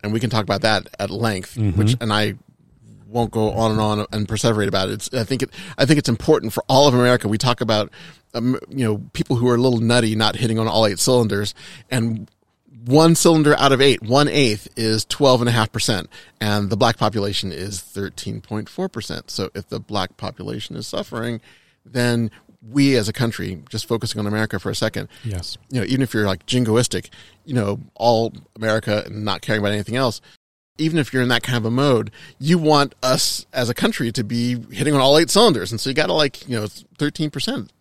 and 0.02 0.12
we 0.12 0.20
can 0.20 0.30
talk 0.30 0.42
about 0.42 0.62
that 0.62 0.88
at 0.98 1.10
length 1.10 1.56
which 1.76 1.96
and 2.00 2.12
i 2.12 2.34
won't 3.06 3.30
go 3.30 3.50
on 3.52 3.70
and 3.70 3.80
on 3.80 4.06
and 4.12 4.26
perseverate 4.26 4.66
about 4.66 4.88
it. 4.88 4.94
It's, 4.94 5.14
i 5.14 5.22
think 5.22 5.42
it 5.42 5.50
i 5.78 5.84
think 5.84 5.98
it's 5.98 6.08
important 6.08 6.52
for 6.52 6.64
all 6.68 6.88
of 6.88 6.94
america. 6.94 7.28
We 7.28 7.38
talk 7.38 7.60
about 7.60 7.90
um, 8.34 8.58
you 8.68 8.84
know 8.84 8.98
people 9.12 9.36
who 9.36 9.48
are 9.48 9.54
a 9.54 9.58
little 9.58 9.78
nutty 9.78 10.16
not 10.16 10.34
hitting 10.36 10.58
on 10.58 10.66
all 10.66 10.84
eight 10.86 10.98
cylinders 10.98 11.54
and 11.90 12.28
one 12.86 13.14
cylinder 13.14 13.56
out 13.58 13.72
of 13.72 13.80
eight, 13.80 14.02
one 14.02 14.28
eighth 14.28 14.68
is 14.76 15.04
twelve 15.04 15.40
and 15.40 15.48
a 15.48 15.52
half 15.52 15.72
percent, 15.72 16.08
and 16.40 16.68
the 16.70 16.76
black 16.76 16.98
population 16.98 17.50
is 17.52 17.80
thirteen 17.80 18.40
point 18.40 18.68
four 18.68 18.88
percent. 18.88 19.30
So 19.30 19.50
if 19.54 19.68
the 19.68 19.80
black 19.80 20.16
population 20.16 20.76
is 20.76 20.86
suffering, 20.86 21.40
then 21.86 22.30
we 22.70 22.96
as 22.96 23.08
a 23.08 23.12
country, 23.12 23.62
just 23.68 23.86
focusing 23.86 24.18
on 24.18 24.26
America 24.26 24.58
for 24.58 24.70
a 24.70 24.74
second, 24.74 25.08
yes. 25.24 25.58
you 25.70 25.80
know, 25.80 25.86
even 25.86 26.02
if 26.02 26.14
you're 26.14 26.26
like 26.26 26.46
jingoistic, 26.46 27.10
you 27.44 27.54
know, 27.54 27.78
all 27.94 28.32
America 28.56 29.02
and 29.06 29.24
not 29.24 29.42
caring 29.42 29.60
about 29.60 29.72
anything 29.72 29.96
else, 29.96 30.20
even 30.78 30.98
if 30.98 31.12
you're 31.12 31.22
in 31.22 31.28
that 31.28 31.42
kind 31.42 31.56
of 31.58 31.64
a 31.64 31.70
mode, 31.70 32.10
you 32.40 32.58
want 32.58 32.94
us 33.02 33.46
as 33.52 33.68
a 33.70 33.74
country 33.74 34.10
to 34.12 34.24
be 34.24 34.56
hitting 34.72 34.92
on 34.94 35.00
all 35.00 35.16
eight 35.18 35.30
cylinders. 35.30 35.70
And 35.70 35.80
so 35.80 35.88
you 35.88 35.94
got 35.94 36.06
to 36.06 36.12
like, 36.12 36.48
you 36.48 36.56
know, 36.58 36.66
13%, 36.98 37.30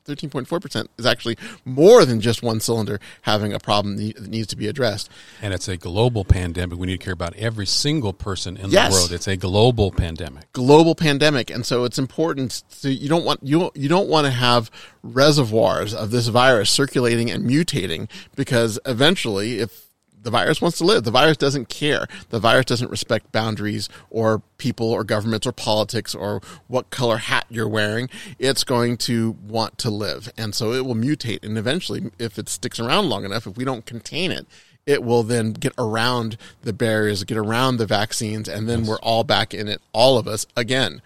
13.4% 0.05 0.87
is 0.97 1.05
actually 1.05 1.37
more 1.65 2.05
than 2.05 2.19
just 2.21 2.43
one 2.43 2.59
cylinder 2.59 2.99
having 3.23 3.51
a 3.53 3.59
problem 3.59 3.97
that 3.97 4.27
needs 4.27 4.47
to 4.47 4.55
be 4.55 4.67
addressed. 4.67 5.09
And 5.41 5.53
it's 5.55 5.67
a 5.67 5.75
global 5.77 6.23
pandemic. 6.23 6.77
We 6.77 6.85
need 6.87 6.99
to 6.99 7.03
care 7.03 7.13
about 7.13 7.35
every 7.35 7.65
single 7.65 8.13
person 8.13 8.57
in 8.57 8.69
Yes. 8.69 8.91
the 8.93 8.99
world. 8.99 9.11
It's 9.11 9.27
a 9.27 9.37
global 9.37 9.91
pandemic. 9.91 10.51
global 10.53 10.93
pandemic 10.93 11.49
and 11.49 11.65
so 11.65 11.83
it's 11.85 11.97
important 11.97 12.63
to 12.81 12.91
you 12.93 13.09
don't 13.09 13.25
want 13.25 13.39
you 13.43 13.71
you 13.75 13.89
don't 13.89 14.07
want 14.07 14.25
to 14.25 14.31
have 14.31 14.69
reservoirs 15.01 15.93
of 15.93 16.11
this 16.11 16.27
virus 16.27 16.69
circulating 16.69 17.29
and 17.31 17.49
mutating 17.49 18.09
because 18.35 18.79
eventually 18.85 19.59
if 19.59 19.89
the 20.23 20.31
virus 20.31 20.61
wants 20.61 20.77
to 20.79 20.85
live. 20.85 21.03
The 21.03 21.11
virus 21.11 21.37
doesn't 21.37 21.69
care. 21.69 22.07
The 22.29 22.39
virus 22.39 22.65
doesn't 22.65 22.89
respect 22.89 23.31
boundaries 23.31 23.89
or 24.09 24.41
people 24.57 24.91
or 24.91 25.03
governments 25.03 25.45
or 25.45 25.51
politics 25.51 26.15
or 26.15 26.41
what 26.67 26.89
color 26.89 27.17
hat 27.17 27.45
you're 27.49 27.67
wearing. 27.67 28.09
It's 28.39 28.63
going 28.63 28.97
to 28.97 29.37
want 29.47 29.77
to 29.79 29.89
live. 29.89 30.31
And 30.37 30.55
so 30.55 30.73
it 30.73 30.85
will 30.85 30.95
mutate. 30.95 31.43
And 31.43 31.57
eventually 31.57 32.11
if 32.19 32.39
it 32.39 32.49
sticks 32.49 32.79
around 32.79 33.09
long 33.09 33.25
enough 33.25 33.45
if 33.45 33.57
we 33.57 33.65
don't 33.65 33.85
contain 33.85 34.31
it 34.31 34.47
it 34.85 35.03
will 35.03 35.23
then 35.23 35.53
get 35.53 35.73
around 35.77 36.37
the 36.63 36.73
barriers, 36.73 37.23
get 37.23 37.37
around 37.37 37.77
the 37.77 37.85
vaccines, 37.85 38.49
and 38.49 38.67
then 38.67 38.85
we're 38.85 38.99
all 38.99 39.23
back 39.23 39.53
in 39.53 39.67
it, 39.67 39.81
all 39.93 40.17
of 40.17 40.27
us 40.27 40.45
again. 40.57 41.01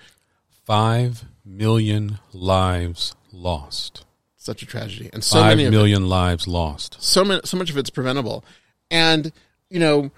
Five 0.65 1.25
million 1.45 2.19
lives 2.33 3.15
lost. 3.31 4.05
Such 4.35 4.63
a 4.63 4.65
tragedy, 4.65 5.09
and 5.13 5.23
so 5.23 5.39
Five 5.39 5.57
many, 5.57 5.69
million 5.69 6.07
lives 6.07 6.47
lost. 6.47 7.01
so 7.01 7.23
many, 7.23 7.41
so 7.43 7.57
much 7.57 7.69
of 7.69 7.77
it's 7.77 7.89
preventable, 7.89 8.43
and 8.91 9.31
you 9.69 9.79
know, 9.79 10.11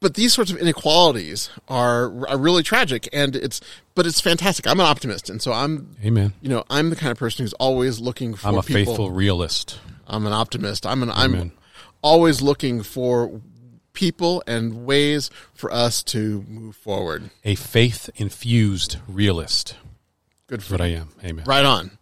but 0.00 0.14
these 0.14 0.34
sorts 0.34 0.50
of 0.50 0.58
inequalities 0.58 1.50
are 1.68 2.28
are 2.28 2.38
really 2.38 2.62
tragic, 2.62 3.08
and 3.12 3.34
it's 3.36 3.60
but 3.94 4.06
it's 4.06 4.20
fantastic. 4.20 4.66
I'm 4.66 4.80
an 4.80 4.86
optimist, 4.86 5.30
and 5.30 5.40
so 5.40 5.52
I'm 5.52 5.96
Amen. 6.04 6.34
you 6.40 6.48
know 6.48 6.64
I'm 6.70 6.90
the 6.90 6.96
kind 6.96 7.10
of 7.10 7.18
person 7.18 7.44
who's 7.44 7.54
always 7.54 8.00
looking 8.00 8.34
for 8.34 8.48
I'm 8.48 8.56
a 8.56 8.62
people. 8.62 8.84
faithful 8.84 9.10
realist. 9.10 9.78
I'm 10.06 10.26
an 10.26 10.32
optimist. 10.32 10.86
I'm 10.86 11.02
an 11.02 11.10
I'm 11.10 11.52
always 12.02 12.42
looking 12.42 12.82
for 12.82 13.40
people 13.94 14.42
and 14.46 14.84
ways 14.84 15.30
for 15.54 15.72
us 15.72 16.02
to 16.02 16.44
move 16.48 16.76
forward. 16.76 17.30
A 17.44 17.54
faith 17.54 18.10
infused 18.16 18.98
realist. 19.08 19.76
Good 20.46 20.62
for 20.62 20.74
what 20.74 20.80
I 20.82 20.88
am. 20.88 21.08
Amen. 21.24 21.44
Right 21.46 21.64
on. 21.64 21.92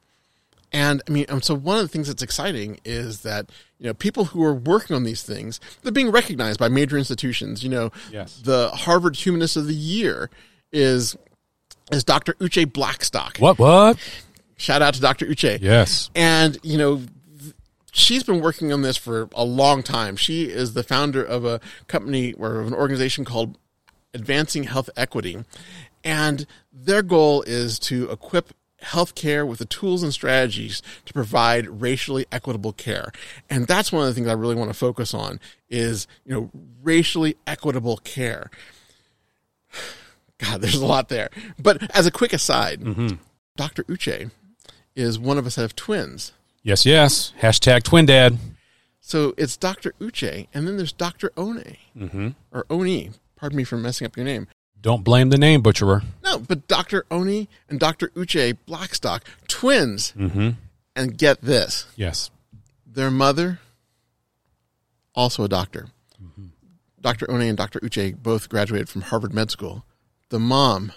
And 0.72 1.02
I 1.06 1.10
mean, 1.10 1.26
um, 1.28 1.42
so 1.42 1.54
one 1.54 1.76
of 1.76 1.82
the 1.82 1.88
things 1.88 2.08
that's 2.08 2.22
exciting 2.22 2.80
is 2.84 3.20
that 3.22 3.50
you 3.78 3.86
know 3.86 3.94
people 3.94 4.26
who 4.26 4.42
are 4.42 4.54
working 4.54 4.96
on 4.96 5.04
these 5.04 5.22
things 5.22 5.60
they're 5.82 5.92
being 5.92 6.10
recognized 6.10 6.58
by 6.58 6.68
major 6.68 6.96
institutions. 6.96 7.62
You 7.62 7.70
know, 7.70 7.92
Yes. 8.10 8.40
the 8.42 8.70
Harvard 8.70 9.16
Humanist 9.16 9.56
of 9.56 9.66
the 9.66 9.74
Year 9.74 10.30
is 10.72 11.16
is 11.90 12.04
Dr. 12.04 12.32
Uche 12.34 12.72
Blackstock. 12.72 13.36
What? 13.38 13.58
What? 13.58 13.98
Shout 14.56 14.80
out 14.80 14.94
to 14.94 15.00
Dr. 15.00 15.26
Uche. 15.26 15.58
Yes. 15.60 16.08
And 16.14 16.56
you 16.62 16.78
know, 16.78 17.02
she's 17.92 18.22
been 18.22 18.40
working 18.40 18.72
on 18.72 18.80
this 18.82 18.96
for 18.96 19.28
a 19.34 19.44
long 19.44 19.82
time. 19.82 20.16
She 20.16 20.44
is 20.44 20.72
the 20.72 20.82
founder 20.82 21.22
of 21.22 21.44
a 21.44 21.60
company 21.88 22.32
or 22.34 22.60
of 22.60 22.66
an 22.68 22.74
organization 22.74 23.24
called 23.26 23.58
Advancing 24.14 24.64
Health 24.64 24.88
Equity, 24.96 25.44
and 26.04 26.46
their 26.72 27.02
goal 27.02 27.42
is 27.42 27.78
to 27.80 28.10
equip 28.10 28.54
healthcare 28.82 29.46
with 29.46 29.58
the 29.58 29.64
tools 29.64 30.02
and 30.02 30.12
strategies 30.12 30.82
to 31.06 31.12
provide 31.12 31.80
racially 31.80 32.26
equitable 32.32 32.72
care. 32.72 33.12
And 33.48 33.66
that's 33.66 33.90
one 33.92 34.02
of 34.02 34.08
the 34.08 34.14
things 34.14 34.28
I 34.28 34.32
really 34.34 34.54
want 34.54 34.70
to 34.70 34.74
focus 34.78 35.14
on 35.14 35.40
is, 35.70 36.06
you 36.24 36.32
know, 36.34 36.50
racially 36.82 37.36
equitable 37.46 37.96
care. 37.98 38.50
God, 40.38 40.60
there's 40.60 40.74
a 40.74 40.86
lot 40.86 41.08
there. 41.08 41.30
But 41.58 41.94
as 41.96 42.06
a 42.06 42.10
quick 42.10 42.32
aside, 42.32 42.80
Dr. 43.56 43.84
Uche 43.84 44.30
is 44.96 45.18
one 45.18 45.38
of 45.38 45.46
a 45.46 45.50
set 45.50 45.64
of 45.64 45.76
twins. 45.76 46.32
Yes, 46.64 46.84
yes. 46.84 47.32
Hashtag 47.40 47.82
twin 47.84 48.06
dad. 48.06 48.38
So 49.00 49.34
it's 49.36 49.56
Dr. 49.56 49.94
Uche, 50.00 50.46
and 50.54 50.66
then 50.66 50.76
there's 50.76 50.92
Dr. 50.92 51.32
One, 51.34 51.76
Mm-hmm. 51.96 52.28
or 52.52 52.66
Oni. 52.70 53.10
Pardon 53.36 53.56
me 53.56 53.64
for 53.64 53.76
messing 53.76 54.06
up 54.06 54.16
your 54.16 54.24
name. 54.24 54.46
Don't 54.82 55.04
blame 55.04 55.30
the 55.30 55.38
name 55.38 55.62
butcherer. 55.62 56.02
No, 56.24 56.38
but 56.38 56.66
Dr. 56.68 57.04
Oni 57.10 57.48
and 57.68 57.78
Dr. 57.80 58.08
Uche 58.10 58.56
Blackstock, 58.66 59.24
twins. 59.48 60.12
Mm-hmm. 60.18 60.50
And 60.94 61.16
get 61.16 61.40
this 61.40 61.86
Yes. 61.96 62.30
their 62.86 63.10
mother, 63.10 63.60
also 65.14 65.44
a 65.44 65.48
doctor. 65.48 65.86
Dr. 67.00 67.28
Oni 67.30 67.48
and 67.48 67.56
Dr. 67.58 67.80
Uche 67.80 68.14
both 68.22 68.48
graduated 68.48 68.88
from 68.88 69.02
Harvard 69.02 69.32
Med 69.34 69.50
School. 69.50 69.84
The 70.28 70.38
mom, 70.38 70.92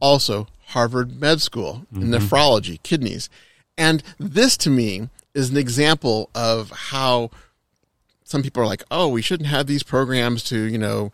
also 0.00 0.48
Harvard 0.66 1.18
Med 1.18 1.40
School 1.40 1.86
in 1.94 2.08
nephrology, 2.08 2.82
kidneys. 2.82 3.30
And 3.78 4.02
this 4.18 4.56
to 4.58 4.70
me 4.70 5.08
is 5.32 5.48
an 5.50 5.56
example 5.56 6.28
of 6.34 6.70
how 6.70 7.30
some 8.24 8.42
people 8.42 8.62
are 8.62 8.66
like, 8.66 8.82
oh, 8.90 9.08
we 9.08 9.22
shouldn't 9.22 9.48
have 9.48 9.66
these 9.66 9.82
programs 9.82 10.42
to, 10.44 10.58
you 10.64 10.76
know, 10.78 11.10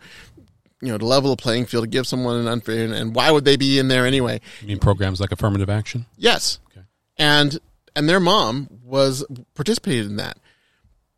you 0.81 0.89
know, 0.89 0.97
to 0.97 1.05
level 1.05 1.31
the 1.35 1.41
playing 1.41 1.65
field, 1.65 1.83
to 1.85 1.89
give 1.89 2.05
someone 2.07 2.37
an 2.37 2.47
unfair, 2.47 2.91
and 2.93 3.15
why 3.15 3.31
would 3.31 3.45
they 3.45 3.57
be 3.57 3.79
in 3.79 3.87
there 3.87 4.05
anyway? 4.05 4.39
You 4.61 4.67
mean 4.67 4.79
programs 4.79 5.19
like 5.19 5.31
affirmative 5.31 5.69
action? 5.69 6.05
Yes. 6.17 6.59
Okay. 6.71 6.85
And 7.17 7.59
and 7.95 8.07
their 8.07 8.19
mom 8.19 8.69
was 8.83 9.25
participated 9.55 10.05
in 10.05 10.17
that. 10.17 10.37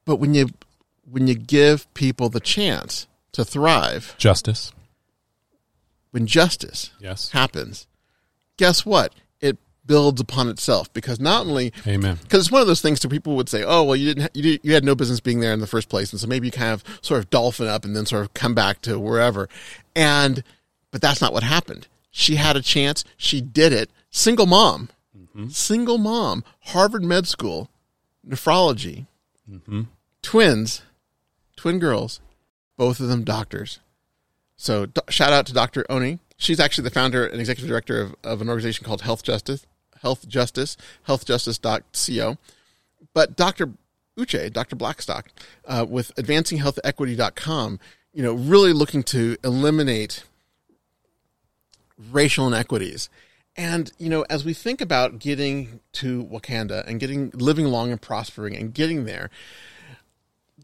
But 0.05 0.15
when 0.17 0.33
you 0.33 0.49
when 1.09 1.27
you 1.27 1.35
give 1.35 1.91
people 1.93 2.29
the 2.29 2.39
chance 2.39 3.07
to 3.33 3.43
thrive, 3.43 4.15
Justice. 4.17 4.71
when 6.11 6.25
justice 6.25 6.91
Yes. 6.99 7.29
happens, 7.31 7.85
guess 8.57 8.85
what? 8.85 9.13
Builds 9.89 10.21
upon 10.21 10.49
itself 10.49 10.93
because 10.93 11.19
not 11.19 11.47
only 11.47 11.73
Amen. 11.87 12.19
because 12.21 12.41
it's 12.41 12.51
one 12.51 12.61
of 12.61 12.67
those 12.67 12.79
things 12.79 12.99
that 12.99 13.09
people 13.09 13.35
would 13.35 13.49
say, 13.49 13.63
"Oh, 13.63 13.83
well, 13.83 13.95
you 13.95 14.05
didn't, 14.05 14.21
ha- 14.21 14.29
you, 14.35 14.43
did, 14.43 14.59
you 14.61 14.73
had 14.75 14.83
no 14.83 14.93
business 14.93 15.19
being 15.19 15.39
there 15.39 15.51
in 15.51 15.61
the 15.61 15.65
first 15.65 15.89
place," 15.89 16.11
and 16.11 16.21
so 16.21 16.27
maybe 16.27 16.45
you 16.45 16.51
kind 16.51 16.73
of 16.73 16.83
sort 17.01 17.19
of 17.19 17.31
dolphin 17.31 17.67
up 17.67 17.83
and 17.85 17.95
then 17.95 18.05
sort 18.05 18.21
of 18.21 18.35
come 18.35 18.53
back 18.53 18.81
to 18.81 18.99
wherever. 18.99 19.49
And 19.95 20.43
but 20.91 21.01
that's 21.01 21.21
not 21.21 21.33
what 21.33 21.41
happened. 21.41 21.87
She 22.11 22.35
had 22.35 22.55
a 22.55 22.61
chance. 22.61 23.03
She 23.17 23.41
did 23.41 23.73
it. 23.73 23.89
Single 24.11 24.45
mom, 24.45 24.89
mm-hmm. 25.17 25.49
single 25.49 25.97
mom, 25.97 26.43
Harvard 26.65 27.03
Med 27.03 27.27
School, 27.27 27.71
nephrology, 28.27 29.07
mm-hmm. 29.49 29.81
twins, 30.21 30.83
twin 31.55 31.79
girls, 31.79 32.21
both 32.77 32.99
of 32.99 33.07
them 33.07 33.23
doctors. 33.23 33.79
So 34.55 34.87
do- 34.87 35.01
shout 35.09 35.33
out 35.33 35.45
to 35.47 35.53
Dr. 35.53 35.85
Oni. 35.89 36.19
She's 36.37 36.59
actually 36.59 36.85
the 36.85 36.91
founder 36.91 37.25
and 37.25 37.39
executive 37.39 37.69
director 37.69 38.01
of, 38.01 38.15
of 38.23 38.41
an 38.41 38.49
organization 38.49 38.85
called 38.85 39.01
Health 39.01 39.23
Justice, 39.23 39.65
Health 40.01 40.27
Justice, 40.27 40.77
healthjustice.co. 41.07 42.37
But 43.13 43.35
Dr. 43.35 43.71
Uche, 44.17 44.51
Dr. 44.51 44.75
Blackstock, 44.75 45.29
uh, 45.65 45.85
with 45.87 46.13
advancinghealthequity.com, 46.15 47.79
you 48.13 48.23
know, 48.23 48.33
really 48.33 48.73
looking 48.73 49.03
to 49.03 49.37
eliminate 49.43 50.23
racial 52.11 52.47
inequities. 52.47 53.09
And, 53.55 53.91
you 53.97 54.09
know, 54.09 54.25
as 54.29 54.45
we 54.45 54.53
think 54.53 54.79
about 54.79 55.19
getting 55.19 55.79
to 55.93 56.23
Wakanda 56.25 56.85
and 56.87 56.99
getting, 56.99 57.29
living 57.31 57.65
long 57.65 57.91
and 57.91 58.01
prospering 58.01 58.55
and 58.55 58.73
getting 58.73 59.05
there, 59.05 59.29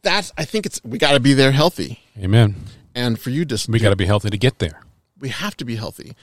that's, 0.02 0.32
I 0.38 0.46
think 0.46 0.66
it's, 0.66 0.82
we 0.84 0.98
got 0.98 1.14
to 1.14 1.20
be 1.20 1.34
there 1.34 1.52
healthy. 1.52 2.00
Amen. 2.18 2.56
And 2.94 3.20
for 3.20 3.32
you 3.32 3.44
to, 3.46 3.72
We 3.72 3.80
got 3.80 3.90
to 3.90 3.96
be 3.96 4.06
healthy 4.06 4.30
to 4.30 4.38
get 4.38 4.60
there. 4.60 4.82
we 5.20 5.30
have 5.30 5.58
to 5.58 5.66
be 5.66 5.76
healthy 5.76 6.14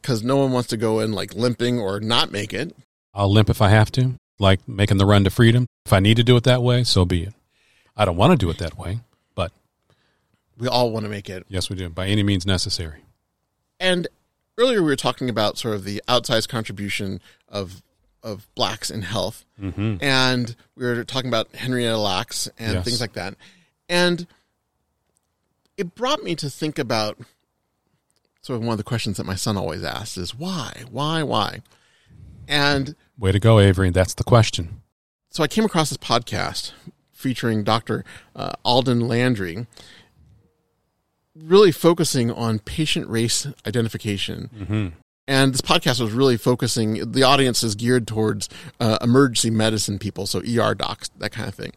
because 0.00 0.22
no 0.22 0.36
one 0.36 0.52
wants 0.52 0.68
to 0.70 0.76
go 0.76 1.00
in 1.00 1.12
like 1.12 1.34
limping 1.34 1.78
or 1.78 2.00
not 2.00 2.30
make 2.32 2.52
it. 2.52 2.74
I'll 3.14 3.30
limp 3.32 3.50
if 3.50 3.60
I 3.60 3.68
have 3.70 3.90
to, 3.92 4.14
like 4.38 4.66
making 4.68 4.98
the 4.98 5.06
run 5.06 5.24
to 5.24 5.30
freedom. 5.30 5.66
If 5.86 5.92
I 5.92 6.00
need 6.00 6.16
to 6.16 6.24
do 6.24 6.36
it 6.36 6.44
that 6.44 6.62
way, 6.62 6.84
so 6.84 7.04
be 7.04 7.24
it. 7.24 7.34
I 7.96 8.04
don't 8.04 8.16
want 8.16 8.32
to 8.32 8.36
do 8.36 8.50
it 8.50 8.58
that 8.58 8.78
way, 8.78 9.00
but 9.34 9.52
We 10.58 10.68
all 10.68 10.90
want 10.90 11.04
to 11.04 11.10
make 11.10 11.28
it. 11.28 11.44
yes, 11.48 11.68
we 11.68 11.76
do 11.76 11.88
by 11.88 12.06
any 12.06 12.22
means 12.22 12.46
necessary. 12.46 13.00
And 13.78 14.06
earlier 14.58 14.82
we 14.82 14.90
were 14.90 14.96
talking 14.96 15.28
about 15.28 15.58
sort 15.58 15.74
of 15.74 15.84
the 15.84 16.02
outsized 16.08 16.48
contribution 16.48 17.20
of 17.48 17.82
of 18.22 18.46
blacks 18.54 18.90
in 18.90 19.00
health, 19.02 19.46
Mm-hmm. 19.60 19.96
and 20.02 20.54
we 20.76 20.84
were 20.84 21.04
talking 21.04 21.28
about 21.28 21.54
Henrietta 21.54 21.96
Lacks 21.96 22.48
and 22.58 22.74
Yes. 22.74 22.84
things 22.84 23.00
like 23.00 23.14
that, 23.14 23.34
and 23.88 24.26
it 25.78 25.94
brought 25.94 26.22
me 26.22 26.34
to 26.36 26.50
think 26.50 26.78
about 26.78 27.16
sort 28.42 28.56
of 28.58 28.62
one 28.62 28.72
of 28.72 28.78
the 28.78 28.84
questions 28.84 29.16
that 29.16 29.26
my 29.26 29.34
son 29.34 29.56
always 29.56 29.84
asks 29.84 30.16
is 30.16 30.34
why, 30.34 30.84
why, 30.90 31.22
why, 31.22 31.62
and 32.48 32.94
Way 33.18 33.32
to 33.32 33.38
go, 33.38 33.60
Avery. 33.60 33.90
That's 33.90 34.14
the 34.14 34.24
question. 34.24 34.80
so 35.30 35.42
I 35.42 35.46
came 35.46 35.64
across 35.64 35.90
this 35.90 35.98
podcast 35.98 36.72
featuring 37.12 37.64
Dr. 37.64 38.04
Uh, 38.34 38.52
Alden 38.64 39.06
Landry, 39.06 39.66
really 41.36 41.70
focusing 41.70 42.30
on 42.30 42.58
patient 42.58 43.06
race 43.08 43.46
identification. 43.66 44.50
Mm-hmm. 44.56 44.88
And 45.28 45.52
this 45.52 45.60
podcast 45.60 46.00
was 46.00 46.12
really 46.12 46.36
focusing, 46.36 47.12
the 47.12 47.22
audience 47.22 47.62
is 47.62 47.74
geared 47.74 48.08
towards 48.08 48.48
uh, 48.80 48.98
emergency 49.00 49.50
medicine 49.50 49.98
people, 49.98 50.26
so 50.26 50.40
ER 50.40 50.74
docs, 50.74 51.10
that 51.18 51.30
kind 51.30 51.46
of 51.48 51.54
thing. 51.54 51.72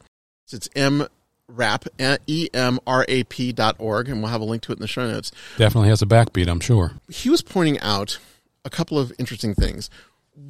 So 0.47 0.55
it's 0.55 0.70
M 0.76 1.07
EMRAP, 1.52 2.20
E 2.28 2.50
M 2.54 2.80
R 2.88 3.06
A 3.08 3.24
P 3.26 3.52
dot 3.52 3.76
org, 3.80 4.10
and 4.10 4.22
we'll 4.22 4.32
have 4.32 4.41
a 4.41 4.46
link 4.46 4.64
to 4.64 4.72
it 4.72 4.76
in 4.78 4.82
the 4.82 4.88
show 4.88 5.08
notes. 5.10 5.32
Definitely 5.58 5.89
has 5.89 6.02
a 6.02 6.06
backbeat, 6.06 6.48
I'm 6.48 6.60
sure. 6.60 6.94
He 7.10 7.30
was 7.30 7.41
pointing 7.41 7.80
out 7.80 8.20
a 8.66 8.70
couple 8.70 8.98
of 9.00 9.12
interesting 9.20 9.54
things. 9.54 9.89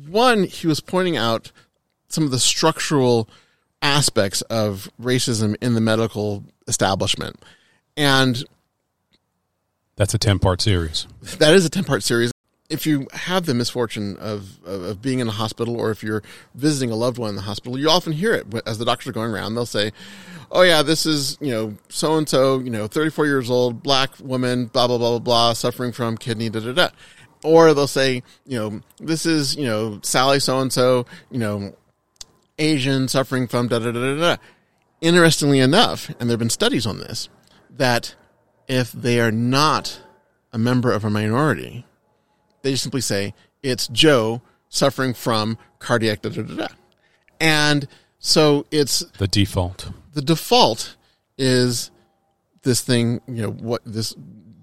One, 0.08 0.44
he 0.44 0.68
was 0.68 0.80
pointing 0.80 1.18
out 1.18 1.52
some 2.08 2.24
of 2.24 2.32
the 2.32 2.40
structural 2.40 3.28
aspects 3.82 4.42
of 4.44 4.90
racism 5.02 5.56
in 5.62 5.74
the 5.74 5.82
medical 5.82 6.44
establishment. 6.68 7.38
And 7.98 8.44
That's 9.96 10.14
a 10.14 10.18
10 10.18 10.40
part 10.40 10.62
series. 10.62 11.08
that 11.40 11.54
is 11.54 11.66
a 11.66 11.70
10 11.70 11.84
part 11.84 12.04
series. 12.04 12.32
If 12.74 12.88
you 12.88 13.08
have 13.14 13.46
the 13.46 13.54
misfortune 13.54 14.18
of, 14.18 14.58
of, 14.66 14.82
of 14.84 15.02
being 15.02 15.20
in 15.20 15.28
a 15.28 15.32
hospital 15.32 15.80
or 15.80 15.92
if 15.92 16.02
you're 16.02 16.24
visiting 16.56 16.92
a 16.92 16.96
loved 16.96 17.20
one 17.20 17.30
in 17.30 17.36
the 17.36 17.44
hospital, 17.44 17.78
you 17.78 17.88
often 17.88 18.14
hear 18.14 18.34
it 18.34 18.48
as 18.66 18.80
the 18.80 18.86
doctors 18.86 19.10
are 19.10 19.14
going 19.14 19.32
around. 19.32 19.54
They'll 19.54 19.68
say, 19.68 19.92
Oh, 20.52 20.64
yeah, 20.64 20.82
this 20.82 21.06
is, 21.06 21.38
you 21.40 21.52
know, 21.52 21.76
so 21.90 22.16
and 22.18 22.28
so, 22.28 22.60
you 22.60 22.70
know, 22.72 22.88
34 22.88 23.26
years 23.28 23.50
old, 23.50 23.82
black 23.84 24.12
woman, 24.20 24.66
blah, 24.66 24.88
blah, 24.88 24.98
blah, 24.98 25.12
blah, 25.12 25.20
blah, 25.20 25.54
suffering 25.54 25.92
from 25.92 26.18
kidney, 26.18 26.50
da, 26.50 26.60
da, 26.60 26.74
da. 26.74 26.90
Or 27.44 27.74
they'll 27.74 27.88
say, 27.88 28.24
you 28.46 28.58
know, 28.58 28.82
this 29.00 29.26
is, 29.26 29.56
you 29.56 29.66
know, 29.66 30.00
Sally 30.02 30.40
so 30.40 30.60
and 30.60 30.72
so, 30.72 31.06
you 31.30 31.40
know, 31.40 31.76
Asian 32.60 33.08
suffering 33.08 33.48
from 33.48 33.68
da, 33.68 33.80
da, 33.80 33.92
da, 33.92 34.00
da, 34.00 34.16
da. 34.16 34.42
Interestingly 35.02 35.60
enough, 35.60 36.10
and 36.10 36.30
there 36.30 36.34
have 36.34 36.40
been 36.40 36.50
studies 36.50 36.86
on 36.86 36.98
this, 36.98 37.30
that 37.70 38.16
if 38.68 38.92
they 38.92 39.20
are 39.20 39.32
not 39.32 40.02
a 40.52 40.58
member 40.58 40.92
of 40.92 41.04
a 41.04 41.10
minority, 41.10 41.86
they 42.64 42.72
just 42.72 42.84
simply 42.84 43.02
say 43.02 43.34
it's 43.62 43.88
Joe 43.90 44.42
suffering 44.70 45.14
from 45.14 45.58
cardiac 45.80 46.22
da 46.24 46.30
da 46.30 46.42
da 46.42 46.56
da. 46.56 46.68
And 47.40 47.88
so 48.20 48.66
it's 48.72 49.00
The 49.20 49.28
default. 49.28 49.92
the 50.14 50.22
default 50.22 50.96
is 51.38 51.92
this 52.64 52.82
thing, 52.82 53.22
you 53.28 53.42
know, 53.44 53.52
what 53.52 53.82
this 53.86 54.14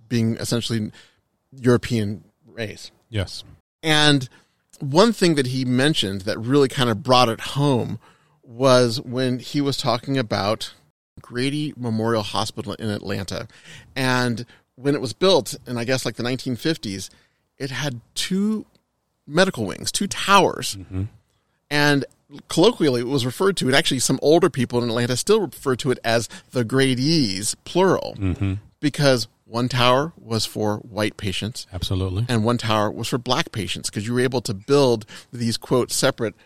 being 0.08 0.36
essentially 0.36 0.90
European 1.52 2.24
race. 2.46 2.90
Yes. 3.10 3.44
And 3.82 4.28
one 4.80 5.12
thing 5.12 5.34
that 5.34 5.48
he 5.48 5.64
mentioned 5.64 6.22
that 6.22 6.38
really 6.38 6.68
kind 6.68 6.88
of 6.90 7.02
brought 7.02 7.28
it 7.28 7.40
home 7.40 7.98
was 8.42 9.00
when 9.02 9.38
he 9.38 9.60
was 9.60 9.76
talking 9.76 10.16
about 10.18 10.72
Grady 11.20 11.74
Memorial 11.76 12.22
Hospital 12.22 12.72
in 12.74 12.88
Atlanta. 12.88 13.46
And 13.94 14.46
when 14.76 14.94
it 14.94 15.00
was 15.00 15.12
built 15.12 15.54
in, 15.66 15.76
I 15.76 15.84
guess, 15.84 16.04
like 16.06 16.16
the 16.16 16.22
1950s, 16.22 17.10
it 17.60 17.70
had 17.70 18.00
two 18.16 18.66
medical 19.26 19.64
wings, 19.66 19.92
two 19.92 20.08
towers. 20.08 20.76
And 21.70 22.04
colloquially, 22.48 23.02
it 23.02 23.06
was 23.06 23.24
referred 23.24 23.56
to, 23.58 23.66
and 23.66 23.76
actually, 23.76 24.00
some 24.00 24.18
older 24.22 24.50
people 24.50 24.82
in 24.82 24.88
Atlanta 24.88 25.16
still 25.16 25.40
refer 25.42 25.76
to 25.76 25.90
it 25.92 25.98
as 26.02 26.28
the 26.50 26.64
Grady's, 26.64 27.54
plural, 27.64 28.16
because 28.80 29.28
one 29.44 29.68
tower 29.68 30.12
was 30.16 30.46
for 30.46 30.76
white 30.78 31.16
patients 31.16 31.66
Absolutely. 31.72 32.24
and 32.28 32.44
one 32.44 32.56
tower 32.56 32.88
was 32.90 33.08
for 33.08 33.18
black 33.18 33.50
patients 33.50 33.90
because 33.90 34.06
you 34.06 34.14
were 34.14 34.20
able 34.20 34.40
to 34.40 34.54
build 34.54 35.04
these 35.32 35.56
quote 35.56 35.90
separate 35.90 36.36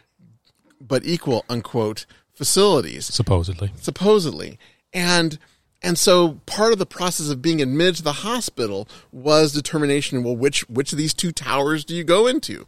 but 0.80 1.04
equal 1.04 1.44
unquote 1.50 2.06
facilities 2.32 3.04
Supposedly. 3.04 3.70
supposedly 3.78 4.58
and 4.94 5.38
and 5.84 5.98
so 5.98 6.40
part 6.46 6.72
of 6.72 6.78
the 6.80 6.86
process 6.86 7.28
of 7.28 7.42
being 7.42 7.62
admitted 7.62 7.96
to 7.96 8.02
the 8.02 8.12
hospital 8.12 8.88
was 9.12 9.52
determination 9.52 10.24
well 10.24 10.36
which 10.36 10.68
which 10.68 10.90
of 10.92 10.98
these 10.98 11.14
two 11.14 11.30
towers 11.30 11.84
do 11.84 11.94
you 11.94 12.02
go 12.02 12.26
into 12.26 12.66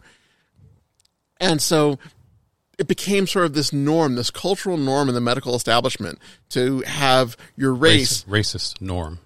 and 1.41 1.61
so 1.61 1.99
it 2.79 2.87
became 2.87 3.27
sort 3.27 3.47
of 3.47 3.55
this 3.55 3.73
norm 3.73 4.15
this 4.15 4.31
cultural 4.31 4.77
norm 4.77 5.09
in 5.09 5.15
the 5.15 5.21
medical 5.21 5.55
establishment 5.57 6.19
to 6.51 6.83
have 6.83 7.37
your 7.57 7.75
race 7.75 8.25
Race, 8.27 8.55
racist 8.55 8.81
norm. 8.81 9.19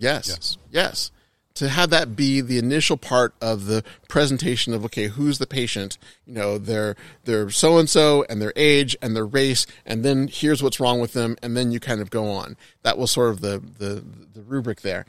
Yes. 0.00 0.28
Yes. 0.28 0.58
Yes. 0.70 1.10
To 1.58 1.68
have 1.68 1.90
that 1.90 2.14
be 2.14 2.40
the 2.40 2.58
initial 2.58 2.96
part 2.96 3.34
of 3.40 3.66
the 3.66 3.82
presentation 4.08 4.72
of 4.72 4.84
okay, 4.84 5.08
who's 5.08 5.38
the 5.38 5.46
patient? 5.46 5.98
You 6.24 6.34
know, 6.34 6.56
their 6.56 6.94
their 7.24 7.50
so 7.50 7.78
and 7.78 7.90
so 7.90 8.24
and 8.28 8.40
their 8.40 8.52
age 8.54 8.96
and 9.02 9.16
their 9.16 9.26
race, 9.26 9.66
and 9.84 10.04
then 10.04 10.28
here's 10.28 10.62
what's 10.62 10.78
wrong 10.78 11.00
with 11.00 11.14
them, 11.14 11.36
and 11.42 11.56
then 11.56 11.72
you 11.72 11.80
kind 11.80 12.00
of 12.00 12.10
go 12.10 12.30
on. 12.30 12.56
That 12.82 12.96
was 12.96 13.10
sort 13.10 13.30
of 13.30 13.40
the 13.40 13.58
the 13.58 14.04
the 14.34 14.42
rubric 14.42 14.82
there, 14.82 15.04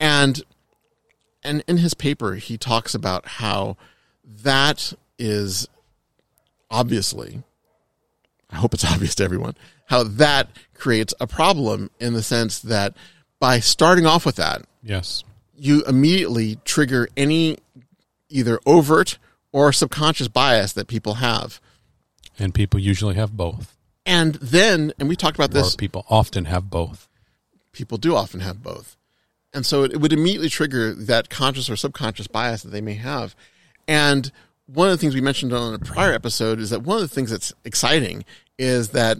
and 0.00 0.42
and 1.44 1.62
in 1.68 1.76
his 1.76 1.92
paper 1.92 2.36
he 2.36 2.56
talks 2.56 2.94
about 2.94 3.26
how 3.26 3.76
that 4.24 4.94
is 5.18 5.68
obviously 6.70 7.42
I 8.50 8.56
hope 8.56 8.72
it's 8.72 8.84
obvious 8.90 9.14
to 9.16 9.24
everyone 9.24 9.56
how 9.86 10.04
that 10.04 10.48
creates 10.72 11.12
a 11.20 11.26
problem 11.26 11.90
in 12.00 12.14
the 12.14 12.22
sense 12.22 12.60
that 12.60 12.94
by 13.38 13.60
starting 13.60 14.06
off 14.06 14.24
with 14.24 14.36
that, 14.36 14.62
Yes. 14.82 15.24
You 15.56 15.84
immediately 15.84 16.56
trigger 16.64 17.08
any 17.16 17.58
either 18.28 18.58
overt 18.66 19.18
or 19.52 19.72
subconscious 19.72 20.28
bias 20.28 20.72
that 20.72 20.88
people 20.88 21.14
have. 21.14 21.60
And 22.38 22.54
people 22.54 22.80
usually 22.80 23.14
have 23.14 23.36
both. 23.36 23.76
And 24.06 24.34
then, 24.36 24.92
and 24.98 25.08
we 25.08 25.16
talked 25.16 25.36
about 25.36 25.50
Or 25.50 25.54
this, 25.54 25.76
people 25.76 26.04
often 26.08 26.46
have 26.46 26.70
both. 26.70 27.08
people 27.72 27.98
do 27.98 28.16
often 28.16 28.40
have 28.40 28.62
both. 28.62 28.96
And 29.54 29.66
so 29.66 29.84
it, 29.84 29.92
it 29.92 29.98
would 29.98 30.12
immediately 30.12 30.48
trigger 30.48 30.94
that 30.94 31.28
conscious 31.28 31.68
or 31.68 31.76
subconscious 31.76 32.26
bias 32.26 32.62
that 32.62 32.70
they 32.70 32.80
may 32.80 32.94
have. 32.94 33.36
And 33.86 34.32
one 34.66 34.88
of 34.88 34.92
the 34.92 34.98
things 34.98 35.14
we 35.14 35.20
mentioned 35.20 35.52
on 35.52 35.74
a 35.74 35.78
prior 35.78 36.12
episode 36.12 36.58
is 36.58 36.70
that 36.70 36.82
one 36.82 36.96
of 36.96 37.02
the 37.02 37.14
things 37.14 37.30
that's 37.30 37.52
exciting 37.64 38.24
is 38.58 38.90
that 38.90 39.18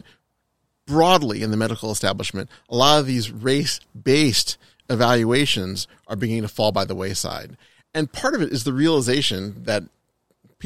broadly 0.86 1.42
in 1.42 1.50
the 1.50 1.56
medical 1.56 1.90
establishment, 1.90 2.48
a 2.68 2.76
lot 2.76 2.98
of 2.98 3.06
these 3.06 3.30
race 3.30 3.80
based 4.00 4.56
evaluations 4.92 5.88
are 6.06 6.16
beginning 6.16 6.42
to 6.42 6.48
fall 6.48 6.72
by 6.72 6.84
the 6.84 6.94
wayside. 6.94 7.56
And 7.94 8.12
part 8.12 8.34
of 8.34 8.42
it 8.42 8.52
is 8.52 8.64
the 8.64 8.72
realization 8.72 9.64
that 9.64 9.84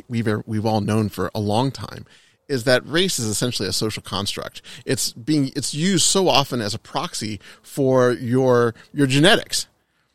we've 0.09 0.29
we've 0.47 0.67
all 0.67 0.81
known 0.81 1.09
for 1.09 1.31
a 1.35 1.41
long 1.41 1.71
time 1.71 2.07
is 2.49 2.65
that 2.65 2.87
race 2.87 3.19
is 3.19 3.27
essentially 3.27 3.69
a 3.69 3.73
social 3.73 4.03
construct. 4.03 4.63
It's 4.85 5.13
being 5.13 5.53
it's 5.57 5.75
used 5.75 6.05
so 6.05 6.29
often 6.29 6.61
as 6.61 6.75
a 6.75 6.79
proxy 6.79 7.41
for 7.63 8.13
your 8.13 8.75
your 8.93 9.07
genetics. 9.07 9.67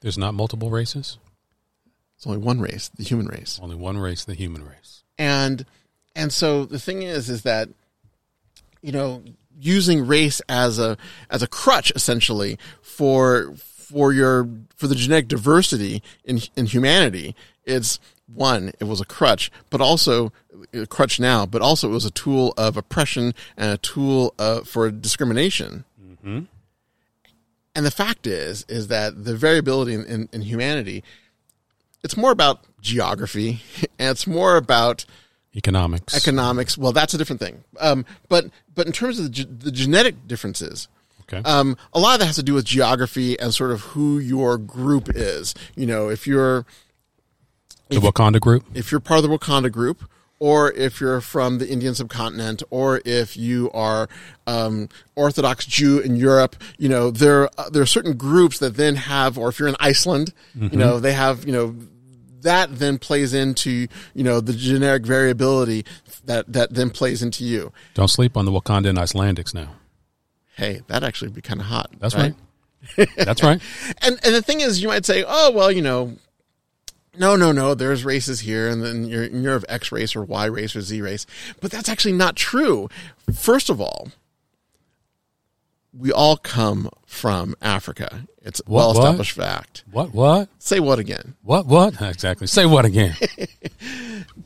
There's 0.02 0.18
not 0.18 0.34
multiple 0.34 0.70
races. 0.70 1.18
It's 2.16 2.26
only 2.26 2.40
one 2.40 2.62
race, 2.62 2.90
the 2.90 3.04
human 3.04 3.28
race. 3.28 3.60
Only 3.62 3.76
one 3.76 3.98
race, 3.98 4.24
the 4.24 4.36
human 4.36 4.64
race. 4.64 5.04
and 5.18 5.66
and 6.16 6.32
so 6.32 6.66
the 6.66 6.80
thing 6.80 7.04
is 7.04 7.30
is 7.30 7.44
that 7.44 7.70
you 8.82 8.92
know 8.92 9.24
using 9.60 10.08
race 10.08 10.42
as 10.48 10.80
a 10.80 10.98
as 11.30 11.44
a 11.44 11.48
crutch 11.48 11.92
essentially 11.96 12.58
for 12.82 13.54
for 13.92 14.14
your 14.14 14.48
for 14.76 14.88
the 14.88 14.96
genetic 14.96 15.28
diversity 15.28 16.02
in 16.24 16.40
in 16.56 16.66
humanity 16.66 17.36
it's 17.66 18.00
one 18.28 18.72
it 18.80 18.86
was 18.86 19.02
a 19.02 19.06
crutch 19.06 19.52
but 19.70 19.82
also 19.82 20.32
a 20.74 20.86
crutch 20.88 21.20
now 21.20 21.46
but 21.46 21.62
also 21.62 21.90
it 21.90 21.92
was 21.92 22.06
a 22.06 22.12
tool 22.12 22.54
of 22.58 22.78
oppression 22.78 23.34
and 23.58 23.72
a 23.72 23.78
tool 23.78 24.34
uh, 24.40 24.62
for 24.62 24.90
discrimination 24.92 25.84
and 26.24 27.86
the 27.86 27.92
fact 27.92 28.28
is 28.28 28.64
is 28.70 28.88
that 28.88 29.26
the 29.26 29.36
variability 29.36 29.94
in, 29.94 30.06
in, 30.06 30.30
in 30.32 30.42
humanity 30.42 31.04
it's 32.04 32.16
more 32.18 32.32
about 32.32 32.64
geography 32.82 33.62
and 34.00 34.10
it's 34.12 34.26
more 34.28 34.56
about 34.58 35.06
Economics. 35.54 36.16
economics. 36.16 36.78
Well, 36.78 36.94
that's 36.94 37.14
a 37.14 37.18
different 37.18 37.42
thing. 37.42 37.64
Um, 37.80 38.06
but 38.30 38.46
but 38.74 38.88
in 38.88 38.94
terms 38.94 39.20
of 39.20 39.26
the, 39.26 39.30
ge- 39.32 39.60
the 39.64 39.72
genetic 39.72 40.26
differences, 40.26 40.88
okay. 41.32 41.50
um, 41.50 41.78
a 41.94 42.00
lot 42.00 42.14
of 42.14 42.20
that 42.20 42.26
has 42.28 42.36
to 42.36 42.44
do 42.44 42.54
with 42.54 42.66
geography 42.66 43.40
and 43.40 43.54
sort 43.54 43.72
of 43.72 43.82
who 43.82 44.20
your 44.20 44.58
group 44.58 45.10
is. 45.16 45.54
You 45.76 45.86
know, 45.86 46.10
if 46.10 46.28
you're 46.28 46.66
the 47.90 47.98
Wakanda 47.98 48.40
group. 48.40 48.64
if 48.74 48.92
you're 48.92 49.02
part 49.02 49.24
of 49.24 49.30
the 49.30 49.38
Wakanda 49.38 49.72
group, 49.72 50.10
or 50.40 50.72
if 50.72 51.00
you're 51.00 51.22
from 51.22 51.60
the 51.60 51.70
Indian 51.70 51.94
subcontinent, 51.94 52.64
or 52.72 53.02
if 53.06 53.38
you 53.38 53.70
are 53.74 54.10
um, 54.48 54.90
Orthodox 55.16 55.66
Jew 55.66 56.00
in 56.00 56.16
Europe, 56.16 56.56
you 56.78 56.90
know 56.90 57.12
there 57.12 57.50
there 57.72 57.82
are 57.82 57.88
certain 57.88 58.18
groups 58.18 58.60
that 58.60 58.76
then 58.76 58.96
have, 58.96 59.38
or 59.38 59.50
if 59.50 59.60
you're 59.60 59.68
in 59.68 59.76
Iceland, 59.80 60.34
you 60.56 60.78
know 60.78 61.00
they 61.00 61.14
have, 61.14 61.46
you 61.46 61.52
know 61.52 61.76
that 62.42 62.80
then 62.80 62.98
plays 62.98 63.34
into 63.34 63.88
you 64.14 64.24
know 64.24 64.42
the 64.42 64.54
generic 64.54 65.06
variability 65.06 65.86
that 66.26 66.52
that 66.52 66.74
then 66.74 66.90
plays 66.90 67.22
into 67.22 67.44
you. 67.44 67.72
Don't 67.94 68.08
sleep 68.08 68.36
on 68.36 68.46
the 68.46 68.52
Wakanda 68.52 68.90
and 68.90 68.98
Icelandics 68.98 69.54
now. 69.54 69.70
Hey, 70.62 70.82
that 70.90 71.04
actually 71.04 71.30
would 71.30 71.36
be 71.36 71.42
kind 71.42 71.60
of 71.60 71.66
hot. 71.66 71.90
That's 71.98 72.14
right. 72.14 72.36
That's 73.18 73.42
right. 73.42 73.60
and 74.04 74.20
and 74.24 74.36
the 74.36 74.44
thing 74.44 74.62
is, 74.62 74.80
you 74.80 74.90
might 74.90 75.06
say, 75.08 75.24
oh 75.28 75.50
well, 75.50 75.72
you 75.72 75.82
know, 75.82 76.18
no, 77.18 77.36
no, 77.36 77.52
no. 77.52 77.74
There's 77.74 78.06
races 78.06 78.42
here, 78.42 78.70
and 78.70 78.84
then 78.84 79.06
you're 79.08 79.24
you're 79.24 79.56
of 79.56 79.66
X 79.68 79.92
race 79.92 80.16
or 80.16 80.22
Y 80.24 80.46
race 80.46 80.76
or 80.76 80.82
Z 80.82 81.02
race, 81.02 81.26
but 81.62 81.72
that's 81.72 81.90
actually 81.90 82.12
not 82.12 82.36
true. 82.36 82.90
First 83.34 83.72
of 83.72 83.82
all, 83.82 84.10
we 85.94 86.12
all 86.12 86.38
come 86.38 86.90
from 87.06 87.56
Africa. 87.62 88.26
It's 88.42 88.60
a 88.66 88.72
well 88.72 88.92
established 88.92 89.34
fact. 89.34 89.84
What? 89.92 90.14
What? 90.14 90.50
Say 90.60 90.80
what 90.80 91.00
again? 91.00 91.36
What? 91.44 91.68
What? 91.68 92.02
Exactly. 92.02 92.48
Say 92.48 92.66
what 92.66 92.86
again? 92.86 93.16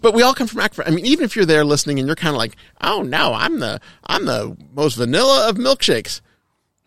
But 0.01 0.13
we 0.13 0.21
all 0.21 0.33
come 0.35 0.47
from 0.47 0.59
Africa. 0.59 0.87
I 0.87 0.93
mean, 0.93 1.05
even 1.05 1.25
if 1.25 1.35
you're 1.35 1.45
there 1.45 1.65
listening 1.65 1.97
and 1.97 2.07
you're 2.07 2.15
kind 2.15 2.35
of 2.35 2.37
like, 2.37 2.55
oh 2.81 3.01
no, 3.01 3.33
I'm 3.33 3.59
the 3.59 3.81
I'm 4.05 4.25
the 4.25 4.55
most 4.71 4.95
vanilla 4.95 5.49
of 5.49 5.55
milkshakes. 5.57 6.21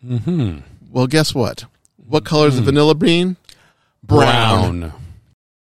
Mm-hmm. 0.05 0.59
Well, 0.89 1.07
guess 1.07 1.35
what? 1.35 1.65
What 1.97 2.23
color 2.23 2.47
is 2.47 2.55
the 2.55 2.61
vanilla 2.61 2.95
bean? 2.95 3.35
Brown. 4.03 4.93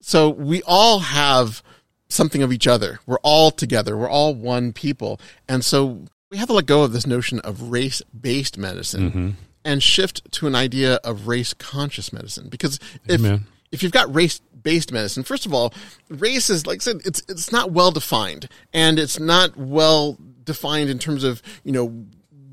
So 0.01 0.29
we 0.29 0.63
all 0.67 0.99
have 0.99 1.63
something 2.09 2.43
of 2.43 2.53
each 2.53 2.67
other. 2.67 3.01
We're 3.07 3.19
all 3.23 3.51
together. 3.51 3.97
We're 3.97 4.09
all 4.09 4.35
one 4.35 4.73
people. 4.73 5.21
And 5.49 5.65
so 5.65 6.05
we 6.31 6.37
have 6.39 6.49
to 6.49 6.55
let 6.55 6.67
go 6.67 6.83
of 6.83 6.93
this 6.93 7.07
notion 7.07 7.41
of 7.41 7.71
race 7.71 8.03
based 8.19 8.59
medicine 8.59 9.11
Mm-hmm. 9.11 9.31
and 9.65 9.83
shift 9.83 10.31
to 10.33 10.47
an 10.47 10.55
idea 10.55 10.95
of 11.05 11.27
race 11.29 11.55
conscious 11.55 12.13
medicine. 12.13 12.49
Because 12.49 12.79
if, 13.07 13.21
Amen. 13.21 13.47
if 13.73 13.83
you've 13.83 13.93
got 13.93 14.13
race 14.15 14.41
based 14.63 14.93
medicine, 14.93 15.23
first 15.23 15.47
of 15.47 15.55
all, 15.55 15.73
race 16.09 16.51
is, 16.51 16.67
like 16.67 16.79
I 16.79 16.83
said, 16.83 16.97
it's, 17.05 17.23
it's 17.29 17.53
not 17.53 17.71
well 17.71 17.91
defined 17.93 18.49
and 18.73 18.99
it's 18.99 19.21
not 19.21 19.57
well 19.57 20.19
defined 20.45 20.91
in 20.91 20.99
terms 20.99 21.23
of, 21.25 21.43
you 21.65 21.73
know, 21.73 22.07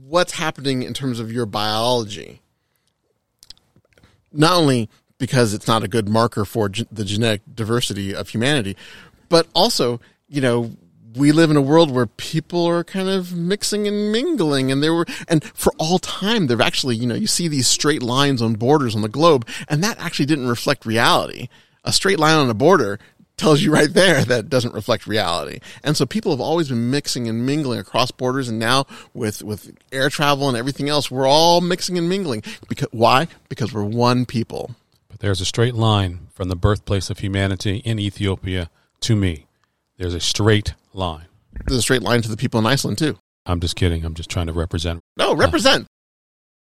what's 0.04 0.34
happening 0.34 0.84
in 0.84 0.94
terms 0.94 1.20
of 1.20 1.32
your 1.32 1.46
biology 1.46 2.40
not 4.32 4.58
only 4.58 4.90
because 5.20 5.54
it's 5.54 5.68
not 5.68 5.84
a 5.84 5.88
good 5.88 6.10
marker 6.10 6.44
for 6.44 6.68
ge- 6.70 6.86
the 6.92 7.06
genetic 7.06 7.42
diversity 7.54 8.14
of 8.16 8.30
humanity, 8.30 8.76
but 9.30 9.48
also, 9.54 10.02
you 10.28 10.42
know, 10.42 10.72
we 11.16 11.32
live 11.32 11.52
in 11.52 11.58
a 11.58 11.62
world 11.62 11.92
where 11.92 12.06
people 12.06 12.66
are 12.66 12.84
kind 12.84 13.10
of 13.10 13.34
mixing 13.36 13.88
and 13.88 14.12
mingling 14.12 14.72
and 14.72 14.82
there 14.82 14.94
were 14.94 15.06
and 15.28 15.44
for 15.44 15.74
all 15.78 16.00
time 16.00 16.48
they've 16.48 16.62
actually 16.62 16.96
you 16.96 17.08
know 17.08 17.16
you 17.16 17.28
see 17.28 17.48
these 17.48 17.68
straight 17.68 18.04
lines 18.04 18.42
on 18.42 18.54
borders 18.54 18.96
on 18.96 19.02
the 19.02 19.10
globe 19.10 19.48
and 19.68 19.84
that 19.84 20.00
actually 20.00 20.26
didn't 20.26 20.48
reflect 20.48 20.86
reality. 20.86 21.50
A 21.84 21.92
straight 21.92 22.20
line 22.20 22.38
on 22.38 22.50
a 22.50 22.54
border 22.54 23.00
tells 23.38 23.62
you 23.62 23.72
right 23.72 23.94
there 23.94 24.24
that 24.26 24.50
doesn't 24.50 24.74
reflect 24.74 25.08
reality. 25.08 25.60
And 25.84 25.98
so 25.98 26.06
people 26.06 26.32
have 26.32 26.42
always 26.42 26.70
been 26.70 26.90
mixing 26.90 27.28
and 27.28 27.46
mingling 27.46 27.80
across 27.80 28.12
borders 28.12 28.50
and 28.50 28.60
now 28.60 28.86
with 29.14 29.44
with 29.44 29.76
air 29.92 30.10
travel 30.10 30.48
and 30.48 30.58
everything 30.58 30.90
else 30.90 31.12
we're 31.12 31.28
all 31.28 31.62
mixing 31.62 31.98
and 31.98 32.10
mingling. 32.10 32.44
Because 32.68 32.88
why? 32.92 33.28
Because 33.50 33.74
we're 33.74 33.84
one 33.84 34.26
people. 34.26 34.76
But 35.10 35.20
there's 35.20 35.42
a 35.42 35.46
straight 35.46 35.76
line 35.76 36.28
from 36.34 36.50
the 36.50 36.56
birthplace 36.56 37.10
of 37.10 37.20
humanity 37.20 37.78
in 37.78 38.00
Ethiopia 38.00 38.70
to 39.02 39.16
me. 39.16 39.46
There's 39.98 40.14
a 40.14 40.20
straight 40.20 40.74
line. 40.94 41.26
there's 41.66 41.80
a 41.80 41.82
straight 41.82 42.02
line 42.02 42.22
to 42.22 42.30
the 42.30 42.38
people 42.38 42.60
in 42.60 42.66
iceland 42.66 42.98
too 42.98 43.18
I'm 43.46 43.60
just 43.60 43.76
kidding. 43.76 44.06
I'm 44.06 44.14
just 44.14 44.30
trying 44.30 44.48
to 44.48 44.54
represent. 44.54 45.02
No, 45.18 45.36
represent. 45.36 45.88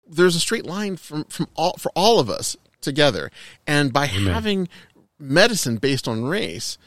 There's 0.06 0.36
a 0.36 0.40
straight 0.40 0.64
line 0.64 0.96
from 0.96 1.24
from 1.24 1.48
all 1.54 1.74
for 1.78 1.90
all 1.94 2.20
of 2.20 2.30
us 2.30 2.56
together, 2.80 3.30
and 3.66 3.92
by 3.92 4.06
Amen. 4.06 4.32
having 4.32 4.68
medicine 5.18 5.76
based 5.76 6.06
on 6.06 6.24
race, 6.24 6.78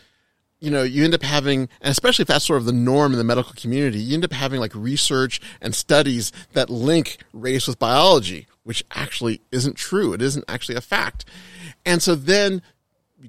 you 0.60 0.72
know, 0.72 0.84
you 0.84 1.04
end 1.04 1.14
up 1.14 1.24
having, 1.24 1.68
and 1.82 1.92
especially 1.92 2.24
if 2.24 2.30
that's 2.30 2.46
sort 2.46 2.60
of 2.60 2.66
the 2.66 2.72
norm 2.72 3.12
in 3.12 3.18
the 3.18 3.24
medical 3.24 3.54
community, 3.54 4.00
you 4.00 4.14
end 4.14 4.24
up 4.24 4.32
having 4.32 4.60
like 4.60 4.74
research 4.74 5.42
and 5.60 5.76
studies 5.76 6.32
that 6.54 6.70
link 6.70 7.18
race 7.34 7.68
with 7.68 7.78
biology, 7.78 8.48
which 8.64 8.84
actually 8.96 9.42
isn't 9.52 9.76
true. 9.76 10.14
It 10.14 10.22
isn't 10.22 10.46
actually 10.48 10.76
a 10.76 10.82
fact, 10.82 11.26
and 11.86 12.02
so 12.02 12.16
then 12.16 12.62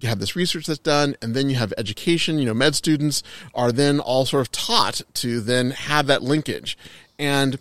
you 0.00 0.08
have 0.08 0.20
this 0.20 0.36
research 0.36 0.66
that's 0.66 0.78
done 0.78 1.16
and 1.20 1.34
then 1.34 1.50
you 1.50 1.56
have 1.56 1.72
education. 1.76 2.38
You 2.38 2.46
know 2.46 2.54
med 2.54 2.74
students 2.74 3.22
are 3.54 3.72
then 3.72 4.00
all 4.00 4.24
sort 4.24 4.42
of 4.42 4.52
taught 4.52 5.02
to 5.14 5.40
then 5.40 5.70
have 5.72 6.06
that 6.06 6.22
linkage. 6.22 6.78
And 7.18 7.58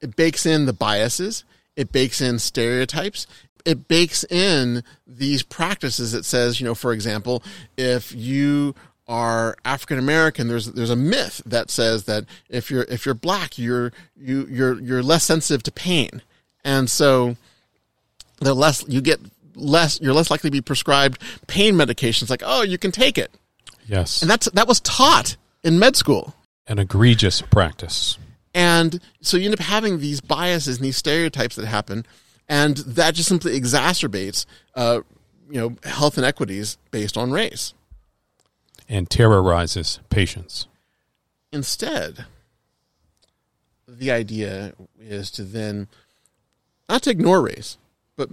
it 0.00 0.16
bakes 0.16 0.46
in 0.46 0.66
the 0.66 0.72
biases. 0.72 1.44
It 1.76 1.92
bakes 1.92 2.20
in 2.20 2.38
stereotypes. 2.38 3.26
It 3.64 3.88
bakes 3.88 4.24
in 4.24 4.82
these 5.06 5.42
practices 5.42 6.12
that 6.12 6.24
says 6.24 6.60
you 6.60 6.66
know 6.66 6.74
for 6.74 6.92
example 6.92 7.42
if 7.76 8.14
you 8.14 8.74
are 9.06 9.56
African 9.64 9.98
American 9.98 10.48
there's 10.48 10.66
there's 10.72 10.90
a 10.90 10.96
myth 10.96 11.42
that 11.46 11.70
says 11.70 12.04
that 12.04 12.24
if 12.48 12.70
you're 12.70 12.84
if 12.84 13.06
you're 13.06 13.14
black 13.14 13.58
you're 13.58 13.92
you 14.16 14.46
you're 14.50 14.78
you're 14.80 15.02
less 15.02 15.24
sensitive 15.24 15.62
to 15.64 15.72
pain. 15.72 16.22
And 16.64 16.90
so 16.90 17.36
the 18.40 18.54
less 18.54 18.84
you 18.88 19.00
get 19.00 19.20
less 19.58 20.00
you're 20.00 20.14
less 20.14 20.30
likely 20.30 20.48
to 20.48 20.52
be 20.52 20.60
prescribed 20.60 21.20
pain 21.46 21.74
medications 21.74 22.30
like 22.30 22.42
oh 22.44 22.62
you 22.62 22.78
can 22.78 22.90
take 22.92 23.18
it 23.18 23.30
Yes. 23.86 24.20
and 24.22 24.30
that's 24.30 24.50
that 24.50 24.68
was 24.68 24.80
taught 24.80 25.36
in 25.62 25.78
med 25.78 25.96
school 25.96 26.34
An 26.66 26.78
egregious 26.78 27.42
practice. 27.42 28.18
and 28.54 29.00
so 29.20 29.36
you 29.36 29.46
end 29.46 29.54
up 29.54 29.60
having 29.60 29.98
these 30.00 30.20
biases 30.20 30.76
and 30.76 30.84
these 30.84 30.96
stereotypes 30.96 31.56
that 31.56 31.66
happen 31.66 32.04
and 32.48 32.78
that 32.78 33.14
just 33.14 33.28
simply 33.28 33.58
exacerbates 33.60 34.46
uh, 34.74 35.00
you 35.50 35.58
know 35.60 35.76
health 35.84 36.16
inequities 36.18 36.78
based 36.90 37.16
on 37.16 37.30
race 37.30 37.74
and 38.88 39.10
terrorizes 39.10 40.00
patients. 40.10 40.66
instead 41.52 42.24
the 43.86 44.10
idea 44.10 44.74
is 45.00 45.30
to 45.30 45.42
then 45.42 45.88
not 46.88 47.02
to 47.02 47.10
ignore 47.10 47.40
race 47.42 47.78
but 48.16 48.28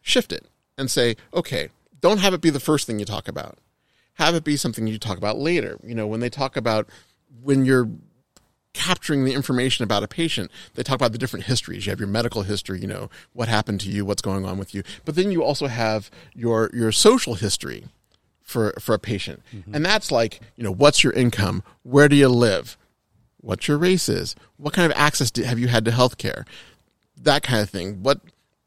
shift 0.00 0.32
it 0.32 0.46
and 0.76 0.90
say 0.90 1.16
okay 1.32 1.68
don't 2.00 2.18
have 2.18 2.34
it 2.34 2.40
be 2.40 2.50
the 2.50 2.60
first 2.60 2.86
thing 2.86 2.98
you 2.98 3.04
talk 3.04 3.26
about. 3.26 3.58
Have 4.14 4.34
it 4.34 4.44
be 4.44 4.56
something 4.56 4.86
you 4.86 4.98
talk 4.98 5.18
about 5.18 5.38
later. 5.38 5.78
You 5.82 5.94
know 5.94 6.06
when 6.06 6.20
they 6.20 6.30
talk 6.30 6.56
about 6.56 6.88
when 7.42 7.64
you're 7.64 7.88
capturing 8.72 9.24
the 9.24 9.32
information 9.32 9.82
about 9.84 10.02
a 10.02 10.08
patient 10.08 10.50
they 10.74 10.82
talk 10.82 10.96
about 10.96 11.12
the 11.12 11.18
different 11.18 11.46
histories. 11.46 11.86
You 11.86 11.90
have 11.90 11.98
your 11.98 12.08
medical 12.08 12.42
history 12.42 12.80
you 12.80 12.86
know 12.86 13.08
what 13.32 13.48
happened 13.48 13.80
to 13.80 13.88
you 13.88 14.04
what's 14.04 14.22
going 14.22 14.44
on 14.44 14.58
with 14.58 14.74
you. 14.74 14.82
But 15.04 15.14
then 15.14 15.32
you 15.32 15.42
also 15.42 15.66
have 15.66 16.10
your 16.34 16.70
your 16.72 16.92
social 16.92 17.34
history 17.34 17.86
for 18.42 18.74
for 18.78 18.94
a 18.94 18.98
patient. 18.98 19.42
Mm-hmm. 19.54 19.74
And 19.74 19.84
that's 19.84 20.12
like 20.12 20.40
you 20.56 20.64
know 20.64 20.72
what's 20.72 21.02
your 21.02 21.12
income? 21.12 21.62
Where 21.82 22.08
do 22.08 22.16
you 22.16 22.28
live? 22.28 22.76
What 23.40 23.68
your 23.68 23.78
race 23.78 24.08
is? 24.08 24.34
What 24.56 24.74
kind 24.74 24.90
of 24.90 24.98
access 24.98 25.30
do, 25.30 25.42
have 25.42 25.58
you 25.58 25.68
had 25.68 25.84
to 25.84 25.90
healthcare? 25.90 26.46
That 27.16 27.42
kind 27.42 27.62
of 27.62 27.70
thing. 27.70 28.02
What 28.02 28.20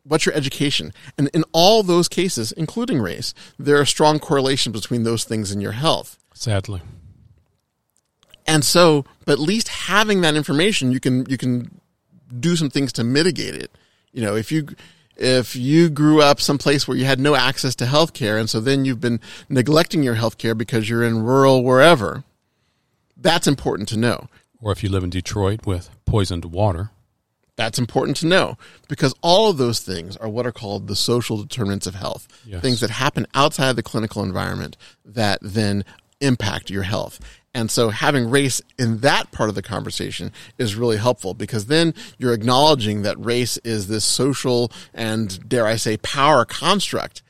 what's 0.09 0.25
your 0.25 0.35
education 0.35 0.91
and 1.17 1.29
in 1.33 1.43
all 1.53 1.81
those 1.83 2.07
cases 2.09 2.51
including 2.53 2.99
race 2.99 3.33
there 3.57 3.79
are 3.79 3.85
strong 3.85 4.19
correlations 4.19 4.73
between 4.73 5.03
those 5.03 5.23
things 5.23 5.51
and 5.51 5.61
your 5.61 5.71
health 5.71 6.17
Sadly. 6.33 6.81
and 8.45 8.65
so 8.65 9.05
but 9.25 9.33
at 9.33 9.39
least 9.39 9.69
having 9.69 10.21
that 10.21 10.35
information 10.35 10.91
you 10.91 10.99
can 10.99 11.25
you 11.29 11.37
can 11.37 11.79
do 12.39 12.55
some 12.55 12.69
things 12.69 12.91
to 12.93 13.03
mitigate 13.03 13.55
it 13.55 13.71
you 14.11 14.21
know 14.21 14.35
if 14.35 14.51
you 14.51 14.67
if 15.15 15.55
you 15.55 15.89
grew 15.89 16.21
up 16.21 16.39
someplace 16.41 16.87
where 16.87 16.97
you 16.97 17.05
had 17.05 17.19
no 17.19 17.35
access 17.35 17.75
to 17.75 17.85
health 17.85 18.13
care 18.13 18.37
and 18.37 18.49
so 18.49 18.59
then 18.59 18.85
you've 18.85 19.01
been 19.01 19.19
neglecting 19.49 20.03
your 20.03 20.15
health 20.15 20.37
care 20.37 20.55
because 20.55 20.89
you're 20.89 21.03
in 21.03 21.23
rural 21.23 21.63
wherever 21.63 22.23
that's 23.17 23.47
important 23.47 23.87
to 23.89 23.97
know 23.97 24.27
Or 24.61 24.71
if 24.71 24.81
you 24.83 24.89
live 24.89 25.03
in 25.03 25.09
Detroit 25.09 25.65
with 25.65 25.89
poisoned 26.05 26.45
water. 26.45 26.91
That's 27.59 27.77
important 27.77 28.15
to 28.17 28.25
know 28.25 28.57
because 28.87 29.13
all 29.21 29.49
of 29.49 29.57
those 29.57 29.81
things 29.81 30.15
are 30.15 30.29
what 30.29 30.47
are 30.47 30.51
called 30.53 30.87
the 30.87 30.95
social 30.95 31.35
determinants 31.35 31.87
of 31.87 31.93
health. 31.93 32.25
Yes. 32.45 32.61
Things 32.61 32.79
that 32.79 32.89
happen 32.89 33.27
outside 33.35 33.67
of 33.67 33.75
the 33.75 33.83
clinical 33.83 34.23
environment 34.23 34.77
that 35.03 35.39
then 35.41 35.83
impact 36.21 36.69
your 36.69 36.83
health. 36.83 37.19
And 37.53 37.69
so 37.69 37.89
having 37.89 38.29
race 38.29 38.61
in 38.77 38.99
that 38.99 39.33
part 39.33 39.49
of 39.49 39.55
the 39.55 39.61
conversation 39.61 40.31
is 40.57 40.75
really 40.75 40.95
helpful 40.95 41.33
because 41.33 41.65
then 41.65 41.93
you're 42.17 42.33
acknowledging 42.33 43.01
that 43.01 43.19
race 43.19 43.57
is 43.65 43.87
this 43.87 44.05
social 44.05 44.71
and 44.93 45.49
dare 45.49 45.67
I 45.67 45.75
say 45.75 45.97
power 45.97 46.45
construct. 46.45 47.23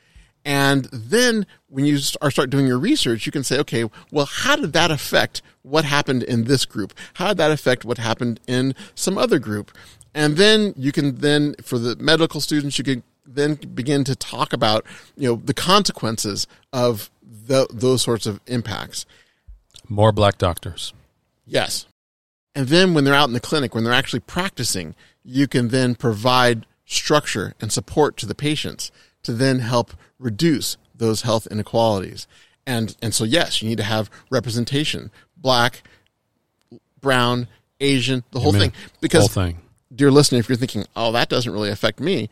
And 0.44 0.84
then 0.92 1.44
when 1.66 1.86
you 1.86 1.98
start 1.98 2.50
doing 2.50 2.68
your 2.68 2.78
research, 2.78 3.26
you 3.26 3.32
can 3.32 3.42
say, 3.42 3.58
okay, 3.58 3.90
well, 4.12 4.26
how 4.26 4.54
did 4.54 4.74
that 4.74 4.92
affect 4.92 5.42
what 5.62 5.84
happened 5.84 6.22
in 6.22 6.44
this 6.44 6.64
group? 6.64 6.94
How 7.14 7.28
did 7.28 7.36
that 7.38 7.50
affect 7.50 7.84
what 7.84 7.98
happened 7.98 8.38
in 8.46 8.76
some 8.94 9.18
other 9.18 9.40
group? 9.40 9.70
And 10.14 10.36
then 10.36 10.74
you 10.76 10.92
can 10.92 11.16
then, 11.16 11.54
for 11.62 11.78
the 11.78 11.96
medical 11.96 12.40
students, 12.40 12.78
you 12.78 12.84
can 12.84 13.02
then 13.26 13.54
begin 13.54 14.04
to 14.04 14.16
talk 14.16 14.52
about, 14.52 14.84
you 15.16 15.28
know, 15.28 15.40
the 15.44 15.54
consequences 15.54 16.46
of 16.72 17.10
the, 17.22 17.66
those 17.72 18.02
sorts 18.02 18.26
of 18.26 18.40
impacts. 18.46 19.06
More 19.88 20.12
black 20.12 20.38
doctors. 20.38 20.92
Yes. 21.46 21.86
And 22.54 22.68
then 22.68 22.94
when 22.94 23.04
they're 23.04 23.14
out 23.14 23.28
in 23.28 23.34
the 23.34 23.40
clinic, 23.40 23.74
when 23.74 23.84
they're 23.84 23.92
actually 23.92 24.20
practicing, 24.20 24.94
you 25.24 25.46
can 25.46 25.68
then 25.68 25.94
provide 25.94 26.66
structure 26.84 27.54
and 27.60 27.72
support 27.72 28.16
to 28.16 28.26
the 28.26 28.34
patients 28.34 28.90
to 29.22 29.32
then 29.32 29.60
help 29.60 29.92
reduce 30.18 30.76
those 30.94 31.22
health 31.22 31.46
inequalities. 31.50 32.26
And, 32.66 32.96
and 33.00 33.14
so, 33.14 33.24
yes, 33.24 33.62
you 33.62 33.68
need 33.68 33.78
to 33.78 33.84
have 33.84 34.10
representation 34.28 35.10
black, 35.36 35.82
brown, 37.00 37.48
Asian, 37.80 38.24
the 38.32 38.40
whole 38.40 38.52
thing. 38.52 38.72
Because, 39.00 39.32
Whole 39.32 39.44
thing. 39.44 39.60
Dear 39.94 40.10
listener, 40.10 40.38
if 40.38 40.48
you're 40.48 40.56
thinking, 40.56 40.84
oh, 40.96 41.12
that 41.12 41.28
doesn't 41.28 41.52
really 41.52 41.70
affect 41.70 42.00
me, 42.00 42.28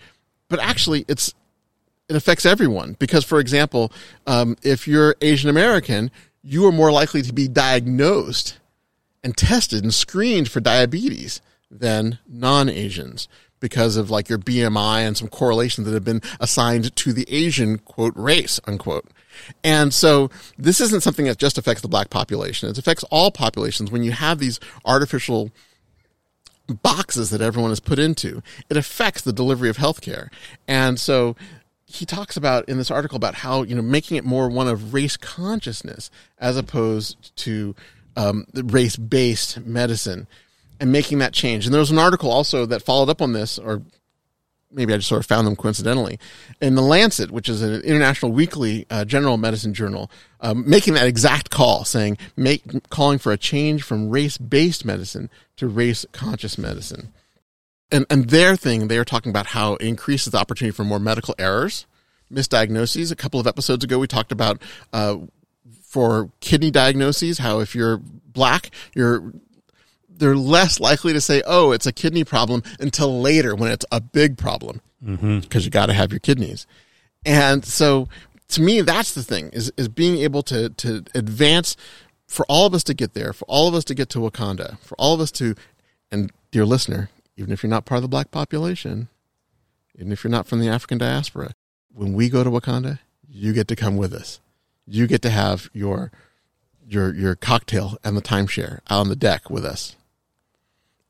but 0.49 0.61
actually, 0.61 1.05
it's 1.09 1.35
it 2.09 2.17
affects 2.17 2.47
everyone 2.47 2.97
because, 2.99 3.25
for 3.25 3.39
example, 3.39 3.93
um, 4.27 4.57
if 4.63 4.89
you're 4.89 5.15
Asian 5.21 5.51
American, 5.51 6.11
you 6.43 6.67
are 6.67 6.73
more 6.73 6.91
likely 6.91 7.21
to 7.23 7.33
be 7.33 7.49
diagnosed 7.49 8.59
and 9.23 9.37
tested 9.37 9.83
and 9.83 9.93
screened 9.93 10.51
for 10.51 10.61
diabetes 10.61 11.43
than 11.71 12.19
non-Asians 12.27 13.29
because 13.61 13.97
of 13.97 14.11
like 14.11 14.29
your 14.29 14.39
BMI 14.39 15.01
and 15.01 15.17
some 15.17 15.29
correlations 15.29 15.87
that 15.87 15.93
have 15.93 16.05
been 16.05 16.23
assigned 16.41 16.95
to 16.97 17.13
the 17.13 17.27
Asian 17.29 17.79
quote 17.79 18.15
race 18.17 18.61
unquote. 18.67 19.07
And 19.63 19.93
so 19.93 20.31
this 20.57 20.81
isn't 20.81 21.03
something 21.03 21.27
that 21.27 21.39
just 21.39 21.59
affects 21.59 21.83
the 21.83 21.89
black 21.89 22.11
population. 22.11 22.69
It 22.69 22.79
affects 22.79 23.05
all 23.05 23.31
populations 23.31 23.91
when 23.91 24.03
you 24.03 24.13
have 24.13 24.39
these 24.39 24.61
artificial 24.85 25.51
boxes 26.69 27.31
that 27.31 27.41
everyone 27.41 27.71
is 27.71 27.81
put 27.81 27.99
into, 27.99 28.43
it 28.69 28.77
affects 28.77 29.23
the 29.23 29.33
delivery 29.33 29.69
of 29.69 29.77
healthcare. 29.77 30.29
And 30.67 31.01
so 31.01 31.37
he 31.87 32.05
talks 32.05 32.37
about 32.37 32.69
in 32.69 32.77
this 32.77 32.91
article 32.91 33.17
about 33.17 33.37
how 33.37 33.63
you 33.63 33.75
know 33.75 33.83
making 33.83 34.19
it 34.19 34.25
more 34.25 34.49
one 34.49 34.69
of 34.69 34.93
race 34.93 35.17
consciousness 35.17 36.11
as 36.39 36.57
opposed 36.57 37.35
to 37.37 37.75
um, 38.17 38.47
race 38.55 38.97
based 38.97 39.61
medicine 39.61 40.27
and 40.81 40.93
making 40.93 41.19
that 41.19 41.33
change. 41.33 41.65
And 41.65 41.73
there 41.73 41.81
was 41.81 41.91
an 41.91 41.99
article 41.99 42.31
also 42.31 42.67
that 42.67 42.83
followed 42.83 43.09
up 43.09 43.23
on 43.23 43.33
this, 43.33 43.59
or 43.59 43.83
maybe 44.71 44.93
I 44.93 44.97
just 44.97 45.09
sort 45.09 45.21
of 45.21 45.27
found 45.27 45.47
them 45.47 45.57
coincidentally, 45.57 46.19
in 46.61 46.75
the 46.75 46.83
Lancet, 46.83 47.31
which 47.31 47.49
is 47.49 47.63
an 47.63 47.81
international 47.83 48.33
weekly 48.33 48.87
uh, 48.91 49.05
general 49.05 49.37
medicine 49.37 49.75
journal, 49.75 50.11
um, 50.41 50.69
making 50.69 50.95
that 50.95 51.07
exact 51.07 51.51
call, 51.51 51.85
saying 51.85 52.19
make 52.37 52.63
calling 52.91 53.19
for 53.19 53.33
a 53.33 53.39
change 53.39 53.83
from 53.83 54.11
race 54.11 54.39
based 54.39 54.85
medicine 54.85 55.31
to 55.57 55.67
race 55.67 56.05
conscious 56.13 56.59
medicine. 56.59 57.13
And 57.91 58.05
and 58.11 58.29
their 58.29 58.57
thing 58.57 58.89
they 58.89 58.99
are 58.99 59.05
talking 59.05 59.31
about 59.31 59.47
how 59.47 59.75
it 59.75 59.83
increases 59.83 60.33
the 60.33 60.39
opportunity 60.39 60.75
for 60.75 60.85
more 60.85 60.99
medical 60.99 61.35
errors 61.39 61.87
misdiagnoses. 62.33 63.11
A 63.11 63.17
couple 63.17 63.41
of 63.41 63.47
episodes 63.47 63.85
ago 63.85 63.99
we 63.99 64.07
talked 64.07 64.33
about 64.33 64.61
uh, 64.93 65.17
for 65.83 66.31
kidney 66.41 66.71
diagnoses 66.71 67.39
how 67.39 67.61
if 67.61 67.75
you're 67.75 67.97
black 67.97 68.71
you're 68.95 69.33
they're 70.19 70.37
less 70.37 70.81
likely 70.81 71.13
to 71.13 71.21
say 71.21 71.43
oh 71.47 71.73
it's 71.73 71.87
a 71.87 71.93
kidney 71.93 72.25
problem 72.25 72.63
until 72.81 73.21
later 73.21 73.55
when 73.55 73.71
it's 73.71 73.87
a 73.91 74.01
big 74.01 74.37
problem 74.37 74.81
because 75.01 75.21
mm-hmm. 75.21 75.59
you 75.61 75.71
got 75.71 75.87
to 75.87 75.93
have 75.93 76.13
your 76.13 76.21
kidneys 76.21 76.67
and 77.25 77.65
so 77.65 78.09
to 78.49 78.61
me 78.61 78.81
that's 78.81 79.15
the 79.15 79.23
thing 79.23 79.49
is 79.51 79.73
is 79.77 79.89
being 79.89 80.19
able 80.19 80.43
to 80.43 80.69
to 80.71 81.05
advance 81.15 81.77
for 82.27 82.45
all 82.49 82.67
of 82.67 82.75
us 82.75 82.85
to 82.85 82.95
get 82.95 83.15
there 83.15 83.33
for 83.33 83.45
all 83.47 83.69
of 83.69 83.75
us 83.75 83.85
to 83.85 83.95
get 83.95 84.09
to 84.09 84.19
wakanda 84.19 84.79
for 84.81 84.95
all 84.97 85.15
of 85.15 85.21
us 85.21 85.31
to 85.31 85.55
and 86.11 86.33
dear 86.51 86.65
listener 86.65 87.11
even 87.39 87.53
if 87.53 87.63
you're 87.63 87.71
not 87.71 87.87
part 87.87 87.99
of 87.99 88.03
the 88.03 88.09
black 88.09 88.33
population, 88.33 89.09
even 89.95 90.11
if 90.11 90.25
you're 90.25 90.31
not 90.31 90.49
from 90.49 90.59
the 90.59 90.69
African 90.69 90.99
diaspora, 90.99 91.53
when 91.95 92.13
we 92.13 92.29
go 92.29 92.43
to 92.43 92.51
Wakanda, 92.51 92.99
you 93.29 93.53
get 93.53 93.69
to 93.69 93.77
come 93.77 93.97
with 93.97 94.13
us. 94.13 94.41
You 94.85 95.07
get 95.07 95.23
to 95.23 95.31
have 95.31 95.71
your 95.73 96.11
your 96.85 97.15
your 97.15 97.37
cocktail 97.37 97.97
and 98.03 98.17
the 98.17 98.23
timeshare 98.23 98.81
out 98.91 99.01
on 99.01 99.09
the 99.09 99.17
deck 99.17 99.51
with 99.51 99.65
us. 99.65 99.95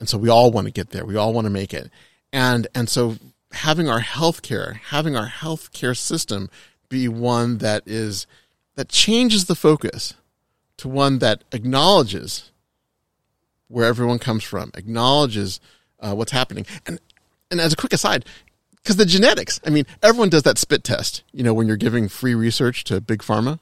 And 0.00 0.08
so 0.08 0.18
we 0.18 0.28
all 0.28 0.50
want 0.50 0.66
to 0.66 0.72
get 0.72 0.90
there. 0.90 1.04
We 1.04 1.16
all 1.16 1.32
want 1.32 1.46
to 1.46 1.50
make 1.50 1.74
it. 1.74 1.90
And 2.32 2.66
and 2.74 2.88
so 2.88 3.16
having 3.52 3.88
our 3.88 4.00
healthcare, 4.00 4.76
having 4.76 5.16
our 5.16 5.28
healthcare 5.28 5.96
system 5.96 6.50
be 6.88 7.08
one 7.08 7.58
that 7.58 7.82
is 7.86 8.26
that 8.76 8.88
changes 8.88 9.46
the 9.46 9.54
focus 9.54 10.14
to 10.78 10.88
one 10.88 11.18
that 11.18 11.42
acknowledges 11.52 12.50
where 13.68 13.86
everyone 13.86 14.18
comes 14.18 14.44
from, 14.44 14.70
acknowledges 14.74 15.60
uh, 16.00 16.14
what's 16.14 16.32
happening. 16.32 16.66
And 16.86 17.00
and 17.50 17.60
as 17.60 17.72
a 17.72 17.76
quick 17.76 17.92
aside, 17.92 18.24
because 18.76 18.96
the 18.96 19.06
genetics, 19.06 19.60
I 19.66 19.70
mean, 19.70 19.86
everyone 20.02 20.28
does 20.28 20.42
that 20.44 20.58
spit 20.58 20.84
test. 20.84 21.22
You 21.32 21.42
know, 21.42 21.54
when 21.54 21.66
you're 21.66 21.76
giving 21.76 22.08
free 22.08 22.34
research 22.34 22.84
to 22.84 23.00
big 23.00 23.20
pharma. 23.20 23.58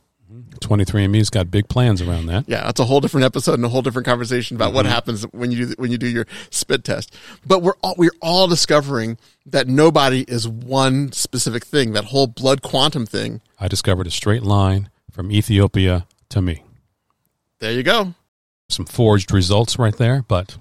23andMe's 0.60 1.30
got 1.30 1.50
big 1.50 1.68
plans 1.68 2.02
around 2.02 2.26
that. 2.26 2.44
Yeah, 2.48 2.64
that's 2.64 2.80
a 2.80 2.84
whole 2.84 3.00
different 3.00 3.24
episode 3.24 3.54
and 3.54 3.64
a 3.64 3.68
whole 3.68 3.82
different 3.82 4.06
conversation 4.06 4.56
about 4.56 4.68
mm-hmm. 4.68 4.76
what 4.76 4.86
happens 4.86 5.22
when 5.32 5.52
you 5.52 5.66
do, 5.66 5.74
when 5.78 5.90
you 5.90 5.98
do 5.98 6.08
your 6.08 6.26
spit 6.50 6.84
test. 6.84 7.14
But 7.46 7.62
we're 7.62 7.76
all 7.82 7.94
we're 7.96 8.14
all 8.20 8.48
discovering 8.48 9.18
that 9.46 9.68
nobody 9.68 10.24
is 10.26 10.48
one 10.48 11.12
specific 11.12 11.64
thing. 11.64 11.92
That 11.92 12.06
whole 12.06 12.26
blood 12.26 12.62
quantum 12.62 13.06
thing. 13.06 13.40
I 13.60 13.68
discovered 13.68 14.06
a 14.06 14.10
straight 14.10 14.42
line 14.42 14.90
from 15.10 15.30
Ethiopia 15.30 16.06
to 16.30 16.42
me. 16.42 16.64
There 17.60 17.72
you 17.72 17.82
go. 17.82 18.14
Some 18.68 18.84
forged 18.84 19.32
results 19.32 19.78
right 19.78 19.96
there, 19.96 20.22
but 20.26 20.56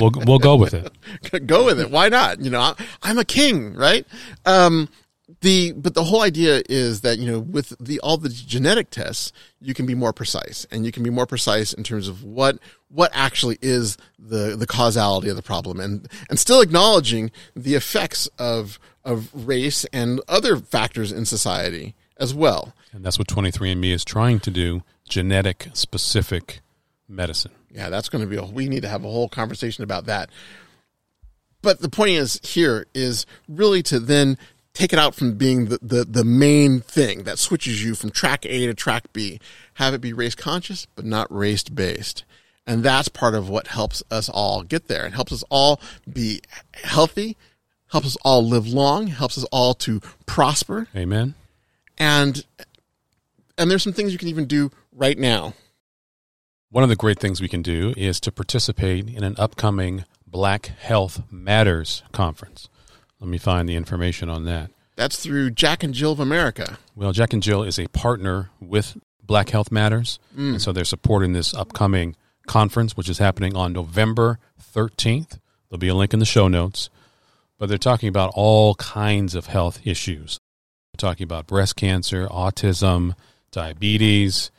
we'll 0.00 0.12
we'll 0.26 0.38
go 0.38 0.56
with 0.56 0.74
it. 0.74 0.92
go 1.46 1.66
with 1.66 1.78
it. 1.80 1.90
Why 1.90 2.08
not? 2.08 2.40
You 2.40 2.50
know, 2.50 2.74
I'm 3.02 3.18
a 3.18 3.24
king, 3.24 3.74
right? 3.74 4.06
Um, 4.44 4.88
the 5.44 5.72
but 5.72 5.94
the 5.94 6.04
whole 6.04 6.22
idea 6.22 6.62
is 6.68 7.02
that 7.02 7.18
you 7.18 7.30
know 7.30 7.38
with 7.38 7.74
the 7.78 8.00
all 8.00 8.16
the 8.16 8.30
genetic 8.30 8.90
tests 8.90 9.30
you 9.60 9.74
can 9.74 9.84
be 9.84 9.94
more 9.94 10.12
precise 10.12 10.66
and 10.70 10.86
you 10.86 10.90
can 10.90 11.02
be 11.02 11.10
more 11.10 11.26
precise 11.26 11.72
in 11.72 11.84
terms 11.84 12.08
of 12.08 12.24
what 12.24 12.58
what 12.88 13.10
actually 13.12 13.58
is 13.60 13.98
the 14.18 14.56
the 14.56 14.66
causality 14.66 15.28
of 15.28 15.36
the 15.36 15.42
problem 15.42 15.78
and 15.78 16.08
and 16.30 16.38
still 16.38 16.60
acknowledging 16.60 17.30
the 17.54 17.74
effects 17.74 18.26
of 18.38 18.78
of 19.04 19.30
race 19.34 19.84
and 19.92 20.20
other 20.28 20.56
factors 20.56 21.12
in 21.12 21.26
society 21.26 21.94
as 22.16 22.34
well. 22.34 22.72
And 22.92 23.04
that's 23.04 23.18
what 23.18 23.28
23andme 23.28 23.92
is 23.92 24.04
trying 24.04 24.40
to 24.40 24.50
do, 24.50 24.82
genetic 25.08 25.68
specific 25.74 26.60
medicine. 27.08 27.52
Yeah, 27.70 27.90
that's 27.90 28.08
going 28.08 28.22
to 28.24 28.30
be 28.30 28.36
a, 28.36 28.44
we 28.44 28.68
need 28.68 28.82
to 28.82 28.88
have 28.88 29.04
a 29.04 29.10
whole 29.10 29.28
conversation 29.28 29.84
about 29.84 30.06
that. 30.06 30.30
But 31.60 31.80
the 31.80 31.88
point 31.88 32.10
is 32.10 32.38
here 32.42 32.86
is 32.94 33.26
really 33.48 33.82
to 33.84 33.98
then 33.98 34.38
take 34.74 34.92
it 34.92 34.98
out 34.98 35.14
from 35.14 35.34
being 35.34 35.66
the, 35.66 35.78
the, 35.80 36.04
the 36.04 36.24
main 36.24 36.80
thing 36.80 37.22
that 37.24 37.38
switches 37.38 37.82
you 37.82 37.94
from 37.94 38.10
track 38.10 38.44
A 38.44 38.66
to 38.66 38.74
track 38.74 39.12
B. 39.12 39.40
Have 39.74 39.94
it 39.94 40.00
be 40.00 40.12
race 40.12 40.34
conscious, 40.34 40.86
but 40.94 41.04
not 41.04 41.32
race 41.34 41.64
based. 41.64 42.24
And 42.66 42.82
that's 42.82 43.08
part 43.08 43.34
of 43.34 43.48
what 43.48 43.68
helps 43.68 44.02
us 44.10 44.28
all 44.28 44.62
get 44.62 44.88
there. 44.88 45.06
It 45.06 45.12
helps 45.12 45.32
us 45.32 45.44
all 45.50 45.80
be 46.10 46.40
healthy, 46.82 47.36
helps 47.88 48.08
us 48.08 48.16
all 48.24 48.46
live 48.46 48.66
long, 48.66 49.08
helps 49.08 49.38
us 49.38 49.44
all 49.52 49.74
to 49.74 50.00
prosper. 50.26 50.88
Amen. 50.94 51.34
And 51.98 52.44
and 53.56 53.70
there's 53.70 53.84
some 53.84 53.92
things 53.92 54.12
you 54.12 54.18
can 54.18 54.28
even 54.28 54.46
do 54.46 54.70
right 54.92 55.18
now 55.18 55.54
one 56.74 56.82
of 56.82 56.90
the 56.90 56.96
great 56.96 57.20
things 57.20 57.40
we 57.40 57.46
can 57.46 57.62
do 57.62 57.94
is 57.96 58.18
to 58.18 58.32
participate 58.32 59.08
in 59.08 59.22
an 59.22 59.36
upcoming 59.38 60.04
Black 60.26 60.66
Health 60.66 61.22
Matters 61.30 62.02
conference. 62.10 62.68
Let 63.24 63.30
me 63.30 63.38
find 63.38 63.66
the 63.66 63.74
information 63.74 64.28
on 64.28 64.44
that. 64.44 64.70
That's 64.96 65.16
through 65.16 65.52
Jack 65.52 65.82
and 65.82 65.94
Jill 65.94 66.12
of 66.12 66.20
America. 66.20 66.78
Well, 66.94 67.12
Jack 67.12 67.32
and 67.32 67.42
Jill 67.42 67.62
is 67.62 67.78
a 67.78 67.88
partner 67.88 68.50
with 68.60 68.98
Black 69.22 69.48
Health 69.48 69.72
Matters, 69.72 70.18
mm. 70.36 70.50
and 70.50 70.60
so 70.60 70.72
they're 70.72 70.84
supporting 70.84 71.32
this 71.32 71.54
upcoming 71.54 72.16
conference, 72.46 72.98
which 72.98 73.08
is 73.08 73.16
happening 73.16 73.56
on 73.56 73.72
November 73.72 74.38
13th. 74.74 75.38
There'll 75.70 75.78
be 75.78 75.88
a 75.88 75.94
link 75.94 76.12
in 76.12 76.20
the 76.20 76.26
show 76.26 76.48
notes. 76.48 76.90
But 77.56 77.70
they're 77.70 77.78
talking 77.78 78.10
about 78.10 78.30
all 78.34 78.74
kinds 78.74 79.34
of 79.34 79.46
health 79.46 79.80
issues. 79.86 80.38
They're 80.92 81.08
talking 81.08 81.24
about 81.24 81.46
breast 81.46 81.76
cancer, 81.76 82.28
autism, 82.28 83.14
diabetes, 83.52 84.50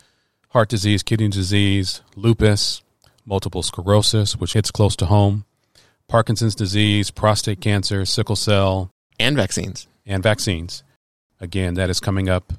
heart 0.49 0.69
disease, 0.69 1.03
kidney 1.03 1.27
disease, 1.27 2.01
lupus, 2.15 2.81
multiple 3.27 3.61
sclerosis, 3.61 4.35
which 4.37 4.53
hits 4.53 4.71
close 4.71 4.95
to 4.95 5.05
home, 5.05 5.45
Parkinson's 6.07 6.55
disease, 6.55 7.11
prostate 7.11 7.61
cancer, 7.61 8.05
sickle 8.05 8.35
cell, 8.35 8.91
and 9.19 9.35
vaccines. 9.35 9.87
And 10.05 10.21
vaccines. 10.21 10.83
Again, 11.39 11.73
that 11.75 11.89
is 11.89 11.99
coming 11.99 12.29
up 12.29 12.53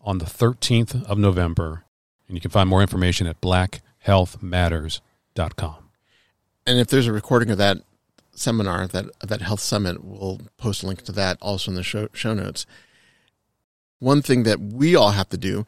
on 0.00 0.18
the 0.18 0.26
13th 0.26 1.04
of 1.04 1.18
November. 1.18 1.84
And 2.28 2.36
you 2.36 2.40
can 2.40 2.50
find 2.50 2.68
more 2.68 2.82
information 2.82 3.26
at 3.26 3.40
blackhealthmatters.com. 3.40 5.76
And 6.66 6.78
if 6.78 6.88
there's 6.88 7.06
a 7.06 7.12
recording 7.12 7.50
of 7.50 7.58
that 7.58 7.78
seminar, 8.34 8.86
that 8.88 9.04
that 9.22 9.42
health 9.42 9.60
summit, 9.60 10.02
we'll 10.02 10.40
post 10.56 10.82
a 10.82 10.86
link 10.86 11.02
to 11.02 11.12
that 11.12 11.36
also 11.40 11.70
in 11.70 11.76
the 11.76 11.82
show, 11.82 12.08
show 12.12 12.32
notes. 12.34 12.66
One 13.98 14.22
thing 14.22 14.44
that 14.44 14.60
we 14.60 14.96
all 14.96 15.10
have 15.10 15.28
to 15.30 15.36
do 15.36 15.66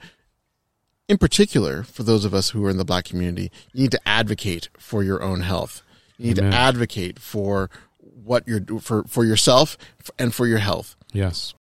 in 1.09 1.19
particular, 1.19 1.85
for 1.85 2.03
those 2.03 2.25
of 2.25 2.35
us 2.35 2.51
who 2.51 2.65
are 2.65 2.71
in 2.71 2.79
the 2.79 2.85
black 2.85 3.05
community, 3.05 3.53
you 3.73 3.83
need 3.83 3.93
to 3.93 4.09
advocate 4.09 4.69
for 4.77 5.05
your 5.05 5.23
own 5.23 5.43
health. 5.43 5.83
You 6.19 6.29
need 6.29 6.39
Amen. 6.39 6.53
to 6.53 6.57
advocate 6.57 7.19
for 7.19 7.71
what 7.99 8.47
you're 8.47 8.63
for 8.81 9.05
for 9.05 9.25
yourself 9.25 9.77
and 10.19 10.35
for 10.35 10.47
your 10.47 10.59
health. 10.59 10.97
Yes. 11.13 11.55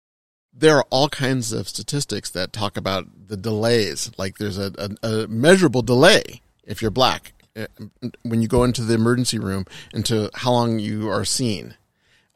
There 0.55 0.77
are 0.77 0.87
all 0.91 1.09
kinds 1.09 1.53
of 1.53 1.69
statistics 1.69 2.31
that 2.31 2.53
talk 2.53 2.77
about 2.77 3.07
the 3.29 3.37
delays. 3.37 4.11
Like 4.19 4.39
there's 4.39 4.59
a, 4.59 4.73
a, 5.03 5.07
a 5.07 5.29
measurable 5.29 5.83
delay 5.83 6.43
if 6.65 6.83
you're 6.83 6.91
black 6.91 7.33
eh, 7.57 7.67
when 8.23 8.43
you 8.43 8.49
go 8.49 8.63
into 8.65 8.83
the 8.83 8.95
emergency 8.95 9.39
room 9.39 9.65
into 9.95 10.31
how 10.35 10.53
long 10.53 10.79
you 10.79 11.09
are 11.09 11.25
seen. 11.25 11.75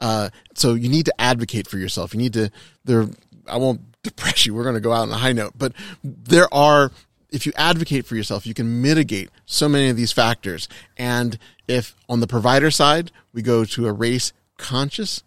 Uh, 0.01 0.31
so 0.55 0.75
you 0.75 0.89
need 0.89 1.07
to 1.07 1.21
advocate 1.21 1.69
for 1.69 1.79
yourself. 1.79 2.15
You 2.15 2.19
need 2.19 2.33
to 2.35 2.51
there. 2.85 3.09
I 3.47 3.57
won't 3.59 3.81
depress 4.03 4.47
you. 4.47 4.55
We're 4.55 4.63
going 4.63 4.75
to 4.75 4.81
go 4.81 4.93
out 4.93 5.03
on 5.03 5.11
a 5.11 5.17
high 5.17 5.33
note, 5.33 5.55
but 5.57 5.73
there 6.03 6.53
are, 6.55 6.93
if 7.31 7.45
you 7.47 7.53
advocate 7.57 8.07
for 8.07 8.17
yourself, 8.17 8.47
you 8.47 8.55
can 8.55 8.81
mitigate 8.83 9.31
so 9.47 9.69
many 9.69 9.89
of 9.89 9.97
these 9.97 10.13
factors. 10.13 10.69
And 10.97 11.39
if 11.69 11.95
on 12.09 12.21
the 12.21 12.27
provider 12.27 12.71
side, 12.71 13.11
we 13.33 13.43
go 13.43 13.65
to 13.65 13.87
a 13.87 13.93
race 13.93 14.33
conscious 14.57 15.23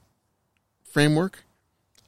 framework, 0.83 1.43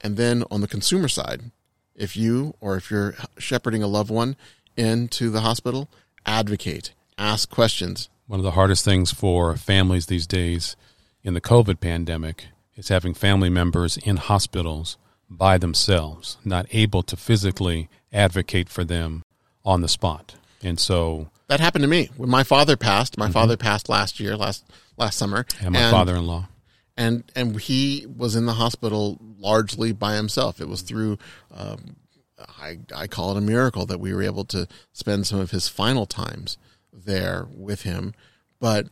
and 0.00 0.16
then 0.16 0.44
on 0.50 0.60
the 0.60 0.68
consumer 0.68 1.08
side, 1.08 1.50
if 1.94 2.16
you 2.16 2.54
or 2.60 2.76
if 2.76 2.90
you're 2.90 3.14
shepherding 3.38 3.82
a 3.82 3.86
loved 3.86 4.10
one 4.10 4.36
into 4.76 5.30
the 5.30 5.42
hospital, 5.42 5.88
advocate, 6.26 6.92
ask 7.18 7.50
questions. 7.50 8.08
One 8.26 8.40
of 8.40 8.44
the 8.44 8.52
hardest 8.52 8.84
things 8.84 9.12
for 9.12 9.56
families 9.56 10.06
these 10.06 10.26
days 10.26 10.76
in 11.22 11.34
the 11.34 11.40
COVID 11.40 11.80
pandemic 11.80 12.46
is 12.76 12.88
having 12.88 13.14
family 13.14 13.50
members 13.50 13.96
in 13.98 14.16
hospitals 14.16 14.96
by 15.28 15.58
themselves, 15.58 16.38
not 16.44 16.66
able 16.70 17.02
to 17.02 17.16
physically 17.16 17.88
advocate 18.12 18.68
for 18.68 18.84
them 18.84 19.22
on 19.64 19.80
the 19.80 19.88
spot. 19.88 20.34
And 20.62 20.78
so 20.78 21.28
that 21.48 21.60
happened 21.60 21.82
to 21.82 21.88
me 21.88 22.10
when 22.16 22.30
my 22.30 22.42
father 22.42 22.76
passed. 22.76 23.18
My 23.18 23.26
mm-hmm. 23.26 23.32
father 23.32 23.56
passed 23.56 23.88
last 23.88 24.20
year, 24.20 24.36
last 24.36 24.64
last 24.96 25.18
summer. 25.18 25.46
And 25.60 25.72
my 25.74 25.90
father-in-law. 25.90 26.48
and 26.96 27.24
and 27.34 27.60
he 27.60 28.06
was 28.06 28.36
in 28.36 28.46
the 28.46 28.54
hospital 28.54 29.18
largely 29.38 29.92
by 29.92 30.14
himself. 30.16 30.60
It 30.60 30.68
was 30.68 30.82
through, 30.82 31.18
um, 31.54 31.96
I 32.38 32.78
I 32.94 33.06
call 33.06 33.32
it 33.32 33.38
a 33.38 33.42
miracle 33.42 33.86
that 33.86 34.00
we 34.00 34.12
were 34.12 34.22
able 34.22 34.44
to 34.46 34.68
spend 34.92 35.26
some 35.26 35.40
of 35.40 35.50
his 35.50 35.68
final 35.68 36.06
times 36.06 36.58
there 36.92 37.46
with 37.50 37.82
him. 37.82 38.14
But 38.60 38.88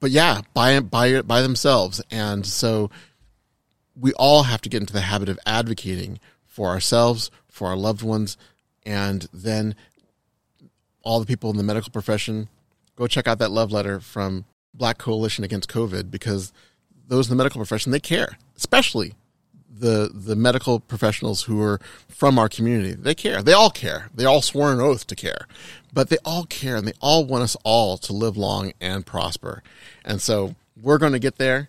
but 0.00 0.10
yeah, 0.10 0.42
by 0.54 0.78
by 0.80 1.22
by 1.22 1.42
themselves, 1.42 2.00
and 2.10 2.46
so 2.46 2.90
we 3.98 4.12
all 4.12 4.44
have 4.44 4.60
to 4.62 4.68
get 4.68 4.80
into 4.80 4.92
the 4.92 5.00
habit 5.00 5.28
of 5.28 5.38
advocating 5.44 6.20
for 6.46 6.68
ourselves, 6.68 7.30
for 7.48 7.68
our 7.68 7.76
loved 7.76 8.02
ones, 8.02 8.36
and 8.86 9.28
then 9.32 9.74
all 11.02 11.20
the 11.20 11.26
people 11.26 11.50
in 11.50 11.56
the 11.56 11.62
medical 11.62 11.90
profession. 11.90 12.48
Go 12.96 13.06
check 13.06 13.26
out 13.26 13.38
that 13.38 13.50
love 13.50 13.72
letter 13.72 14.00
from 14.00 14.44
Black 14.74 14.98
Coalition 14.98 15.44
Against 15.44 15.68
COVID 15.68 16.10
because 16.10 16.52
those 17.06 17.28
in 17.28 17.36
the 17.36 17.42
medical 17.42 17.58
profession 17.58 17.92
they 17.92 18.00
care, 18.00 18.38
especially 18.56 19.14
the 19.80 20.10
the 20.12 20.36
medical 20.36 20.80
professionals 20.80 21.42
who 21.42 21.62
are 21.62 21.80
from 22.08 22.38
our 22.38 22.48
community. 22.48 22.94
They 22.94 23.14
care. 23.14 23.42
They 23.42 23.52
all 23.52 23.70
care. 23.70 24.10
They 24.14 24.24
all 24.24 24.42
swore 24.42 24.72
an 24.72 24.80
oath 24.80 25.06
to 25.06 25.14
care, 25.14 25.46
but 25.92 26.08
they 26.08 26.18
all 26.24 26.44
care 26.44 26.76
and 26.76 26.86
they 26.86 26.92
all 27.00 27.24
want 27.24 27.44
us 27.44 27.56
all 27.64 27.96
to 27.98 28.12
live 28.12 28.36
long 28.36 28.72
and 28.80 29.06
prosper. 29.06 29.62
And 30.04 30.20
so 30.20 30.54
we're 30.80 30.98
going 30.98 31.12
to 31.12 31.18
get 31.18 31.36
there. 31.36 31.68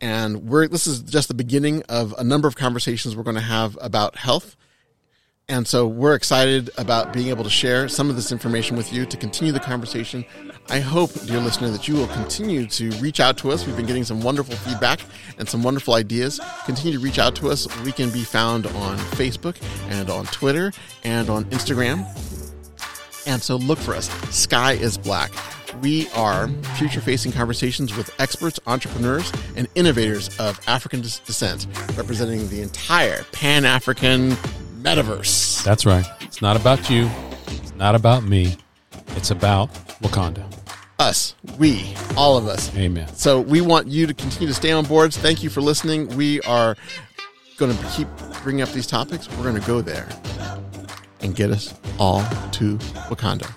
And 0.00 0.48
we're 0.48 0.66
this 0.68 0.86
is 0.86 1.02
just 1.02 1.28
the 1.28 1.34
beginning 1.34 1.82
of 1.88 2.14
a 2.18 2.24
number 2.24 2.48
of 2.48 2.56
conversations 2.56 3.14
we're 3.14 3.22
going 3.22 3.36
to 3.36 3.42
have 3.42 3.76
about 3.80 4.16
health. 4.16 4.56
And 5.50 5.66
so 5.66 5.84
we're 5.84 6.14
excited 6.14 6.70
about 6.78 7.12
being 7.12 7.26
able 7.26 7.42
to 7.42 7.50
share 7.50 7.88
some 7.88 8.08
of 8.08 8.14
this 8.14 8.30
information 8.30 8.76
with 8.76 8.92
you 8.92 9.04
to 9.04 9.16
continue 9.16 9.52
the 9.52 9.58
conversation. 9.58 10.24
I 10.68 10.78
hope, 10.78 11.12
dear 11.26 11.40
listener, 11.40 11.70
that 11.70 11.88
you 11.88 11.96
will 11.96 12.06
continue 12.06 12.68
to 12.68 12.90
reach 12.92 13.18
out 13.18 13.36
to 13.38 13.50
us. 13.50 13.66
We've 13.66 13.76
been 13.76 13.84
getting 13.84 14.04
some 14.04 14.20
wonderful 14.20 14.54
feedback 14.54 15.00
and 15.38 15.48
some 15.48 15.64
wonderful 15.64 15.94
ideas. 15.94 16.40
Continue 16.66 16.96
to 16.96 17.04
reach 17.04 17.18
out 17.18 17.34
to 17.36 17.50
us. 17.50 17.66
We 17.80 17.90
can 17.90 18.10
be 18.10 18.22
found 18.22 18.68
on 18.68 18.96
Facebook 18.96 19.56
and 19.90 20.08
on 20.08 20.26
Twitter 20.26 20.72
and 21.02 21.28
on 21.28 21.46
Instagram. 21.46 22.06
And 23.26 23.42
so 23.42 23.56
look 23.56 23.80
for 23.80 23.96
us. 23.96 24.08
Sky 24.32 24.74
is 24.74 24.96
Black. 24.96 25.32
We 25.82 26.08
are 26.10 26.46
future 26.76 27.00
facing 27.00 27.32
conversations 27.32 27.96
with 27.96 28.08
experts, 28.20 28.60
entrepreneurs, 28.68 29.32
and 29.56 29.66
innovators 29.74 30.28
of 30.38 30.60
African 30.68 31.00
descent, 31.00 31.66
representing 31.96 32.48
the 32.50 32.62
entire 32.62 33.24
Pan 33.32 33.64
African 33.64 34.36
metaverse. 34.80 35.62
That's 35.64 35.86
right. 35.86 36.06
It's 36.20 36.42
not 36.42 36.56
about 36.56 36.90
you. 36.90 37.08
It's 37.48 37.74
not 37.74 37.94
about 37.94 38.24
me. 38.24 38.56
It's 39.16 39.30
about 39.30 39.72
Wakanda. 40.02 40.44
Us, 40.98 41.34
we, 41.58 41.94
all 42.16 42.36
of 42.36 42.46
us. 42.46 42.74
Amen. 42.76 43.08
So 43.14 43.40
we 43.40 43.60
want 43.60 43.86
you 43.86 44.06
to 44.06 44.14
continue 44.14 44.48
to 44.48 44.54
stay 44.54 44.70
on 44.70 44.84
boards. 44.84 45.16
Thank 45.16 45.42
you 45.42 45.48
for 45.48 45.60
listening. 45.62 46.08
We 46.16 46.40
are 46.42 46.76
going 47.56 47.76
to 47.76 47.86
keep 47.88 48.08
bringing 48.42 48.62
up 48.62 48.70
these 48.70 48.86
topics. 48.86 49.30
We're 49.30 49.44
going 49.44 49.60
to 49.60 49.66
go 49.66 49.80
there 49.80 50.08
and 51.20 51.34
get 51.34 51.50
us 51.50 51.74
all 51.98 52.20
to 52.52 52.76
Wakanda. 53.08 53.50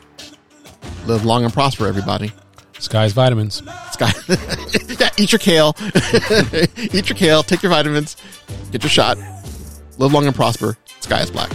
Live 1.06 1.26
long 1.26 1.44
and 1.44 1.54
prosper, 1.54 1.88
everybody. 1.88 2.32
Sky's 2.80 3.14
vitamins. 3.14 3.62
Sky, 3.92 4.12
yeah, 5.00 5.10
eat 5.18 5.32
your 5.32 5.40
kale, 5.40 5.76
eat 6.78 7.10
your 7.10 7.18
kale, 7.18 7.44
take 7.44 7.64
your 7.64 7.70
vitamins, 7.70 8.18
get 8.72 8.84
your 8.84 8.90
shot. 8.90 9.18
Live 9.98 10.12
long 10.12 10.26
and 10.26 10.36
prosper. 10.36 10.78
Sky 11.04 11.20
is 11.20 11.32
black. 11.32 11.50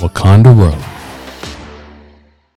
Wakanda 0.00 0.50
Road. 0.58 1.01